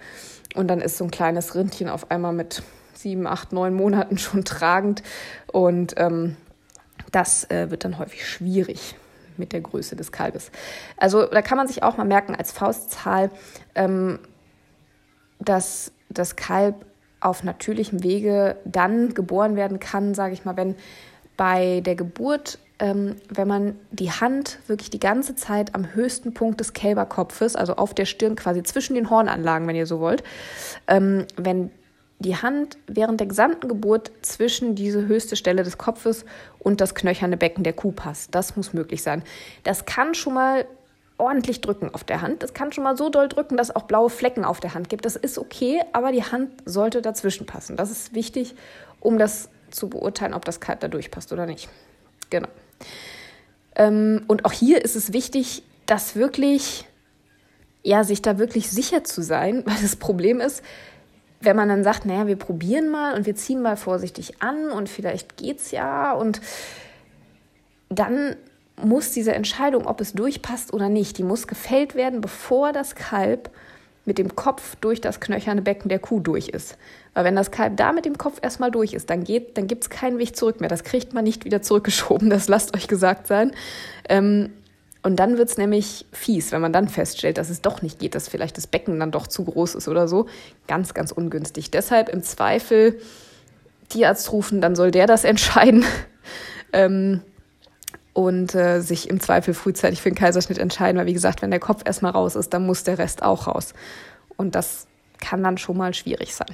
Und 0.55 0.69
dann 0.69 0.81
ist 0.81 0.97
so 0.97 1.05
ein 1.05 1.11
kleines 1.11 1.55
Rindchen 1.55 1.91
auf 1.91 2.11
einmal 2.11 2.33
mit 2.33 2.63
sieben, 2.95 3.27
acht, 3.27 3.53
neun 3.53 3.75
Monaten 3.75 4.17
schon 4.19 4.47
tragend. 4.47 5.03
Und 5.53 5.93
ähm, 5.99 6.39
das 7.13 7.45
äh, 7.51 7.71
wird 7.71 7.85
dann 7.85 7.99
häufig 7.99 8.27
schwierig 8.27 8.95
mit 9.37 9.53
der 9.53 9.61
Größe 9.61 9.97
des 9.97 10.13
Kalbes. 10.13 10.51
Also 10.97 11.27
da 11.27 11.43
kann 11.43 11.59
man 11.59 11.69
sich 11.69 11.83
auch 11.83 11.99
mal 11.99 12.07
merken 12.07 12.35
als 12.35 12.53
Faustzahl, 12.53 13.31
ähm, 13.75 14.19
dass 15.41 15.93
das 16.09 16.37
Kalb 16.37 16.86
auf 17.27 17.43
natürlichem 17.43 18.03
Wege 18.03 18.57
dann 18.65 19.13
geboren 19.13 19.57
werden 19.57 19.81
kann, 19.81 20.15
sage 20.15 20.33
ich 20.33 20.45
mal, 20.45 20.57
wenn 20.57 20.77
bei 21.37 21.81
der 21.85 21.97
Geburt, 21.97 22.59
ähm, 22.79 23.17
wenn 23.29 23.49
man 23.49 23.77
die 23.91 24.13
Hand 24.13 24.61
wirklich 24.69 24.91
die 24.91 25.01
ganze 25.01 25.35
Zeit 25.35 25.75
am 25.75 25.95
höchsten 25.95 26.35
Punkt 26.35 26.61
des 26.61 26.73
Kälberkopfes, 26.73 27.57
also 27.57 27.75
auf 27.77 27.95
der 27.95 28.05
Stirn 28.05 28.37
quasi 28.37 28.63
zwischen 28.63 28.95
den 28.95 29.11
Hornanlagen, 29.11 29.67
wenn 29.67 29.77
ihr 29.77 29.87
so 29.87 29.99
wollt, 29.99 30.23
ähm, 30.87 31.27
wenn 31.37 31.71
die 32.19 32.37
Hand 32.37 32.79
während 32.87 33.21
der 33.21 33.27
gesamten 33.27 33.69
Geburt 33.69 34.11
zwischen 34.23 34.75
diese 34.75 35.07
höchste 35.07 35.37
Stelle 35.37 35.65
des 35.65 35.77
Kopfes 35.77 36.25
und 36.61 36.81
das 36.81 36.95
knöcherne 36.95 37.37
Becken 37.37 37.65
der 37.65 37.75
Kuh 37.75 37.93
passt. 37.93 38.35
Das 38.35 38.57
muss 38.57 38.73
möglich 38.73 39.03
sein. 39.03 39.23
Das 39.65 39.85
kann 39.85 40.15
schon 40.15 40.35
mal 40.35 40.65
ordentlich 41.19 41.61
drücken 41.61 41.93
auf 41.95 42.05
der 42.05 42.21
Hand. 42.21 42.43
Das 42.43 42.55
kann 42.55 42.73
schon 42.73 42.85
mal 42.85 42.97
so 42.97 43.09
doll 43.09 43.29
drücken, 43.29 43.57
dass 43.57 43.71
es 43.71 43.77
auch 43.77 43.85
blaue 43.85 44.11
Flecken 44.11 44.45
auf 44.45 44.61
der 44.61 44.75
Hand 44.75 44.89
gibt. 44.89 45.05
Das 45.05 45.17
ist 45.17 45.39
okay, 45.39 45.81
aber 45.93 46.13
die 46.13 46.23
Hand 46.23 46.51
sollte 46.65 47.03
dazwischen 47.03 47.47
passen. 47.47 47.77
Das 47.77 47.91
ist 47.91 48.15
wichtig, 48.15 48.55
um 49.01 49.19
das 49.19 49.49
zu 49.71 49.89
beurteilen, 49.89 50.35
ob 50.35 50.45
das 50.45 50.61
Kalb 50.61 50.81
da 50.81 50.89
durchpasst 50.89 51.33
oder 51.33 51.47
nicht. 51.47 51.69
Genau. 52.31 52.49
Ähm, 53.75 54.25
und 54.27 54.45
auch 54.45 54.53
hier 54.53 54.85
ist 54.85 54.97
es 54.97 55.13
wichtig, 55.13 55.63
das 55.87 56.17
wirklich, 56.17 56.87
ja, 57.83 58.05
sich 58.05 58.23
da 58.23 58.39
wirklich 58.39 58.71
sicher 58.71 59.05
zu 59.05 59.23
sein, 59.23 59.63
weil 59.67 59.77
das 59.81 59.97
Problem 59.97 60.41
ist, 60.41 60.63
wenn 61.41 61.57
man 61.57 61.69
dann 61.69 61.85
sagt, 61.85 62.07
naja, 62.07 62.27
wir 62.27 62.37
probieren 62.37 62.89
mal 62.89 63.15
und 63.15 63.27
wir 63.27 63.37
ziehen 63.37 63.63
mal 63.63 63.77
vorsichtig 63.77 64.43
an 64.43 64.71
und 64.71 64.89
vielleicht 64.89 65.37
geht's 65.37 65.71
ja 65.71 66.13
und 66.13 66.41
dann 67.89 68.37
muss 68.83 69.13
diese 69.13 69.35
Entscheidung, 69.35 69.87
ob 69.87 70.01
es 70.01 70.13
durchpasst 70.13 70.73
oder 70.73 70.89
nicht, 70.89 71.19
die 71.19 71.23
muss 71.23 71.47
gefällt 71.47 71.95
werden, 71.95 72.21
bevor 72.21 72.73
das 72.73 72.95
Kalb 72.95 73.51
mit 74.05 74.19
dem 74.19 74.37
Kopf 74.37 74.77
durch 74.77 75.01
das 75.01 75.21
knöcherne 75.21 75.63
Becken 75.63 75.89
der 75.89 75.99
Kuh 75.99 76.21
durch 76.21 76.49
ist. 76.49 76.77
Weil 77.15 77.25
wenn 77.25 77.37
das 77.37 77.51
Kalb 77.51 77.77
da 77.77 77.93
mit 77.93 78.05
dem 78.05 78.19
Kopf 78.19 78.39
erstmal 78.41 78.71
durch 78.71 78.93
ist, 78.93 79.11
dann 79.11 79.25
dann 79.55 79.67
gibt 79.67 79.83
es 79.83 79.91
keinen 79.91 80.19
Weg 80.19 80.37
zurück 80.37 80.61
mehr. 80.61 80.69
Das 80.69 80.85
kriegt 80.85 81.13
man 81.13 81.25
nicht 81.25 81.45
wieder 81.45 81.63
zurückgeschoben, 81.63 82.31
das 82.31 82.49
lasst 82.49 82.77
euch 82.77 82.89
gesagt 82.89 83.27
sein. 83.27 83.53
Ähm, 84.09 84.53
und 85.03 85.17
dann 85.17 85.39
wird 85.39 85.49
es 85.49 85.57
nämlich 85.57 86.05
fies, 86.13 86.51
wenn 86.51 86.61
man 86.61 86.73
dann 86.73 86.89
feststellt, 86.89 87.39
dass 87.39 87.49
es 87.49 87.63
doch 87.63 87.81
nicht 87.81 88.01
geht, 88.01 88.15
dass 88.17 88.29
vielleicht 88.29 88.57
das 88.57 88.67
Becken 88.67 88.99
dann 88.99 89.13
doch 89.13 89.29
zu 89.29 89.45
groß 89.45 89.77
ist 89.77 89.87
oder 89.87 90.09
so. 90.09 90.27
Ganz, 90.67 90.95
ganz 90.95 91.13
ungünstig. 91.13 91.71
Deshalb 91.71 92.09
im 92.09 92.23
Zweifel 92.23 92.99
Tierarzt 93.89 94.33
rufen, 94.33 94.61
dann 94.61 94.75
soll 94.75 94.91
der 94.91 95.07
das 95.07 95.23
entscheiden. 95.23 95.85
ähm, 96.73 97.23
und 98.17 98.55
äh, 98.55 98.81
sich 98.81 99.11
im 99.11 99.21
Zweifel 99.21 99.53
frühzeitig 99.53 100.01
für 100.01 100.09
den 100.09 100.15
Kaiserschnitt 100.15 100.57
entscheiden, 100.57 100.99
weil 100.99 101.05
wie 101.05 101.13
gesagt, 101.13 101.43
wenn 101.43 101.51
der 101.51 101.61
Kopf 101.61 101.83
erstmal 101.85 102.13
raus 102.13 102.35
ist, 102.35 102.55
dann 102.55 102.65
muss 102.65 102.83
der 102.83 102.97
Rest 102.97 103.23
auch 103.23 103.47
raus. 103.47 103.75
Und 104.39 104.55
das 104.55 104.87
kann 105.21 105.45
dann 105.45 105.59
schon 105.59 105.77
mal 105.77 105.93
schwierig 105.93 106.35
sein. 106.35 106.49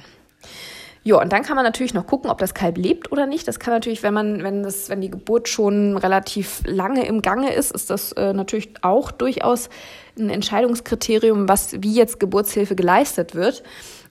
Ja, 1.03 1.21
und 1.21 1.31
dann 1.31 1.41
kann 1.43 1.55
man 1.55 1.63
natürlich 1.63 1.93
noch 1.93 2.05
gucken, 2.05 2.29
ob 2.29 2.37
das 2.37 2.53
Kalb 2.53 2.77
lebt 2.77 3.13
oder 3.13 3.27
nicht. 3.27 3.47
Das 3.47 3.59
kann 3.59 3.73
natürlich, 3.73 4.03
wenn 4.03 4.13
man, 4.13 4.43
wenn 4.43 4.61
das, 4.61 4.89
wenn 4.89 4.99
die 4.99 5.09
Geburt 5.09 5.47
schon 5.47 5.95
relativ 5.95 6.63
lange 6.65 7.05
im 7.05 7.21
Gange 7.21 7.53
ist, 7.53 7.71
ist 7.71 7.89
das 7.89 8.11
äh, 8.11 8.33
natürlich 8.33 8.73
auch 8.81 9.11
durchaus 9.11 9.69
ein 10.19 10.29
Entscheidungskriterium, 10.29 11.47
was 11.47 11.81
wie 11.81 11.93
jetzt 11.93 12.19
Geburtshilfe 12.19 12.75
geleistet 12.75 13.35
wird, 13.35 13.63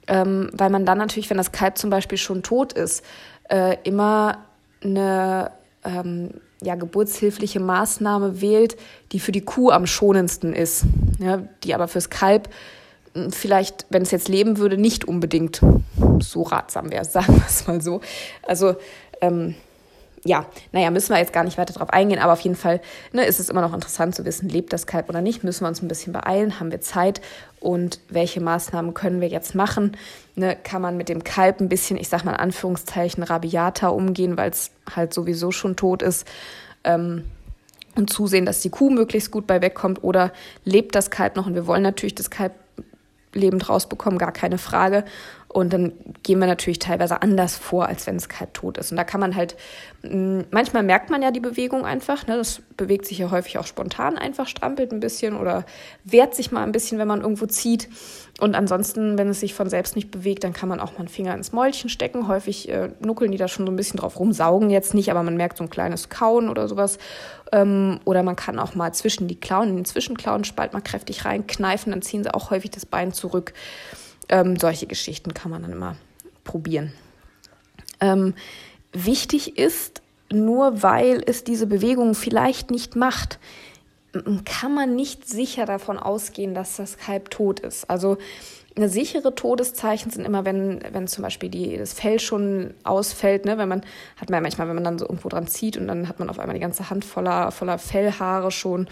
ähm, 0.07 0.49
weil 0.53 0.71
man 0.71 0.87
dann 0.87 0.97
natürlich, 0.97 1.29
wenn 1.29 1.37
das 1.37 1.51
Kalb 1.51 1.77
zum 1.77 1.91
Beispiel 1.91 2.17
schon 2.17 2.41
tot 2.41 2.73
ist, 2.73 3.05
äh, 3.47 3.77
immer 3.83 4.39
eine 4.83 5.51
ähm, 5.83 6.31
ja, 6.63 6.75
geburtshilfliche 6.75 7.59
Maßnahme 7.59 8.41
wählt, 8.41 8.77
die 9.11 9.19
für 9.19 9.31
die 9.31 9.41
Kuh 9.41 9.69
am 9.69 9.85
schonendsten 9.85 10.53
ist, 10.53 10.85
ja, 11.19 11.43
die 11.63 11.73
aber 11.73 11.87
fürs 11.87 12.09
Kalb 12.09 12.49
hm, 13.13 13.31
vielleicht, 13.31 13.85
wenn 13.89 14.01
es 14.01 14.11
jetzt 14.11 14.27
leben 14.27 14.57
würde, 14.57 14.77
nicht 14.77 15.05
unbedingt 15.05 15.61
so 16.19 16.43
ratsam 16.43 16.91
wäre, 16.91 17.05
sagen 17.05 17.35
wir 17.35 17.45
es 17.47 17.67
mal 17.67 17.81
so. 17.81 18.01
Also 18.41 18.75
ähm, 19.21 19.55
ja, 20.25 20.45
naja, 20.71 20.89
müssen 20.89 21.09
wir 21.09 21.19
jetzt 21.19 21.33
gar 21.33 21.43
nicht 21.43 21.57
weiter 21.57 21.73
drauf 21.73 21.89
eingehen, 21.89 22.19
aber 22.19 22.33
auf 22.33 22.39
jeden 22.39 22.55
Fall 22.55 22.79
ne, 23.11 23.25
ist 23.25 23.39
es 23.39 23.49
immer 23.49 23.61
noch 23.61 23.73
interessant 23.73 24.15
zu 24.15 24.23
wissen, 24.23 24.47
lebt 24.47 24.71
das 24.71 24.87
Kalb 24.87 25.09
oder 25.09 25.21
nicht, 25.21 25.43
müssen 25.43 25.63
wir 25.63 25.67
uns 25.67 25.81
ein 25.81 25.87
bisschen 25.87 26.13
beeilen, 26.13 26.59
haben 26.59 26.71
wir 26.71 26.81
Zeit? 26.81 27.21
Und 27.59 27.99
welche 28.09 28.41
Maßnahmen 28.41 28.93
können 28.93 29.21
wir 29.21 29.27
jetzt 29.27 29.55
machen? 29.55 29.97
Ne, 30.35 30.55
kann 30.55 30.81
man 30.81 30.97
mit 30.97 31.09
dem 31.09 31.23
Kalb 31.23 31.59
ein 31.59 31.69
bisschen, 31.69 31.97
ich 31.97 32.09
sag 32.09 32.23
mal 32.23 32.31
in 32.31 32.39
Anführungszeichen, 32.39 33.23
rabiater 33.23 33.93
umgehen, 33.93 34.37
weil 34.37 34.51
es 34.51 34.71
halt 34.95 35.13
sowieso 35.13 35.51
schon 35.51 35.75
tot 35.75 36.01
ist 36.01 36.25
ähm, 36.83 37.25
und 37.95 38.09
zusehen, 38.09 38.45
dass 38.45 38.61
die 38.61 38.69
Kuh 38.69 38.89
möglichst 38.89 39.31
gut 39.31 39.45
bei 39.45 39.61
wegkommt? 39.61 40.03
Oder 40.03 40.31
lebt 40.63 40.95
das 40.95 41.11
Kalb 41.11 41.35
noch? 41.35 41.47
Und 41.47 41.55
wir 41.55 41.67
wollen 41.67 41.83
natürlich 41.83 42.15
das 42.15 42.29
Kalb 42.29 42.53
lebend 43.33 43.69
rausbekommen, 43.69 44.19
gar 44.19 44.31
keine 44.31 44.57
Frage. 44.57 45.03
Und 45.53 45.71
dann 45.71 45.93
gehen 46.23 46.39
wir 46.39 46.47
natürlich 46.47 46.79
teilweise 46.79 47.21
anders 47.21 47.55
vor, 47.55 47.87
als 47.87 48.07
wenn 48.07 48.15
es 48.15 48.27
kalt 48.27 48.55
tot 48.55 48.79
ist. 48.79 48.89
Und 48.89 48.97
da 48.97 49.03
kann 49.03 49.19
man 49.19 49.35
halt, 49.35 49.55
mm, 50.01 50.41
manchmal 50.49 50.81
merkt 50.81 51.11
man 51.11 51.21
ja 51.21 51.29
die 51.29 51.39
Bewegung 51.39 51.85
einfach. 51.85 52.25
Ne? 52.25 52.37
Das 52.37 52.63
bewegt 52.75 53.05
sich 53.05 53.19
ja 53.19 53.29
häufig 53.29 53.59
auch 53.59 53.67
spontan 53.67 54.17
einfach, 54.17 54.47
strampelt 54.47 54.91
ein 54.91 54.99
bisschen 54.99 55.37
oder 55.37 55.63
wehrt 56.03 56.33
sich 56.33 56.51
mal 56.51 56.63
ein 56.63 56.71
bisschen, 56.71 56.97
wenn 56.97 57.07
man 57.07 57.21
irgendwo 57.21 57.45
zieht. 57.45 57.87
Und 58.41 58.55
ansonsten, 58.55 59.19
wenn 59.19 59.29
es 59.29 59.41
sich 59.41 59.53
von 59.53 59.69
selbst 59.69 59.95
nicht 59.95 60.09
bewegt, 60.09 60.43
dann 60.43 60.53
kann 60.53 60.69
man 60.69 60.79
auch 60.79 60.93
mal 60.93 60.99
einen 60.99 61.07
Finger 61.07 61.35
ins 61.35 61.51
Mäulchen 61.51 61.87
stecken. 61.87 62.27
Häufig 62.27 62.67
äh, 62.69 62.89
nuckeln 62.99 63.31
die 63.31 63.37
da 63.37 63.47
schon 63.47 63.67
so 63.67 63.71
ein 63.71 63.75
bisschen 63.75 63.99
drauf 63.99 64.19
rum, 64.19 64.33
saugen 64.33 64.71
jetzt 64.71 64.95
nicht, 64.95 65.11
aber 65.11 65.21
man 65.21 65.37
merkt 65.37 65.57
so 65.59 65.63
ein 65.63 65.69
kleines 65.69 66.09
Kauen 66.09 66.49
oder 66.49 66.67
sowas. 66.67 66.97
Ähm, 67.51 67.99
oder 68.05 68.23
man 68.23 68.35
kann 68.35 68.57
auch 68.57 68.73
mal 68.73 68.91
zwischen 68.91 69.27
die 69.27 69.39
Klauen, 69.39 69.69
in 69.69 69.75
den 69.75 69.85
Zwischenklauenspalt 69.85 70.73
mal 70.73 70.81
kräftig 70.81 71.25
reinkneifen, 71.25 71.91
dann 71.91 72.01
ziehen 72.01 72.23
sie 72.23 72.33
auch 72.33 72.49
häufig 72.49 72.71
das 72.71 72.87
Bein 72.87 73.13
zurück. 73.13 73.53
Ähm, 74.29 74.57
solche 74.57 74.87
Geschichten 74.87 75.33
kann 75.33 75.51
man 75.51 75.61
dann 75.61 75.73
immer 75.73 75.95
probieren. 76.43 76.93
Ähm, 77.99 78.33
wichtig 78.91 79.57
ist, 79.57 80.01
nur 80.31 80.81
weil 80.81 81.23
es 81.25 81.43
diese 81.43 81.67
Bewegung 81.67 82.15
vielleicht 82.15 82.71
nicht 82.71 82.95
macht, 82.95 83.39
kann 84.45 84.75
man 84.75 84.95
nicht 84.95 85.27
sicher 85.27 85.65
davon 85.65 85.97
ausgehen, 85.97 86.53
dass 86.53 86.75
das 86.75 86.97
Kalb 86.97 87.31
tot 87.31 87.59
ist. 87.59 87.89
Also 87.89 88.17
eine 88.75 88.89
sichere 88.89 89.35
Todeszeichen 89.35 90.11
sind 90.11 90.25
immer, 90.25 90.45
wenn, 90.45 90.81
wenn 90.91 91.07
zum 91.07 91.23
Beispiel 91.23 91.49
die, 91.49 91.77
das 91.77 91.93
Fell 91.93 92.19
schon 92.19 92.73
ausfällt, 92.83 93.45
ne? 93.45 93.57
wenn 93.57 93.69
man, 93.69 93.81
hat 94.17 94.29
man 94.29 94.41
manchmal, 94.41 94.67
wenn 94.67 94.75
man 94.75 94.83
dann 94.83 94.99
so 94.99 95.05
irgendwo 95.05 95.29
dran 95.29 95.47
zieht 95.47 95.77
und 95.77 95.87
dann 95.87 96.07
hat 96.07 96.19
man 96.19 96.29
auf 96.29 96.39
einmal 96.39 96.55
die 96.55 96.61
ganze 96.61 96.89
Hand 96.89 97.05
voller, 97.05 97.51
voller 97.51 97.77
Fellhaare 97.77 98.51
schon 98.51 98.87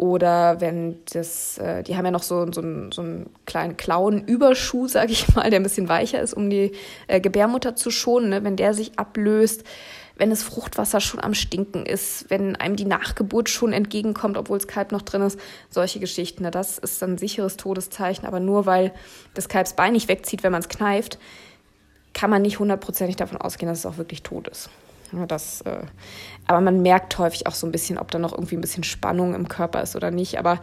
oder 0.00 0.62
wenn 0.62 0.96
das, 1.12 1.58
äh, 1.58 1.82
die 1.82 1.94
haben 1.94 2.06
ja 2.06 2.10
noch 2.10 2.22
so, 2.22 2.50
so, 2.50 2.62
einen, 2.62 2.90
so 2.90 3.02
einen 3.02 3.28
kleinen 3.44 3.76
Klauenüberschuh, 3.76 4.88
sage 4.88 5.12
ich 5.12 5.34
mal, 5.34 5.50
der 5.50 5.60
ein 5.60 5.62
bisschen 5.62 5.90
weicher 5.90 6.22
ist, 6.22 6.32
um 6.32 6.48
die 6.48 6.72
äh, 7.06 7.20
Gebärmutter 7.20 7.76
zu 7.76 7.90
schonen. 7.90 8.30
Ne? 8.30 8.42
Wenn 8.42 8.56
der 8.56 8.72
sich 8.72 8.98
ablöst, 8.98 9.62
wenn 10.16 10.30
das 10.30 10.42
Fruchtwasser 10.42 11.02
schon 11.02 11.20
am 11.20 11.34
Stinken 11.34 11.84
ist, 11.84 12.30
wenn 12.30 12.56
einem 12.56 12.76
die 12.76 12.86
Nachgeburt 12.86 13.50
schon 13.50 13.74
entgegenkommt, 13.74 14.38
obwohl 14.38 14.56
das 14.56 14.66
Kalb 14.66 14.90
noch 14.90 15.02
drin 15.02 15.20
ist, 15.20 15.38
solche 15.68 16.00
Geschichten. 16.00 16.44
Ne? 16.44 16.50
Das 16.50 16.78
ist 16.78 17.02
dann 17.02 17.12
ein 17.12 17.18
sicheres 17.18 17.58
Todeszeichen. 17.58 18.24
Aber 18.24 18.40
nur 18.40 18.64
weil 18.64 18.94
das 19.34 19.50
Kalbsbein 19.50 19.92
nicht 19.92 20.08
wegzieht, 20.08 20.42
wenn 20.42 20.52
man 20.52 20.62
es 20.62 20.70
kneift, 20.70 21.18
kann 22.14 22.30
man 22.30 22.40
nicht 22.40 22.58
hundertprozentig 22.58 23.16
davon 23.16 23.36
ausgehen, 23.36 23.68
dass 23.68 23.80
es 23.80 23.86
auch 23.86 23.98
wirklich 23.98 24.22
tot 24.22 24.48
ist. 24.48 24.70
Das, 25.26 25.60
äh, 25.62 25.82
aber 26.46 26.60
man 26.60 26.82
merkt 26.82 27.18
häufig 27.18 27.46
auch 27.46 27.54
so 27.54 27.66
ein 27.66 27.72
bisschen, 27.72 27.98
ob 27.98 28.10
da 28.10 28.18
noch 28.18 28.32
irgendwie 28.32 28.56
ein 28.56 28.60
bisschen 28.60 28.84
Spannung 28.84 29.34
im 29.34 29.48
Körper 29.48 29.82
ist 29.82 29.96
oder 29.96 30.10
nicht. 30.10 30.38
Aber 30.38 30.60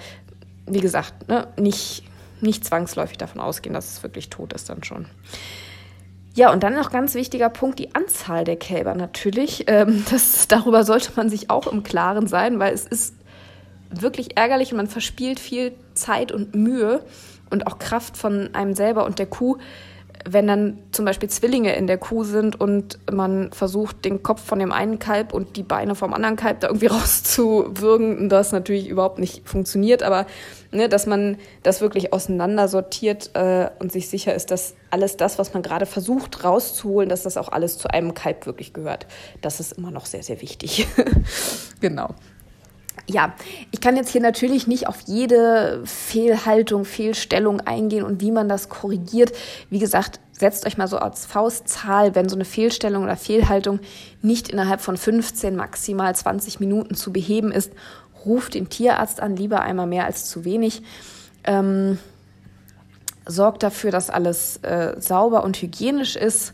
wie 0.66 0.80
gesagt, 0.80 1.28
ne, 1.28 1.48
nicht, 1.58 2.04
nicht 2.42 2.66
zwangsläufig 2.66 3.18
davon 3.18 3.42
ausgehen, 3.42 3.74
dass 3.74 3.92
es 3.92 4.04
wirklich 4.04 4.30
tot 4.30 4.54
ist 4.54 4.70
dann 4.70 4.84
schon. 4.84 5.06
Ja, 6.36 6.52
und 6.52 6.62
dann 6.62 6.76
noch 6.76 6.92
ganz 6.92 7.16
wichtiger 7.16 7.50
Punkt, 7.50 7.80
die 7.80 7.96
Anzahl 7.96 8.44
der 8.44 8.58
Kälber 8.58 8.94
natürlich. 8.94 9.66
Ähm, 9.68 10.06
das, 10.12 10.48
darüber 10.48 10.84
sollte 10.84 11.12
man 11.16 11.30
sich 11.30 11.50
auch 11.50 11.68
im 11.68 11.84
Klaren 11.84 12.28
sein, 12.28 12.60
weil 12.60 12.74
es 12.74 12.86
ist 12.86 13.16
wirklich 13.90 14.38
ärgerlich 14.38 14.72
und 14.72 14.78
man 14.78 14.88
verspielt 14.88 15.40
viel 15.40 15.74
Zeit 15.94 16.32
und 16.32 16.54
Mühe 16.54 17.02
und 17.50 17.66
auch 17.66 17.80
Kraft 17.80 18.18
von 18.18 18.54
einem 18.54 18.76
selber 18.76 19.06
und 19.06 19.18
der 19.20 19.26
Kuh, 19.26 19.58
wenn 20.34 20.48
dann 20.48 20.80
zum 20.92 21.06
Beispiel 21.06 21.30
Zwillinge 21.30 21.76
in 21.76 21.88
der 21.88 21.98
Kuh 21.98 22.24
sind 22.24 22.60
und 22.60 23.00
man 23.12 23.52
versucht, 23.52 24.06
den 24.06 24.24
Kopf 24.24 24.44
von 24.44 24.60
dem 24.60 24.72
einen 24.72 25.00
Kalb 25.00 25.34
und 25.34 25.58
die 25.58 25.64
Beine 25.64 25.96
vom 25.96 26.14
anderen 26.14 26.36
Kalb 26.36 26.60
da 26.60 26.68
irgendwie 26.68 26.86
rauszuwürgen, 26.88 28.30
das 28.30 28.52
natürlich 28.52 28.88
überhaupt 28.90 29.20
nicht 29.20 29.48
funktioniert, 29.48 30.04
aber 30.04 30.26
ne, 30.72 30.90
dass 30.90 31.06
man 31.06 31.38
das 31.64 31.82
wirklich 31.82 32.14
auseinandersortiert 32.14 33.32
äh, 33.36 33.70
und 33.80 33.92
sich 33.92 34.10
sicher 34.10 34.34
ist, 34.36 34.52
dass 34.52 34.76
alles 34.90 35.18
das, 35.18 35.40
was 35.40 35.54
man 35.54 35.64
gerade 35.64 35.86
versucht 35.86 36.44
rauszuholen, 36.44 37.10
dass 37.10 37.24
das 37.24 37.38
auch 37.38 37.50
alles 37.50 37.78
zu 37.78 37.90
einem 37.90 38.14
Kalb 38.14 38.46
wirklich 38.46 38.74
gehört. 38.74 39.08
Das 39.42 39.60
ist 39.60 39.74
immer 39.74 39.92
noch 39.92 40.06
sehr, 40.06 40.24
sehr 40.24 40.42
wichtig. 40.42 40.88
genau 41.80 42.10
ja, 43.10 43.34
ich 43.72 43.80
kann 43.80 43.96
jetzt 43.96 44.10
hier 44.10 44.22
natürlich 44.22 44.68
nicht 44.68 44.88
auf 44.88 45.00
jede 45.06 45.82
Fehlhaltung, 45.86 46.84
Fehlstellung 46.84 47.62
eingehen 47.62 48.04
und 48.04 48.22
wie 48.22 48.32
man 48.32 48.50
das 48.50 48.68
korrigiert. 48.68 49.32
Wie 49.70 49.80
gesagt, 49.80 50.20
setzt 50.34 50.68
euch 50.68 50.78
mal 50.78 50.88
so 50.88 50.98
als 50.98 51.26
Faustzahl, 51.26 52.16
wenn 52.16 52.28
so 52.28 52.36
eine 52.36 52.46
Fehlstellung 52.46 53.04
oder 53.04 53.16
Fehlhaltung 53.16 53.80
nicht 54.22 54.50
innerhalb 54.50 54.82
von 54.82 54.98
15, 54.98 55.56
maximal 55.56 56.14
20 56.14 56.60
Minuten 56.60 56.96
zu 56.96 57.14
beheben 57.14 57.52
ist, 57.52 57.72
ruft 58.26 58.56
den 58.56 58.68
Tierarzt 58.68 59.22
an, 59.22 59.38
lieber 59.38 59.62
einmal 59.62 59.88
mehr 59.88 60.06
als 60.06 60.26
zu 60.26 60.44
wenig. 60.44 60.84
Ähm, 61.46 61.98
sorgt 63.26 63.64
dafür, 63.64 63.92
dass 63.92 64.10
alles 64.10 64.58
äh, 64.64 65.00
sauber 65.00 65.46
und 65.46 65.62
hygienisch 65.62 66.18
ist, 66.18 66.54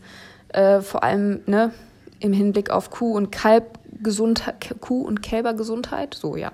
äh, 0.49 0.81
vor 0.81 1.03
allem 1.03 1.41
ne, 1.47 1.71
im 2.19 2.31
Hinblick 2.31 2.69
auf 2.69 2.91
Kuh- 2.91 3.15
und 3.15 3.31
Kalb 3.31 3.79
Gesundheit, 4.03 4.75
Kuh- 4.81 5.05
und 5.05 5.21
Kälbergesundheit, 5.21 6.13
so 6.13 6.35
ja. 6.35 6.51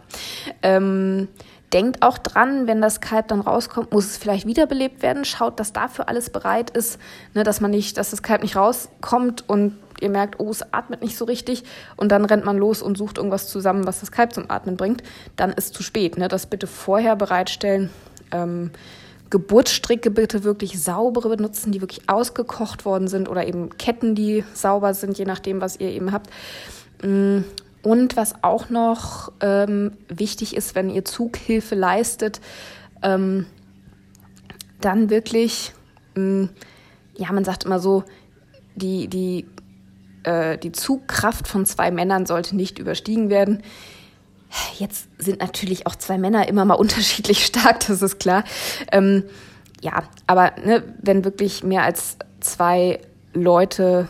Ähm, 0.62 1.27
denkt 1.73 2.01
auch 2.01 2.17
dran, 2.17 2.67
wenn 2.67 2.81
das 2.81 3.01
Kalb 3.01 3.27
dann 3.27 3.41
rauskommt, 3.41 3.91
muss 3.91 4.06
es 4.06 4.17
vielleicht 4.17 4.47
wiederbelebt 4.47 5.02
werden. 5.02 5.25
Schaut, 5.25 5.60
dass 5.60 5.73
dafür 5.73 6.10
alles 6.10 6.29
bereit 6.29 6.71
ist, 6.71 7.00
ne, 7.33 7.43
dass 7.43 7.62
man 7.62 7.71
nicht, 7.71 7.97
dass 7.97 8.12
das 8.12 8.23
Kalb 8.23 8.41
nicht 8.41 8.56
rauskommt 8.56 9.47
und 9.47 9.77
ihr 10.02 10.10
merkt, 10.10 10.39
oh, 10.39 10.50
es 10.50 10.73
atmet 10.73 11.02
nicht 11.02 11.17
so 11.17 11.25
richtig 11.25 11.63
und 11.97 12.12
dann 12.12 12.25
rennt 12.25 12.45
man 12.45 12.58
los 12.58 12.81
und 12.81 12.97
sucht 12.97 13.17
irgendwas 13.17 13.47
zusammen, 13.47 13.85
was 13.85 14.00
das 14.00 14.12
Kalb 14.12 14.33
zum 14.33 14.50
Atmen 14.50 14.77
bringt, 14.77 15.04
dann 15.35 15.52
ist 15.52 15.73
zu 15.73 15.83
spät. 15.83 16.17
Ne? 16.17 16.27
Das 16.27 16.45
bitte 16.45 16.67
vorher 16.67 17.15
bereitstellen. 17.15 17.89
Ähm, 18.31 18.71
Geburtsstricke 19.29 20.10
bitte 20.10 20.43
wirklich 20.43 20.81
saubere 20.81 21.29
benutzen, 21.29 21.71
die 21.71 21.81
wirklich 21.81 22.10
ausgekocht 22.10 22.83
worden 22.85 23.08
sind 23.08 23.29
oder 23.29 23.45
eben 23.45 23.69
Ketten, 23.77 24.15
die 24.15 24.43
sauber 24.54 24.95
sind, 24.95 25.19
je 25.19 25.25
nachdem, 25.25 25.62
was 25.62 25.79
ihr 25.79 25.89
eben 25.89 26.12
habt. 26.12 26.31
Mm, 27.04 27.39
Und 27.81 28.17
was 28.17 28.43
auch 28.43 28.69
noch 28.69 29.31
ähm, 29.41 29.91
wichtig 30.10 30.56
ist, 30.56 30.75
wenn 30.75 30.89
ihr 30.89 31.06
Zughilfe 31.06 31.75
leistet, 31.75 32.41
ähm, 33.02 33.45
dann 34.81 35.10
wirklich, 35.10 35.73
mh, 36.15 36.21
hm, 36.21 36.50
ja, 37.15 37.31
man 37.31 37.43
sagt 37.43 37.65
immer 37.65 37.79
so, 37.79 38.04
die, 38.75 39.08
die, 39.08 39.45
äh, 40.23 40.58
die 40.58 40.71
Zugkraft 40.71 41.47
von 41.47 41.65
zwei 41.65 41.91
Männern 41.91 42.25
sollte 42.25 42.56
nicht 42.56 42.79
überstiegen 42.79 43.29
werden. 43.29 43.62
Jetzt 44.77 45.10
sind 45.17 45.39
natürlich 45.39 45.85
auch 45.85 45.95
zwei 45.95 46.17
Männer 46.17 46.47
immer 46.47 46.65
mal 46.65 46.73
unterschiedlich 46.75 47.45
stark, 47.45 47.85
das 47.87 48.02
ist 48.02 48.19
klar. 48.19 48.43
Ähm, 48.91 49.23
ja, 49.81 50.04
aber 50.27 50.54
ne, 50.63 50.83
wenn 51.02 51.23
wirklich 51.23 51.63
mehr 51.63 51.83
als 51.83 52.17
zwei 52.41 53.00
Leute, 53.33 54.10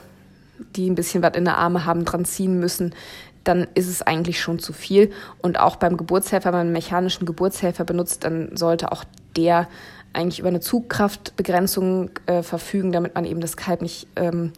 die 0.75 0.89
ein 0.89 0.95
bisschen 0.95 1.23
was 1.23 1.35
in 1.35 1.45
der 1.45 1.57
Arme 1.57 1.85
haben, 1.85 2.05
dran 2.05 2.25
ziehen 2.25 2.59
müssen, 2.59 2.93
dann 3.43 3.67
ist 3.73 3.87
es 3.87 4.01
eigentlich 4.01 4.39
schon 4.39 4.59
zu 4.59 4.73
viel. 4.73 5.11
Und 5.41 5.59
auch 5.59 5.77
beim 5.77 5.97
Geburtshelfer, 5.97 6.49
wenn 6.49 6.53
man 6.53 6.61
einen 6.67 6.73
mechanischen 6.73 7.25
Geburtshelfer 7.25 7.83
benutzt, 7.83 8.23
dann 8.23 8.55
sollte 8.55 8.91
auch 8.91 9.03
der 9.35 9.67
eigentlich 10.13 10.39
über 10.39 10.49
eine 10.49 10.59
Zugkraftbegrenzung 10.59 12.11
äh, 12.25 12.41
verfügen, 12.41 12.91
damit 12.91 13.15
man 13.15 13.25
eben 13.25 13.41
das 13.41 13.57
Kalb 13.57 13.81
nicht 13.81 14.07
ähm, 14.15 14.53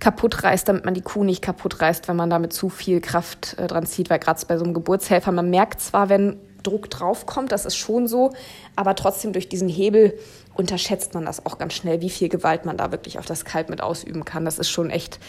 kaputt 0.00 0.42
reißt, 0.42 0.68
damit 0.68 0.84
man 0.84 0.94
die 0.94 1.02
Kuh 1.02 1.24
nicht 1.24 1.42
kaputt 1.42 1.80
reißt, 1.80 2.08
wenn 2.08 2.16
man 2.16 2.30
damit 2.30 2.52
zu 2.52 2.68
viel 2.68 3.00
Kraft 3.00 3.56
äh, 3.58 3.66
dran 3.66 3.86
zieht, 3.86 4.10
weil 4.10 4.18
gerade 4.18 4.40
bei 4.46 4.56
so 4.56 4.64
einem 4.64 4.74
Geburtshelfer, 4.74 5.32
man 5.32 5.50
merkt 5.50 5.80
zwar, 5.80 6.08
wenn 6.08 6.36
Druck 6.62 6.90
draufkommt, 6.90 7.52
das 7.52 7.64
ist 7.64 7.76
schon 7.76 8.08
so, 8.08 8.32
aber 8.76 8.94
trotzdem 8.94 9.32
durch 9.32 9.48
diesen 9.48 9.68
Hebel 9.68 10.18
unterschätzt 10.58 11.14
man 11.14 11.24
das 11.24 11.46
auch 11.46 11.56
ganz 11.58 11.74
schnell, 11.74 12.00
wie 12.00 12.10
viel 12.10 12.28
Gewalt 12.28 12.64
man 12.64 12.76
da 12.76 12.90
wirklich 12.90 13.18
auf 13.18 13.26
das 13.26 13.44
Kalb 13.44 13.70
mit 13.70 13.80
ausüben 13.80 14.24
kann. 14.24 14.44
Das 14.44 14.58
ist 14.58 14.68
schon 14.68 14.90
echt, 14.90 15.20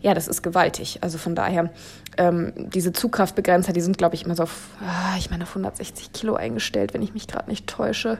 ja, 0.00 0.12
das 0.12 0.26
ist 0.26 0.42
gewaltig. 0.42 0.98
Also 1.02 1.18
von 1.18 1.36
daher, 1.36 1.70
ähm, 2.18 2.52
diese 2.56 2.92
Zugkraftbegrenzer, 2.92 3.72
die 3.72 3.80
sind, 3.80 3.96
glaube 3.96 4.16
ich, 4.16 4.24
immer 4.24 4.34
so 4.34 4.42
auf, 4.42 4.70
ah, 4.80 5.16
ich 5.18 5.30
meine, 5.30 5.44
auf 5.44 5.50
160 5.50 6.12
Kilo 6.12 6.34
eingestellt, 6.34 6.94
wenn 6.94 7.02
ich 7.02 7.14
mich 7.14 7.28
gerade 7.28 7.48
nicht 7.48 7.68
täusche. 7.68 8.18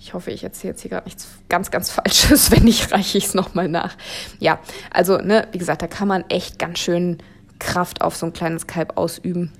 Ich 0.00 0.12
hoffe, 0.14 0.32
ich 0.32 0.42
erzähle 0.42 0.72
jetzt 0.72 0.80
hier 0.80 0.90
gerade 0.90 1.04
nichts 1.04 1.28
ganz, 1.48 1.70
ganz 1.70 1.90
Falsches. 1.90 2.50
Wenn 2.50 2.64
nicht, 2.64 2.90
reiche 2.90 3.18
ich 3.18 3.26
es 3.26 3.34
nochmal 3.34 3.68
nach. 3.68 3.96
Ja, 4.38 4.58
also, 4.90 5.18
ne, 5.18 5.46
wie 5.52 5.58
gesagt, 5.58 5.82
da 5.82 5.86
kann 5.86 6.08
man 6.08 6.24
echt 6.30 6.58
ganz 6.58 6.78
schön 6.78 7.18
Kraft 7.58 8.00
auf 8.00 8.16
so 8.16 8.24
ein 8.24 8.32
kleines 8.32 8.66
Kalb 8.66 8.96
ausüben. 8.96 9.52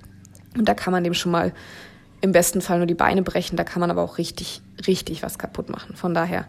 Und 0.57 0.67
da 0.67 0.75
kann 0.75 0.93
man 0.93 1.05
dem 1.05 1.13
schon 1.13 1.31
mal 1.31 1.53
im 2.21 2.33
besten 2.33 2.61
Fall 2.61 2.79
nur 2.79 2.87
die 2.87 2.95
Beine 2.95 3.23
brechen. 3.23 3.57
Da 3.57 3.65
kann 3.65 3.81
man 3.81 3.91
aber 3.91 4.03
auch 4.03 4.19
richtig, 4.19 4.63
richtig 4.87 5.23
was 5.23 5.39
kaputt 5.39 5.69
machen. 5.71 5.97
Von 5.97 6.15
daher, 6.15 6.47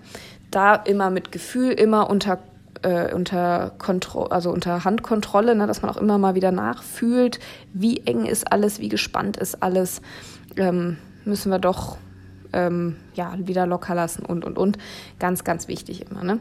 da 0.49 0.76
immer 0.76 1.09
mit 1.09 1.32
Gefühl, 1.32 1.72
immer 1.72 2.09
unter 2.09 2.39
äh, 2.84 3.13
unter, 3.13 3.72
Kontro 3.78 4.24
also 4.26 4.51
unter 4.51 4.84
Handkontrolle, 4.84 5.55
ne, 5.55 5.67
dass 5.67 5.82
man 5.82 5.91
auch 5.91 5.97
immer 5.97 6.17
mal 6.17 6.36
wieder 6.36 6.51
nachfühlt, 6.51 7.39
wie 7.74 7.99
eng 8.05 8.26
ist 8.26 8.51
alles, 8.51 8.80
wie 8.80 8.89
gespannt 8.89 9.38
ist 9.38 9.61
alles, 9.61 10.01
ähm, 10.57 10.97
müssen 11.26 11.51
wir 11.51 11.59
doch 11.59 11.97
ähm, 12.53 12.97
ja, 13.13 13.36
wieder 13.38 13.65
locker 13.65 13.95
lassen 13.95 14.26
und, 14.26 14.43
und, 14.45 14.57
und. 14.57 14.78
Ganz, 15.19 15.43
ganz 15.43 15.67
wichtig 15.67 16.05
immer. 16.09 16.24
Ne? 16.24 16.39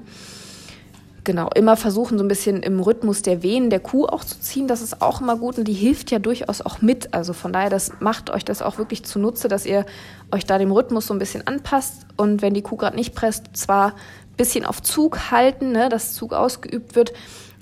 Genau, 1.23 1.51
immer 1.55 1.77
versuchen, 1.77 2.17
so 2.17 2.25
ein 2.25 2.29
bisschen 2.29 2.63
im 2.63 2.81
Rhythmus 2.81 3.21
der 3.21 3.43
Wehen 3.43 3.69
der 3.69 3.81
Kuh 3.81 4.07
auch 4.07 4.25
zu 4.25 4.41
ziehen. 4.41 4.67
Das 4.67 4.81
ist 4.81 5.03
auch 5.03 5.21
immer 5.21 5.37
gut 5.37 5.59
und 5.59 5.65
die 5.65 5.75
hilft 5.75 6.11
ja 6.11 6.19
durchaus 6.19 6.63
auch 6.63 6.81
mit. 6.81 7.13
Also 7.13 7.35
von 7.35 7.53
daher, 7.53 7.69
das 7.69 8.01
macht 8.01 8.31
euch 8.31 8.45
das 8.45 8.63
auch 8.63 8.79
wirklich 8.79 9.05
zunutze, 9.05 9.49
dass 9.49 9.67
ihr 9.67 9.85
euch 10.33 10.47
da 10.47 10.57
dem 10.57 10.73
Rhythmus 10.73 11.07
so 11.07 11.15
ein 11.15 11.19
bisschen 11.19 11.47
anpasst. 11.47 12.07
Und 12.17 12.41
wenn 12.41 12.55
die 12.55 12.63
Kuh 12.63 12.77
gerade 12.77 12.97
nicht 12.97 13.15
presst, 13.15 13.55
zwar 13.55 13.89
ein 13.89 14.37
bisschen 14.39 14.65
auf 14.65 14.81
Zug 14.81 15.31
halten, 15.31 15.73
ne, 15.73 15.91
dass 15.91 16.15
Zug 16.15 16.33
ausgeübt 16.33 16.97
wird, 16.97 17.13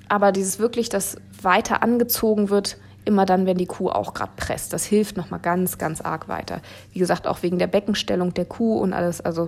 aber 0.07 0.31
dieses 0.31 0.59
wirklich, 0.59 0.87
dass 0.87 1.17
weiter 1.41 1.83
angezogen 1.83 2.49
wird, 2.49 2.77
immer 3.03 3.25
dann, 3.25 3.45
wenn 3.45 3.57
die 3.57 3.65
Kuh 3.65 3.89
auch 3.89 4.13
gerade 4.13 4.31
presst. 4.37 4.71
Das 4.71 4.85
hilft 4.85 5.17
nochmal 5.17 5.39
ganz, 5.41 5.77
ganz 5.77 5.99
arg 5.99 6.29
weiter. 6.29 6.61
Wie 6.93 6.99
gesagt, 6.99 7.27
auch 7.27 7.43
wegen 7.43 7.59
der 7.59 7.67
Beckenstellung 7.67 8.33
der 8.33 8.45
Kuh 8.45 8.77
und 8.77 8.93
alles. 8.93 9.19
Also 9.19 9.47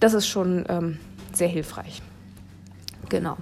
das 0.00 0.14
ist 0.14 0.26
schon 0.26 0.64
ähm, 0.68 0.98
sehr 1.32 1.48
hilfreich. 1.48 2.02
Genau. 3.14 3.36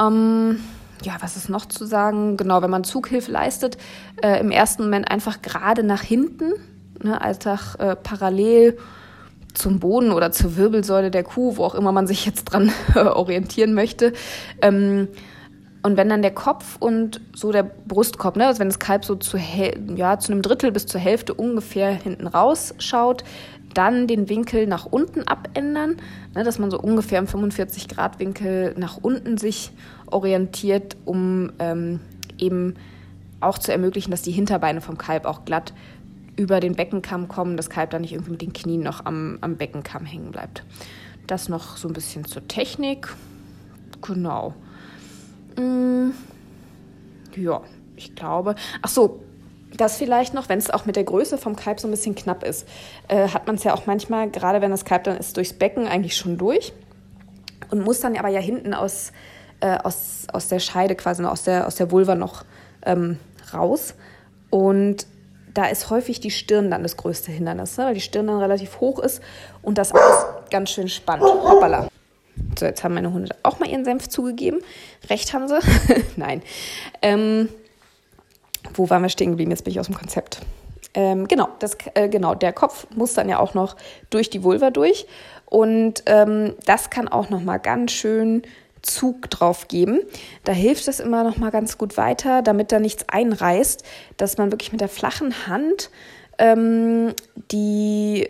Ähm, 0.00 0.58
ja, 1.04 1.12
was 1.20 1.36
ist 1.36 1.48
noch 1.48 1.66
zu 1.66 1.86
sagen? 1.86 2.36
Genau, 2.36 2.60
wenn 2.60 2.70
man 2.70 2.82
Zughilfe 2.82 3.30
leistet, 3.30 3.78
äh, 4.20 4.40
im 4.40 4.50
ersten 4.50 4.82
Moment 4.82 5.08
einfach 5.08 5.42
gerade 5.42 5.84
nach 5.84 6.02
hinten, 6.02 6.54
ne, 7.00 7.20
einfach 7.20 7.78
äh, 7.78 7.94
parallel 7.94 8.76
zum 9.52 9.78
Boden 9.78 10.10
oder 10.10 10.32
zur 10.32 10.56
Wirbelsäule 10.56 11.12
der 11.12 11.22
Kuh, 11.22 11.56
wo 11.56 11.64
auch 11.64 11.76
immer 11.76 11.92
man 11.92 12.08
sich 12.08 12.26
jetzt 12.26 12.46
dran 12.46 12.72
orientieren 12.96 13.74
möchte. 13.74 14.12
Ähm, 14.60 15.06
und 15.84 15.96
wenn 15.96 16.08
dann 16.08 16.22
der 16.22 16.34
Kopf 16.34 16.76
und 16.80 17.20
so 17.32 17.52
der 17.52 17.62
Brustkorb, 17.62 18.36
ne, 18.36 18.48
also 18.48 18.58
wenn 18.58 18.68
das 18.68 18.80
Kalb 18.80 19.04
so 19.04 19.14
zu, 19.14 19.38
ja, 19.94 20.18
zu 20.18 20.32
einem 20.32 20.42
Drittel 20.42 20.72
bis 20.72 20.86
zur 20.86 21.00
Hälfte 21.00 21.32
ungefähr 21.32 21.92
hinten 21.92 22.26
rausschaut, 22.26 23.22
dann 23.74 24.06
den 24.06 24.28
Winkel 24.28 24.66
nach 24.66 24.86
unten 24.86 25.22
abändern, 25.26 25.96
ne, 26.34 26.44
dass 26.44 26.58
man 26.58 26.70
so 26.70 26.78
ungefähr 26.78 27.18
im 27.18 27.26
45 27.26 27.88
Grad 27.88 28.18
Winkel 28.18 28.74
nach 28.78 28.98
unten 29.02 29.36
sich 29.36 29.72
orientiert, 30.06 30.96
um 31.04 31.52
ähm, 31.58 32.00
eben 32.38 32.74
auch 33.40 33.58
zu 33.58 33.72
ermöglichen, 33.72 34.10
dass 34.10 34.22
die 34.22 34.32
Hinterbeine 34.32 34.80
vom 34.80 34.98
Kalb 34.98 35.26
auch 35.26 35.44
glatt 35.44 35.72
über 36.36 36.60
den 36.60 36.74
Beckenkamm 36.74 37.28
kommen, 37.28 37.56
das 37.56 37.70
Kalb 37.70 37.90
dann 37.90 38.02
nicht 38.02 38.12
irgendwie 38.12 38.32
mit 38.32 38.42
den 38.42 38.52
Knien 38.52 38.82
noch 38.82 39.04
am, 39.04 39.38
am 39.40 39.56
Beckenkamm 39.56 40.04
hängen 40.04 40.32
bleibt. 40.32 40.64
Das 41.26 41.48
noch 41.48 41.76
so 41.76 41.88
ein 41.88 41.94
bisschen 41.94 42.24
zur 42.24 42.46
Technik. 42.48 43.14
Genau. 44.02 44.54
Mm, 45.56 46.10
ja, 47.36 47.62
ich 47.96 48.14
glaube. 48.14 48.56
Ach 48.82 48.88
so, 48.88 49.22
das 49.76 49.96
vielleicht 49.96 50.34
noch, 50.34 50.48
wenn 50.48 50.58
es 50.58 50.70
auch 50.70 50.86
mit 50.86 50.96
der 50.96 51.04
Größe 51.04 51.38
vom 51.38 51.56
Kalb 51.56 51.80
so 51.80 51.88
ein 51.88 51.90
bisschen 51.90 52.14
knapp 52.14 52.44
ist, 52.44 52.66
äh, 53.08 53.28
hat 53.28 53.46
man 53.46 53.56
es 53.56 53.64
ja 53.64 53.74
auch 53.74 53.86
manchmal, 53.86 54.30
gerade 54.30 54.60
wenn 54.60 54.70
das 54.70 54.84
Kalb 54.84 55.04
dann 55.04 55.16
ist, 55.16 55.36
durchs 55.36 55.52
Becken 55.52 55.86
eigentlich 55.86 56.16
schon 56.16 56.38
durch 56.38 56.72
und 57.70 57.84
muss 57.84 58.00
dann 58.00 58.16
aber 58.16 58.28
ja 58.28 58.40
hinten 58.40 58.74
aus, 58.74 59.12
äh, 59.60 59.76
aus, 59.78 60.26
aus 60.32 60.48
der 60.48 60.58
Scheide 60.58 60.94
quasi, 60.94 61.24
aus 61.24 61.44
der, 61.44 61.66
aus 61.66 61.74
der 61.76 61.90
Vulva 61.90 62.14
noch 62.14 62.44
ähm, 62.84 63.18
raus. 63.52 63.94
Und 64.50 65.06
da 65.52 65.66
ist 65.66 65.90
häufig 65.90 66.20
die 66.20 66.30
Stirn 66.30 66.70
dann 66.70 66.82
das 66.82 66.96
größte 66.96 67.32
Hindernis, 67.32 67.76
ne? 67.76 67.86
weil 67.86 67.94
die 67.94 68.00
Stirn 68.00 68.26
dann 68.26 68.38
relativ 68.38 68.80
hoch 68.80 68.98
ist 68.98 69.22
und 69.62 69.78
das 69.78 69.92
alles 69.92 70.26
ganz 70.50 70.70
schön 70.70 70.88
spannend. 70.88 71.26
Hoppala. 71.26 71.88
So, 72.58 72.66
jetzt 72.66 72.84
haben 72.84 72.94
meine 72.94 73.12
Hunde 73.12 73.34
auch 73.42 73.58
mal 73.58 73.68
ihren 73.68 73.84
Senf 73.84 74.08
zugegeben. 74.08 74.60
Recht 75.08 75.32
haben 75.32 75.48
sie. 75.48 75.58
Nein. 76.16 76.42
Ähm, 77.02 77.48
wo 78.72 78.88
waren 78.90 79.02
wir 79.02 79.08
stehen 79.08 79.30
geblieben? 79.30 79.50
Jetzt 79.50 79.64
bin 79.64 79.72
ich 79.72 79.80
aus 79.80 79.86
dem 79.86 79.94
Konzept. 79.94 80.40
Ähm, 80.94 81.26
genau, 81.28 81.48
das, 81.58 81.76
äh, 81.94 82.08
genau, 82.08 82.34
der 82.34 82.52
Kopf 82.52 82.86
muss 82.94 83.14
dann 83.14 83.28
ja 83.28 83.38
auch 83.38 83.54
noch 83.54 83.76
durch 84.10 84.30
die 84.30 84.42
Vulva 84.42 84.70
durch. 84.70 85.06
Und 85.46 86.02
ähm, 86.06 86.54
das 86.64 86.90
kann 86.90 87.08
auch 87.08 87.30
noch 87.30 87.42
mal 87.42 87.58
ganz 87.58 87.92
schön 87.92 88.42
Zug 88.82 89.30
drauf 89.30 89.68
geben. 89.68 90.00
Da 90.44 90.52
hilft 90.52 90.86
es 90.88 91.00
immer 91.00 91.24
noch 91.24 91.36
mal 91.36 91.50
ganz 91.50 91.78
gut 91.78 91.96
weiter, 91.96 92.42
damit 92.42 92.70
da 92.70 92.78
nichts 92.78 93.08
einreißt, 93.08 93.84
dass 94.16 94.38
man 94.38 94.52
wirklich 94.52 94.72
mit 94.72 94.80
der 94.80 94.88
flachen 94.88 95.46
Hand 95.46 95.90
ähm, 96.38 97.14
die 97.50 98.28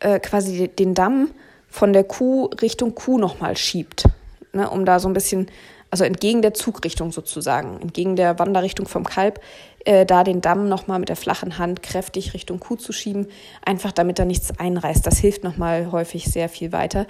äh, 0.00 0.20
quasi 0.20 0.68
den 0.68 0.94
Damm 0.94 1.30
von 1.68 1.92
der 1.92 2.04
Kuh 2.04 2.46
Richtung 2.60 2.94
Kuh 2.94 3.18
nochmal 3.18 3.56
schiebt, 3.56 4.04
ne, 4.52 4.68
um 4.70 4.84
da 4.84 5.00
so 5.00 5.08
ein 5.08 5.14
bisschen, 5.14 5.48
also 5.90 6.04
entgegen 6.04 6.42
der 6.42 6.54
Zugrichtung 6.54 7.12
sozusagen, 7.12 7.80
entgegen 7.80 8.16
der 8.16 8.38
Wanderrichtung 8.38 8.86
vom 8.86 9.04
Kalb, 9.04 9.40
äh, 9.86 10.04
da 10.04 10.24
den 10.24 10.40
Damm 10.40 10.68
nochmal 10.68 10.98
mit 10.98 11.08
der 11.08 11.16
flachen 11.16 11.58
Hand 11.58 11.82
kräftig 11.82 12.34
Richtung 12.34 12.60
Kuh 12.60 12.76
zu 12.76 12.92
schieben, 12.92 13.28
einfach 13.64 13.92
damit 13.92 14.18
da 14.18 14.24
nichts 14.24 14.58
einreißt. 14.58 15.06
Das 15.06 15.18
hilft 15.18 15.44
nochmal 15.44 15.92
häufig 15.92 16.24
sehr 16.26 16.48
viel 16.48 16.72
weiter. 16.72 17.06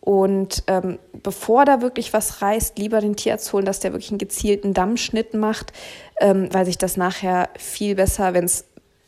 Und 0.00 0.62
ähm, 0.68 0.98
bevor 1.22 1.64
da 1.64 1.80
wirklich 1.80 2.12
was 2.12 2.40
reißt, 2.40 2.78
lieber 2.78 3.00
den 3.00 3.16
Tierarzt 3.16 3.52
holen, 3.52 3.64
dass 3.64 3.80
der 3.80 3.92
wirklich 3.92 4.10
einen 4.10 4.18
gezielten 4.18 4.74
Dammschnitt 4.74 5.34
macht, 5.34 5.72
ähm, 6.20 6.48
weil 6.52 6.66
sich 6.66 6.78
das 6.78 6.96
nachher 6.96 7.48
viel 7.58 7.94
besser, 7.94 8.34
wenn 8.34 8.44
es 8.44 8.66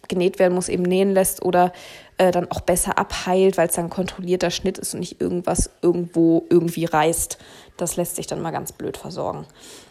genäht 0.09 0.39
werden 0.39 0.55
muss, 0.55 0.68
eben 0.68 0.83
nähen 0.83 1.12
lässt 1.12 1.43
oder 1.43 1.73
äh, 2.18 2.33
dann 2.33 2.51
auch 2.51 2.61
besser 2.61 2.99
abheilt, 2.99 3.57
weil 3.57 3.68
es 3.68 3.75
dann 3.75 3.91
kontrollierter 3.91 4.51
Schnitt 4.51 4.79
ist 4.79 4.95
und 4.95 5.01
nicht 5.01 5.21
irgendwas 5.21 5.71
irgendwo 5.83 6.45
irgendwie 6.51 6.87
reißt. 6.87 7.39
Das 7.77 7.97
lässt 7.97 8.16
sich 8.16 8.27
dann 8.27 8.43
mal 8.43 8.51
ganz 8.51 8.73
blöd 8.73 8.97
versorgen. 8.97 9.47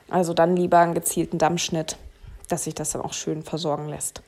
Also 0.09 0.33
dann 0.33 0.55
lieber 0.55 0.79
einen 0.79 0.93
gezielten 0.93 1.37
Dammschnitt, 1.37 1.97
dass 2.51 2.65
sich 2.65 2.75
das 2.75 2.91
dann 2.91 3.01
auch 3.01 3.13
schön 3.13 3.43
versorgen 3.43 3.87
lässt. 3.87 4.21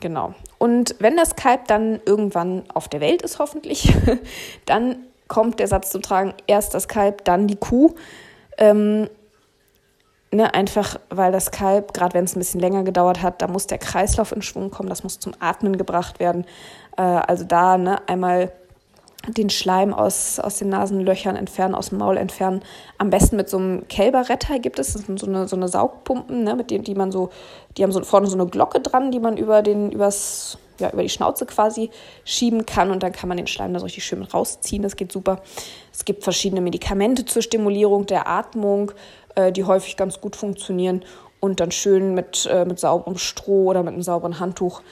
Genau. 0.00 0.34
Und 0.58 0.96
wenn 0.98 1.16
das 1.16 1.36
Kalb 1.36 1.66
dann 1.68 2.00
irgendwann 2.04 2.64
auf 2.72 2.88
der 2.88 3.00
Welt 3.00 3.22
ist, 3.22 3.38
hoffentlich, 3.38 3.92
dann 4.66 4.96
kommt 5.28 5.60
der 5.60 5.68
Satz 5.68 5.90
zum 5.90 6.02
Tragen, 6.02 6.34
erst 6.46 6.74
das 6.74 6.88
Kalb, 6.88 7.24
dann 7.24 7.46
die 7.46 7.56
Kuh. 7.56 7.94
Ähm, 8.56 9.08
Ne, 10.30 10.52
einfach 10.52 11.00
weil 11.08 11.32
das 11.32 11.50
Kalb, 11.50 11.94
gerade 11.94 12.12
wenn 12.12 12.24
es 12.24 12.36
ein 12.36 12.40
bisschen 12.40 12.60
länger 12.60 12.82
gedauert 12.82 13.22
hat, 13.22 13.40
da 13.40 13.48
muss 13.48 13.66
der 13.66 13.78
Kreislauf 13.78 14.30
in 14.30 14.42
Schwung 14.42 14.70
kommen, 14.70 14.90
das 14.90 15.02
muss 15.02 15.18
zum 15.18 15.32
Atmen 15.38 15.78
gebracht 15.78 16.20
werden. 16.20 16.44
Äh, 16.98 17.02
also 17.02 17.44
da 17.44 17.78
ne, 17.78 18.06
einmal 18.08 18.52
den 19.28 19.50
Schleim 19.50 19.92
aus, 19.92 20.38
aus 20.40 20.58
den 20.58 20.68
Nasenlöchern 20.68 21.36
entfernen, 21.36 21.74
aus 21.74 21.90
dem 21.90 21.98
Maul 21.98 22.16
entfernen. 22.16 22.62
Am 22.98 23.10
besten 23.10 23.36
mit 23.36 23.48
so 23.48 23.58
einem 23.58 23.86
Kälberretter 23.88 24.58
gibt 24.58 24.78
es. 24.78 24.94
Das 24.94 25.02
sind 25.02 25.18
so 25.18 25.26
eine, 25.26 25.48
so 25.48 25.56
eine 25.56 25.68
Saugpumpen, 25.68 26.44
ne, 26.44 26.54
mit 26.54 26.70
denen, 26.70 26.84
die 26.84 26.94
man 26.94 27.12
so, 27.12 27.30
die 27.76 27.82
haben 27.82 27.92
so 27.92 28.02
vorne 28.02 28.26
so 28.26 28.36
eine 28.36 28.46
Glocke 28.46 28.80
dran, 28.80 29.10
die 29.10 29.20
man 29.20 29.36
über 29.36 29.62
den, 29.62 29.92
übers, 29.92 30.58
ja, 30.80 30.90
über 30.90 31.02
die 31.02 31.08
Schnauze 31.08 31.46
quasi 31.46 31.90
schieben 32.24 32.66
kann 32.66 32.90
und 32.90 33.02
dann 33.02 33.12
kann 33.12 33.28
man 33.28 33.36
den 33.36 33.46
Schleim 33.46 33.72
da 33.72 33.80
so 33.80 33.84
richtig 33.84 34.04
schön 34.04 34.22
rausziehen. 34.22 34.82
Das 34.82 34.96
geht 34.96 35.12
super. 35.12 35.42
Es 35.92 36.04
gibt 36.04 36.24
verschiedene 36.24 36.60
Medikamente 36.60 37.24
zur 37.24 37.42
Stimulierung 37.42 38.06
der 38.06 38.28
Atmung, 38.28 38.92
äh, 39.34 39.52
die 39.52 39.64
häufig 39.64 39.96
ganz 39.96 40.20
gut 40.20 40.36
funktionieren 40.36 41.04
und 41.40 41.60
dann 41.60 41.70
schön 41.70 42.14
mit, 42.14 42.48
äh, 42.50 42.64
mit 42.64 42.78
sauberem 42.78 43.18
Stroh 43.18 43.66
oder 43.70 43.82
mit 43.82 43.94
einem 43.94 44.02
sauberen 44.02 44.40
Handtuch 44.40 44.82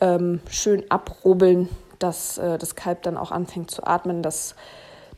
ähm, 0.00 0.40
schön 0.50 0.84
abrubbeln 0.90 1.68
dass 1.98 2.38
äh, 2.38 2.58
das 2.58 2.74
Kalb 2.74 3.02
dann 3.02 3.16
auch 3.16 3.30
anfängt 3.30 3.70
zu 3.70 3.86
atmen, 3.86 4.22
dass 4.22 4.54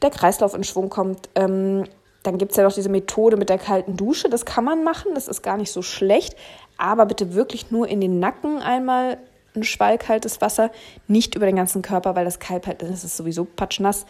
der 0.02 0.10
Kreislauf 0.10 0.54
in 0.54 0.64
Schwung 0.64 0.90
kommt. 0.90 1.28
Ähm, 1.34 1.84
dann 2.22 2.38
gibt 2.38 2.52
es 2.52 2.56
ja 2.56 2.64
noch 2.64 2.72
diese 2.72 2.88
Methode 2.88 3.36
mit 3.36 3.48
der 3.48 3.58
kalten 3.58 3.96
Dusche. 3.96 4.28
Das 4.28 4.44
kann 4.44 4.64
man 4.64 4.84
machen, 4.84 5.12
das 5.14 5.28
ist 5.28 5.42
gar 5.42 5.56
nicht 5.56 5.72
so 5.72 5.82
schlecht. 5.82 6.36
Aber 6.76 7.06
bitte 7.06 7.34
wirklich 7.34 7.70
nur 7.70 7.88
in 7.88 8.00
den 8.00 8.20
Nacken 8.20 8.58
einmal 8.58 9.18
ein 9.54 9.64
schwallkaltes 9.64 10.40
Wasser, 10.40 10.70
nicht 11.06 11.34
über 11.34 11.46
den 11.46 11.56
ganzen 11.56 11.82
Körper, 11.82 12.14
weil 12.16 12.24
das 12.24 12.38
Kalb 12.38 12.66
halt, 12.66 12.82
das 12.82 13.04
ist 13.04 13.16
sowieso 13.16 13.44
patschnass, 13.44 14.06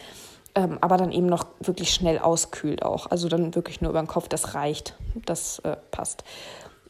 ähm, 0.54 0.78
aber 0.80 0.96
dann 0.96 1.12
eben 1.12 1.26
noch 1.26 1.46
wirklich 1.60 1.90
schnell 1.90 2.18
auskühlt 2.18 2.82
auch. 2.82 3.10
Also 3.10 3.28
dann 3.28 3.54
wirklich 3.54 3.80
nur 3.80 3.90
über 3.90 4.00
den 4.00 4.08
Kopf, 4.08 4.28
das 4.28 4.54
reicht, 4.54 4.94
das 5.24 5.60
äh, 5.60 5.76
passt. 5.90 6.24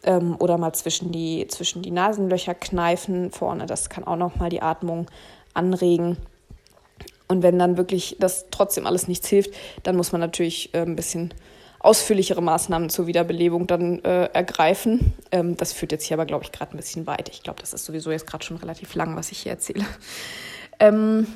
Ähm, 0.05 0.37
oder 0.39 0.59
mal 0.59 0.73
zwischen 0.73 1.13
die, 1.13 1.47
zwischen 1.49 1.83
die 1.83 1.91
Nasenlöcher 1.91 2.55
kneifen 2.55 3.31
vorne, 3.31 3.67
das 3.67 3.91
kann 3.91 4.05
auch 4.05 4.17
noch 4.17 4.37
mal 4.37 4.49
die 4.49 4.63
Atmung 4.63 5.07
anregen. 5.59 6.17
Und 7.29 7.43
wenn 7.43 7.59
dann 7.59 7.77
wirklich 7.77 8.17
das 8.19 8.47
trotzdem 8.51 8.87
alles 8.87 9.07
nichts 9.07 9.29
hilft, 9.29 9.51
dann 9.83 9.97
muss 9.97 10.13
man 10.13 10.21
natürlich 10.21 10.75
äh, 10.75 10.81
ein 10.81 10.97
bisschen 10.97 11.35
ausführlichere 11.81 12.43
Maßnahmen 12.43 12.91
zur 12.91 13.07
Wiederbelebung 13.07 13.67
dann 13.67 14.03
äh, 14.03 14.25
ergreifen. 14.27 15.13
Ähm, 15.31 15.57
das 15.57 15.73
führt 15.73 15.93
jetzt 15.93 16.05
hier 16.05 16.17
aber, 16.17 16.27
glaube 16.27 16.45
ich, 16.45 16.53
gerade 16.53 16.75
ein 16.75 16.77
bisschen 16.77 17.07
weit. 17.07 17.29
Ich 17.29 17.43
glaube, 17.43 17.61
das 17.61 17.73
ist 17.73 17.85
sowieso 17.85 18.11
jetzt 18.11 18.27
gerade 18.27 18.45
schon 18.45 18.57
relativ 18.57 18.95
lang, 18.95 19.15
was 19.17 19.31
ich 19.31 19.41
hier 19.41 19.53
erzähle. 19.53 19.85
Ähm, 20.81 21.27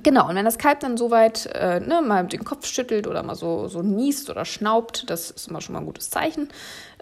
genau, 0.00 0.28
und 0.28 0.36
wenn 0.36 0.44
das 0.44 0.58
Kalb 0.58 0.78
dann 0.78 0.96
soweit 0.96 1.46
äh, 1.46 1.80
ne, 1.80 2.02
mal 2.02 2.24
den 2.24 2.44
Kopf 2.44 2.66
schüttelt 2.66 3.08
oder 3.08 3.24
mal 3.24 3.34
so, 3.34 3.66
so 3.66 3.82
niest 3.82 4.30
oder 4.30 4.44
schnaubt, 4.44 5.10
das 5.10 5.32
ist 5.32 5.48
immer 5.48 5.60
schon 5.60 5.72
mal 5.72 5.80
ein 5.80 5.86
gutes 5.86 6.08
Zeichen, 6.08 6.48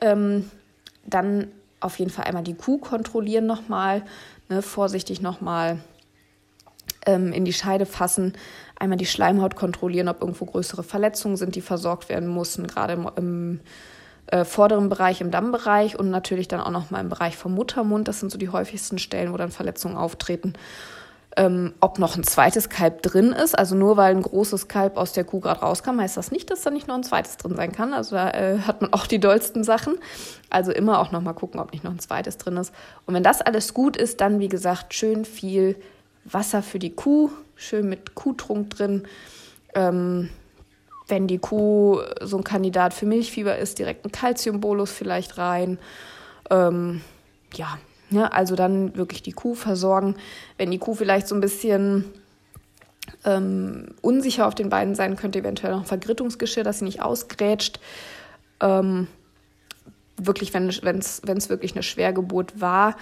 ähm, 0.01 0.51
dann 1.05 1.49
auf 1.79 1.99
jeden 1.99 2.11
Fall 2.11 2.25
einmal 2.25 2.43
die 2.43 2.55
Kuh 2.55 2.79
kontrollieren 2.79 3.45
nochmal, 3.45 4.03
ne, 4.49 4.63
vorsichtig 4.63 5.21
nochmal 5.21 5.81
ähm, 7.07 7.33
in 7.33 7.45
die 7.45 7.53
Scheide 7.53 7.87
fassen, 7.87 8.35
einmal 8.79 8.99
die 8.99 9.07
Schleimhaut 9.07 9.57
kontrollieren, 9.57 10.09
ob 10.09 10.21
irgendwo 10.21 10.45
größere 10.45 10.83
Verletzungen 10.83 11.37
sind, 11.37 11.55
die 11.55 11.61
versorgt 11.61 12.09
werden 12.09 12.33
müssen, 12.35 12.67
gerade 12.67 12.93
im, 12.93 13.11
im 13.17 13.61
äh, 14.27 14.45
vorderen 14.45 14.89
Bereich, 14.89 15.21
im 15.21 15.31
Dammbereich 15.31 15.99
und 15.99 16.11
natürlich 16.11 16.49
dann 16.49 16.61
auch 16.61 16.71
noch 16.71 16.91
mal 16.91 17.01
im 17.01 17.09
Bereich 17.09 17.37
vom 17.37 17.55
Muttermund. 17.55 18.09
Das 18.09 18.21
sind 18.21 18.31
so 18.31 18.39
die 18.39 18.49
häufigsten 18.49 18.99
Stellen, 18.99 19.33
wo 19.33 19.37
dann 19.37 19.51
Verletzungen 19.51 19.97
auftreten. 19.97 20.55
Ähm, 21.39 21.75
ob 21.81 21.99
noch 21.99 22.17
ein 22.17 22.25
zweites 22.25 22.71
Kalb 22.71 23.03
drin 23.03 23.33
ist. 23.33 23.59
Also 23.59 23.77
nur 23.77 23.99
weil 23.99 24.15
ein 24.15 24.23
großes 24.23 24.69
Kalb 24.69 24.97
aus 24.97 25.13
der 25.13 25.25
Kuh 25.25 25.41
gerade 25.41 25.61
rauskam, 25.61 26.01
heißt 26.01 26.17
das 26.17 26.31
nicht, 26.31 26.51
dass 26.51 26.63
da 26.63 26.71
nicht 26.71 26.89
noch 26.89 26.95
ein 26.95 27.03
zweites 27.03 27.37
drin 27.37 27.55
sein 27.55 27.73
kann. 27.73 27.93
Also 27.93 28.17
da 28.17 28.31
äh, 28.31 28.61
hat 28.61 28.81
man 28.81 28.95
auch 28.95 29.07
die 29.07 29.21
dollsten 29.21 29.63
Sachen. 29.63 29.99
Also 30.49 30.73
immer 30.73 30.99
auch 30.99 31.13
noch 31.13 31.21
mal 31.21 31.35
gucken, 31.35 31.61
ob 31.61 31.73
nicht 31.73 31.85
noch 31.85 31.91
ein 31.91 31.99
zweites 31.99 32.39
drin 32.39 32.57
ist. 32.57 32.73
Und 33.05 33.13
wenn 33.13 33.23
das 33.23 33.43
alles 33.43 33.75
gut 33.75 33.99
ist, 33.99 34.23
dann 34.23 34.41
wie 34.41 34.49
gesagt 34.49 34.95
schön 34.95 35.27
viel 35.27 35.77
Wasser 36.31 36.63
für 36.63 36.79
die 36.79 36.95
Kuh, 36.95 37.31
schön 37.55 37.89
mit 37.89 38.15
Kuhtrunk 38.15 38.71
drin. 38.71 39.07
Ähm, 39.75 40.31
wenn 41.09 41.27
die 41.29 41.39
Kuh 41.39 42.01
so 42.21 42.37
ein 42.37 42.45
Kandidat 42.45 42.93
für 42.93 43.07
Milchfieber 43.07 43.57
ist, 43.59 43.79
direkt 43.79 44.05
ein 44.05 44.13
Kalziumbolus 44.13 44.91
vielleicht 44.91 45.39
rein. 45.39 45.79
Ähm, 46.51 47.01
ja, 47.55 47.79
ne, 48.11 48.33
also 48.33 48.57
dann 48.57 48.97
wirklich 48.97 49.23
die 49.23 49.33
Kuh 49.33 49.55
versorgen. 49.55 50.17
Wenn 50.59 50.71
die 50.71 50.79
Kuh 50.79 50.95
vielleicht 50.95 51.29
so 51.29 51.35
ein 51.35 51.41
bisschen 51.41 52.05
ähm, 53.25 53.95
unsicher 54.03 54.49
auf 54.49 54.55
den 54.55 54.69
Beinen 54.69 54.95
sein 54.95 55.17
könnte, 55.17 55.39
eventuell 55.39 55.73
noch 55.73 55.81
ein 55.81 55.87
Vergrittungsgeschirr, 55.87 56.65
dass 56.65 56.81
sie 56.81 56.85
nicht 56.85 57.03
ausgrätscht. 57.03 57.79
Ähm, 58.61 59.07
wirklich, 60.17 60.55
wenn 60.55 60.69
es 60.69 61.49
wirklich 61.49 61.73
eine 61.73 61.83
Schwergeburt 61.83 62.61
war 62.61 62.97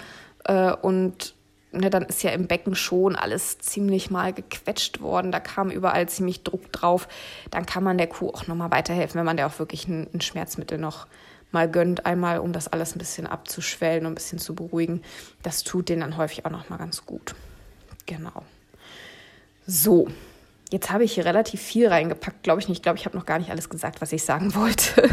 äh, 0.45 0.73
und 0.73 1.34
ne, 1.79 1.91
dann 1.91 2.05
ist 2.05 2.23
ja 2.23 2.31
im 2.31 2.47
Becken 2.47 2.75
schon 2.75 3.17
alles 3.17 3.59
ziemlich 3.59 4.11
mal 4.11 4.33
gequetscht 4.33 5.01
worden. 5.01 5.33
Da 5.33 5.41
kam 5.41 5.71
überall 5.71 6.09
ziemlich 6.09 6.43
Druck 6.43 6.73
drauf. 6.73 7.09
Dann 7.51 7.67
kann 7.67 7.85
man 7.85 7.99
der 7.99 8.07
Kuh 8.07 8.31
auch 8.31 8.47
nochmal 8.47 8.71
weiterhelfen, 8.71 9.19
wenn 9.19 9.27
man 9.27 9.37
der 9.37 9.47
auch 9.47 9.59
wirklich 9.59 9.89
ein, 9.89 10.09
ein, 10.13 10.21
Schmerzmittel 10.21 10.79
noch 10.79 11.07
mal 11.53 11.71
gönnt, 11.71 12.07
einmal 12.07 12.39
um 12.39 12.53
das 12.53 12.69
alles 12.69 12.95
ein 12.97 12.99
bisschen 12.99 13.27
abzuschwellen 13.27 14.07
und 14.07 14.13
ein 14.13 14.17
bisschen 14.17 14.39
zu 14.39 14.55
beruhigen. 14.55 15.03
Das 15.43 15.63
tut 15.63 15.89
denen 15.89 16.01
dann 16.01 16.17
häufig 16.17 16.45
auch 16.45 16.51
nochmal 16.51 16.79
ganz 16.79 17.07
gut. 17.07 17.35
Genau. 18.07 18.43
So, 19.67 20.09
Jetzt 20.75 20.91
habe 20.91 21.05
ich 21.05 21.13
hier 21.13 21.25
relativ 21.25 21.61
viel 21.61 21.87
reingepackt, 21.87 22.43
glaube 22.43 22.61
ich 22.61 22.69
nicht. 22.69 22.79
Ich 22.79 22.83
glaube, 22.83 22.99
ich 22.99 23.05
habe 23.05 23.17
noch 23.17 23.27
gar 23.27 23.39
nicht 23.39 23.51
alles 23.51 23.69
gesagt, 23.69 24.01
was 24.01 24.13
ich 24.13 24.25
sagen 24.25 24.55
wollte. 24.57 25.09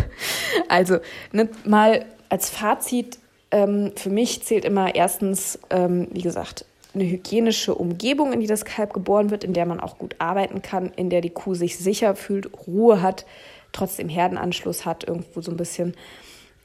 also, 0.69 0.97
ne, 1.31 1.49
mal 1.65 2.05
als 2.29 2.49
Fazit, 2.49 3.19
ähm, 3.51 3.91
für 3.95 4.09
mich 4.09 4.43
zählt 4.43 4.65
immer 4.65 4.95
erstens, 4.95 5.59
ähm, 5.69 6.07
wie 6.11 6.21
gesagt, 6.21 6.65
eine 6.93 7.05
hygienische 7.05 7.75
Umgebung, 7.75 8.33
in 8.33 8.39
die 8.39 8.47
das 8.47 8.65
Kalb 8.65 8.93
geboren 8.93 9.29
wird, 9.29 9.43
in 9.43 9.53
der 9.53 9.65
man 9.65 9.79
auch 9.79 9.97
gut 9.97 10.15
arbeiten 10.19 10.61
kann, 10.61 10.91
in 10.95 11.09
der 11.09 11.21
die 11.21 11.29
Kuh 11.29 11.53
sich 11.53 11.77
sicher 11.77 12.15
fühlt, 12.15 12.49
Ruhe 12.67 13.01
hat, 13.01 13.25
trotzdem 13.71 14.09
Herdenanschluss 14.09 14.85
hat, 14.85 15.07
irgendwo 15.07 15.41
so 15.41 15.51
ein 15.51 15.57
bisschen 15.57 15.95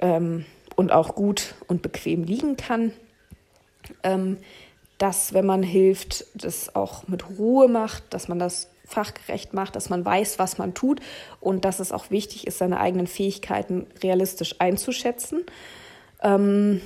ähm, 0.01 0.45
und 0.74 0.91
auch 0.91 1.14
gut 1.14 1.55
und 1.68 1.82
bequem 1.82 2.24
liegen 2.24 2.57
kann. 2.57 2.93
Ähm, 4.03 4.39
dass, 4.99 5.34
wenn 5.34 5.45
man 5.45 5.62
hilft, 5.62 6.24
das 6.34 6.74
auch 6.74 7.07
mit 7.07 7.39
Ruhe 7.39 7.68
macht, 7.68 8.03
dass 8.14 8.28
man 8.28 8.39
das 8.39 8.70
fachgerecht 8.87 9.53
macht, 9.53 9.76
dass 9.76 9.91
man 9.91 10.05
weiß, 10.05 10.39
was 10.39 10.59
man 10.59 10.72
tut 10.72 11.01
und 11.41 11.64
dass 11.64 11.80
es 11.80 11.93
auch 11.93 12.11
wichtig 12.11 12.47
ist, 12.47 12.59
seine 12.59 12.80
eigenen 12.80 13.07
Fähigkeiten 13.07 13.87
realistisch 14.03 14.57
einzuschätzen 14.59 15.45
ähm, 16.23 16.81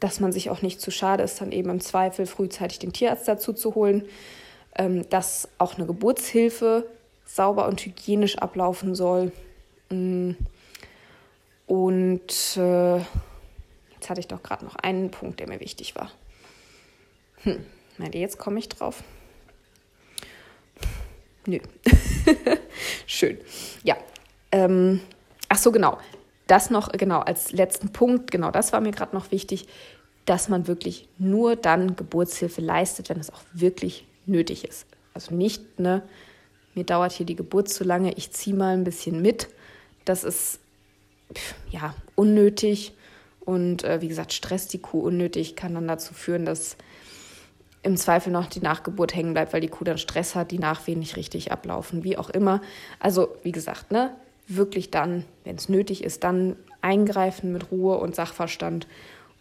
dass 0.00 0.20
man 0.20 0.32
sich 0.32 0.50
auch 0.50 0.62
nicht 0.62 0.80
zu 0.80 0.90
schade 0.90 1.22
ist, 1.22 1.40
dann 1.40 1.52
eben 1.52 1.70
im 1.70 1.80
Zweifel 1.80 2.26
frühzeitig 2.26 2.78
den 2.78 2.92
Tierarzt 2.92 3.28
dazu 3.28 3.52
zu 3.52 3.74
holen, 3.74 4.06
ähm, 4.74 5.08
dass 5.10 5.48
auch 5.58 5.76
eine 5.76 5.86
Geburtshilfe 5.86 6.86
sauber 7.26 7.68
und 7.68 7.84
hygienisch 7.84 8.38
ablaufen 8.38 8.94
soll. 8.94 9.32
Mm. 9.90 10.32
Und 11.66 12.56
äh, 12.56 12.96
jetzt 12.96 14.08
hatte 14.08 14.18
ich 14.18 14.26
doch 14.26 14.42
gerade 14.42 14.64
noch 14.64 14.74
einen 14.76 15.10
Punkt, 15.10 15.38
der 15.38 15.48
mir 15.48 15.60
wichtig 15.60 15.94
war. 15.94 16.10
Hm, 17.42 17.64
meint 17.98 18.14
ihr, 18.14 18.20
jetzt 18.20 18.38
komme 18.38 18.58
ich 18.58 18.68
drauf? 18.68 19.04
Nö. 21.46 21.60
Schön. 23.06 23.38
Ja. 23.84 23.96
Ähm, 24.50 25.00
ach 25.48 25.58
so, 25.58 25.70
genau 25.70 25.98
das 26.50 26.70
noch, 26.70 26.90
genau, 26.92 27.20
als 27.20 27.52
letzten 27.52 27.92
Punkt, 27.92 28.30
genau 28.30 28.50
das 28.50 28.72
war 28.72 28.80
mir 28.80 28.92
gerade 28.92 29.14
noch 29.14 29.30
wichtig, 29.30 29.68
dass 30.24 30.48
man 30.48 30.66
wirklich 30.66 31.08
nur 31.18 31.56
dann 31.56 31.96
Geburtshilfe 31.96 32.60
leistet, 32.60 33.08
wenn 33.08 33.18
es 33.18 33.32
auch 33.32 33.42
wirklich 33.52 34.06
nötig 34.26 34.64
ist. 34.64 34.86
Also 35.14 35.34
nicht, 35.34 35.78
ne, 35.78 36.02
mir 36.74 36.84
dauert 36.84 37.12
hier 37.12 37.26
die 37.26 37.36
Geburt 37.36 37.68
zu 37.68 37.84
lange, 37.84 38.12
ich 38.14 38.30
ziehe 38.32 38.54
mal 38.54 38.74
ein 38.74 38.84
bisschen 38.84 39.22
mit. 39.22 39.48
Das 40.04 40.24
ist 40.24 40.60
ja 41.70 41.94
unnötig 42.14 42.92
und 43.40 43.84
äh, 43.84 44.00
wie 44.00 44.08
gesagt, 44.08 44.32
stresst 44.32 44.72
die 44.72 44.80
Kuh 44.80 45.00
unnötig, 45.00 45.56
kann 45.56 45.74
dann 45.74 45.88
dazu 45.88 46.14
führen, 46.14 46.44
dass 46.44 46.76
im 47.82 47.96
Zweifel 47.96 48.32
noch 48.32 48.46
die 48.46 48.60
Nachgeburt 48.60 49.14
hängen 49.14 49.32
bleibt, 49.32 49.52
weil 49.52 49.60
die 49.60 49.68
Kuh 49.68 49.84
dann 49.84 49.98
Stress 49.98 50.34
hat, 50.34 50.50
die 50.50 50.58
Nachwehen 50.58 50.98
nicht 50.98 51.16
richtig 51.16 51.50
ablaufen, 51.50 52.04
wie 52.04 52.18
auch 52.18 52.30
immer. 52.30 52.60
Also, 52.98 53.36
wie 53.42 53.52
gesagt, 53.52 53.90
ne, 53.90 54.14
wirklich 54.56 54.90
dann, 54.90 55.24
wenn 55.44 55.56
es 55.56 55.68
nötig 55.68 56.04
ist, 56.04 56.24
dann 56.24 56.56
eingreifen 56.80 57.52
mit 57.52 57.70
Ruhe 57.70 57.98
und 57.98 58.14
Sachverstand 58.14 58.86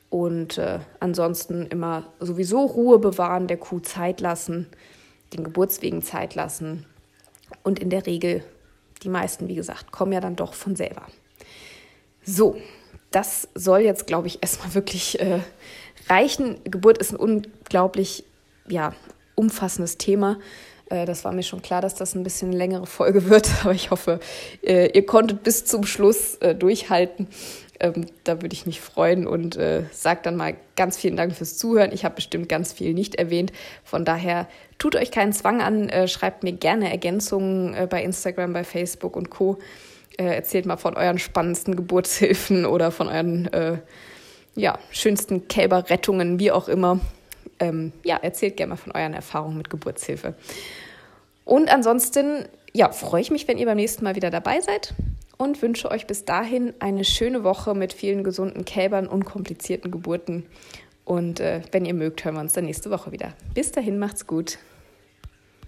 und 0.09 0.57
äh, 0.57 0.79
ansonsten 0.99 1.67
immer 1.67 2.07
sowieso 2.19 2.65
Ruhe 2.65 2.99
bewahren, 2.99 3.47
der 3.47 3.57
Kuh 3.57 3.79
Zeit 3.79 4.21
lassen, 4.21 4.67
den 5.33 5.43
Geburtswegen 5.43 6.01
Zeit 6.01 6.35
lassen 6.35 6.85
und 7.63 7.79
in 7.79 7.89
der 7.89 8.05
Regel, 8.05 8.43
die 9.03 9.09
meisten, 9.09 9.47
wie 9.47 9.55
gesagt, 9.55 9.91
kommen 9.91 10.11
ja 10.11 10.19
dann 10.19 10.35
doch 10.35 10.53
von 10.53 10.75
selber. 10.75 11.07
So, 12.23 12.57
das 13.11 13.47
soll 13.55 13.79
jetzt, 13.81 14.07
glaube 14.07 14.27
ich, 14.27 14.39
erstmal 14.41 14.73
wirklich 14.73 15.19
äh, 15.19 15.39
reichen. 16.07 16.59
Geburt 16.63 16.97
ist 16.97 17.11
ein 17.11 17.17
unglaublich 17.17 18.23
ja, 18.67 18.93
umfassendes 19.35 19.97
Thema. 19.97 20.37
Äh, 20.89 21.05
das 21.05 21.23
war 21.23 21.31
mir 21.31 21.43
schon 21.43 21.61
klar, 21.61 21.81
dass 21.81 21.95
das 21.95 22.15
ein 22.15 22.23
bisschen 22.23 22.51
längere 22.51 22.85
Folge 22.85 23.29
wird, 23.29 23.49
aber 23.61 23.73
ich 23.73 23.91
hoffe, 23.91 24.19
äh, 24.61 24.91
ihr 24.91 25.05
konntet 25.05 25.43
bis 25.43 25.65
zum 25.65 25.85
Schluss 25.85 26.35
äh, 26.35 26.55
durchhalten. 26.55 27.27
Ähm, 27.79 28.07
da 28.25 28.41
würde 28.41 28.53
ich 28.53 28.65
mich 28.65 28.81
freuen 28.81 29.25
und 29.25 29.57
sage 29.91 30.19
dann 30.23 30.35
mal 30.35 30.55
ganz 30.75 30.97
vielen 30.97 31.15
Dank 31.15 31.33
fürs 31.33 31.57
Zuhören. 31.57 31.93
Ich 31.93 32.03
habe 32.03 32.15
bestimmt 32.15 32.49
ganz 32.49 32.73
viel 32.73 32.93
nicht 32.93 33.15
erwähnt. 33.15 33.53
Von 33.85 34.03
daher 34.03 34.47
Tut 34.79 34.95
euch 34.95 35.11
keinen 35.11 35.33
Zwang 35.33 35.61
an, 35.61 35.91
schreibt 36.07 36.43
mir 36.43 36.53
gerne 36.53 36.89
Ergänzungen 36.89 37.75
bei 37.89 38.01
Instagram, 38.01 38.53
bei 38.53 38.63
Facebook 38.63 39.17
und 39.17 39.29
Co. 39.29 39.59
Äh, 40.17 40.35
erzählt 40.35 40.65
mal 40.65 40.77
von 40.77 40.95
euren 40.95 41.19
spannendsten 41.19 41.75
Geburtshilfen 41.75 42.65
oder 42.65 42.89
von 42.89 43.09
euren 43.09 43.49
ja, 44.55 44.79
schönsten 44.91 45.49
Kälberrettungen, 45.49 46.39
wie 46.39 46.51
auch 46.51 46.69
immer. 46.69 47.01
Ähm, 47.59 47.91
ja, 48.03 48.17
erzählt 48.17 48.57
gerne 48.57 48.71
mal 48.71 48.75
von 48.77 48.93
euren 48.93 49.13
Erfahrungen 49.13 49.57
mit 49.57 49.69
Geburtshilfe. 49.69 50.35
Und 51.45 51.73
ansonsten, 51.73 52.45
ja, 52.73 52.91
freue 52.91 53.21
ich 53.21 53.31
mich, 53.31 53.47
wenn 53.47 53.57
ihr 53.57 53.65
beim 53.65 53.77
nächsten 53.77 54.03
Mal 54.03 54.15
wieder 54.15 54.29
dabei 54.29 54.61
seid 54.61 54.93
und 55.37 55.61
wünsche 55.61 55.89
euch 55.89 56.05
bis 56.05 56.25
dahin 56.25 56.73
eine 56.79 57.03
schöne 57.03 57.43
Woche 57.43 57.73
mit 57.73 57.93
vielen 57.93 58.23
gesunden 58.23 58.65
Kälbern 58.65 59.07
und 59.07 59.25
komplizierten 59.25 59.89
Geburten. 59.89 60.45
Und 61.05 61.39
äh, 61.39 61.61
wenn 61.71 61.85
ihr 61.85 61.95
mögt, 61.95 62.23
hören 62.23 62.35
wir 62.35 62.41
uns 62.41 62.53
dann 62.53 62.65
nächste 62.65 62.91
Woche 62.91 63.11
wieder. 63.11 63.33
Bis 63.55 63.71
dahin, 63.71 63.97
macht's 63.97 64.27
gut. 64.27 64.59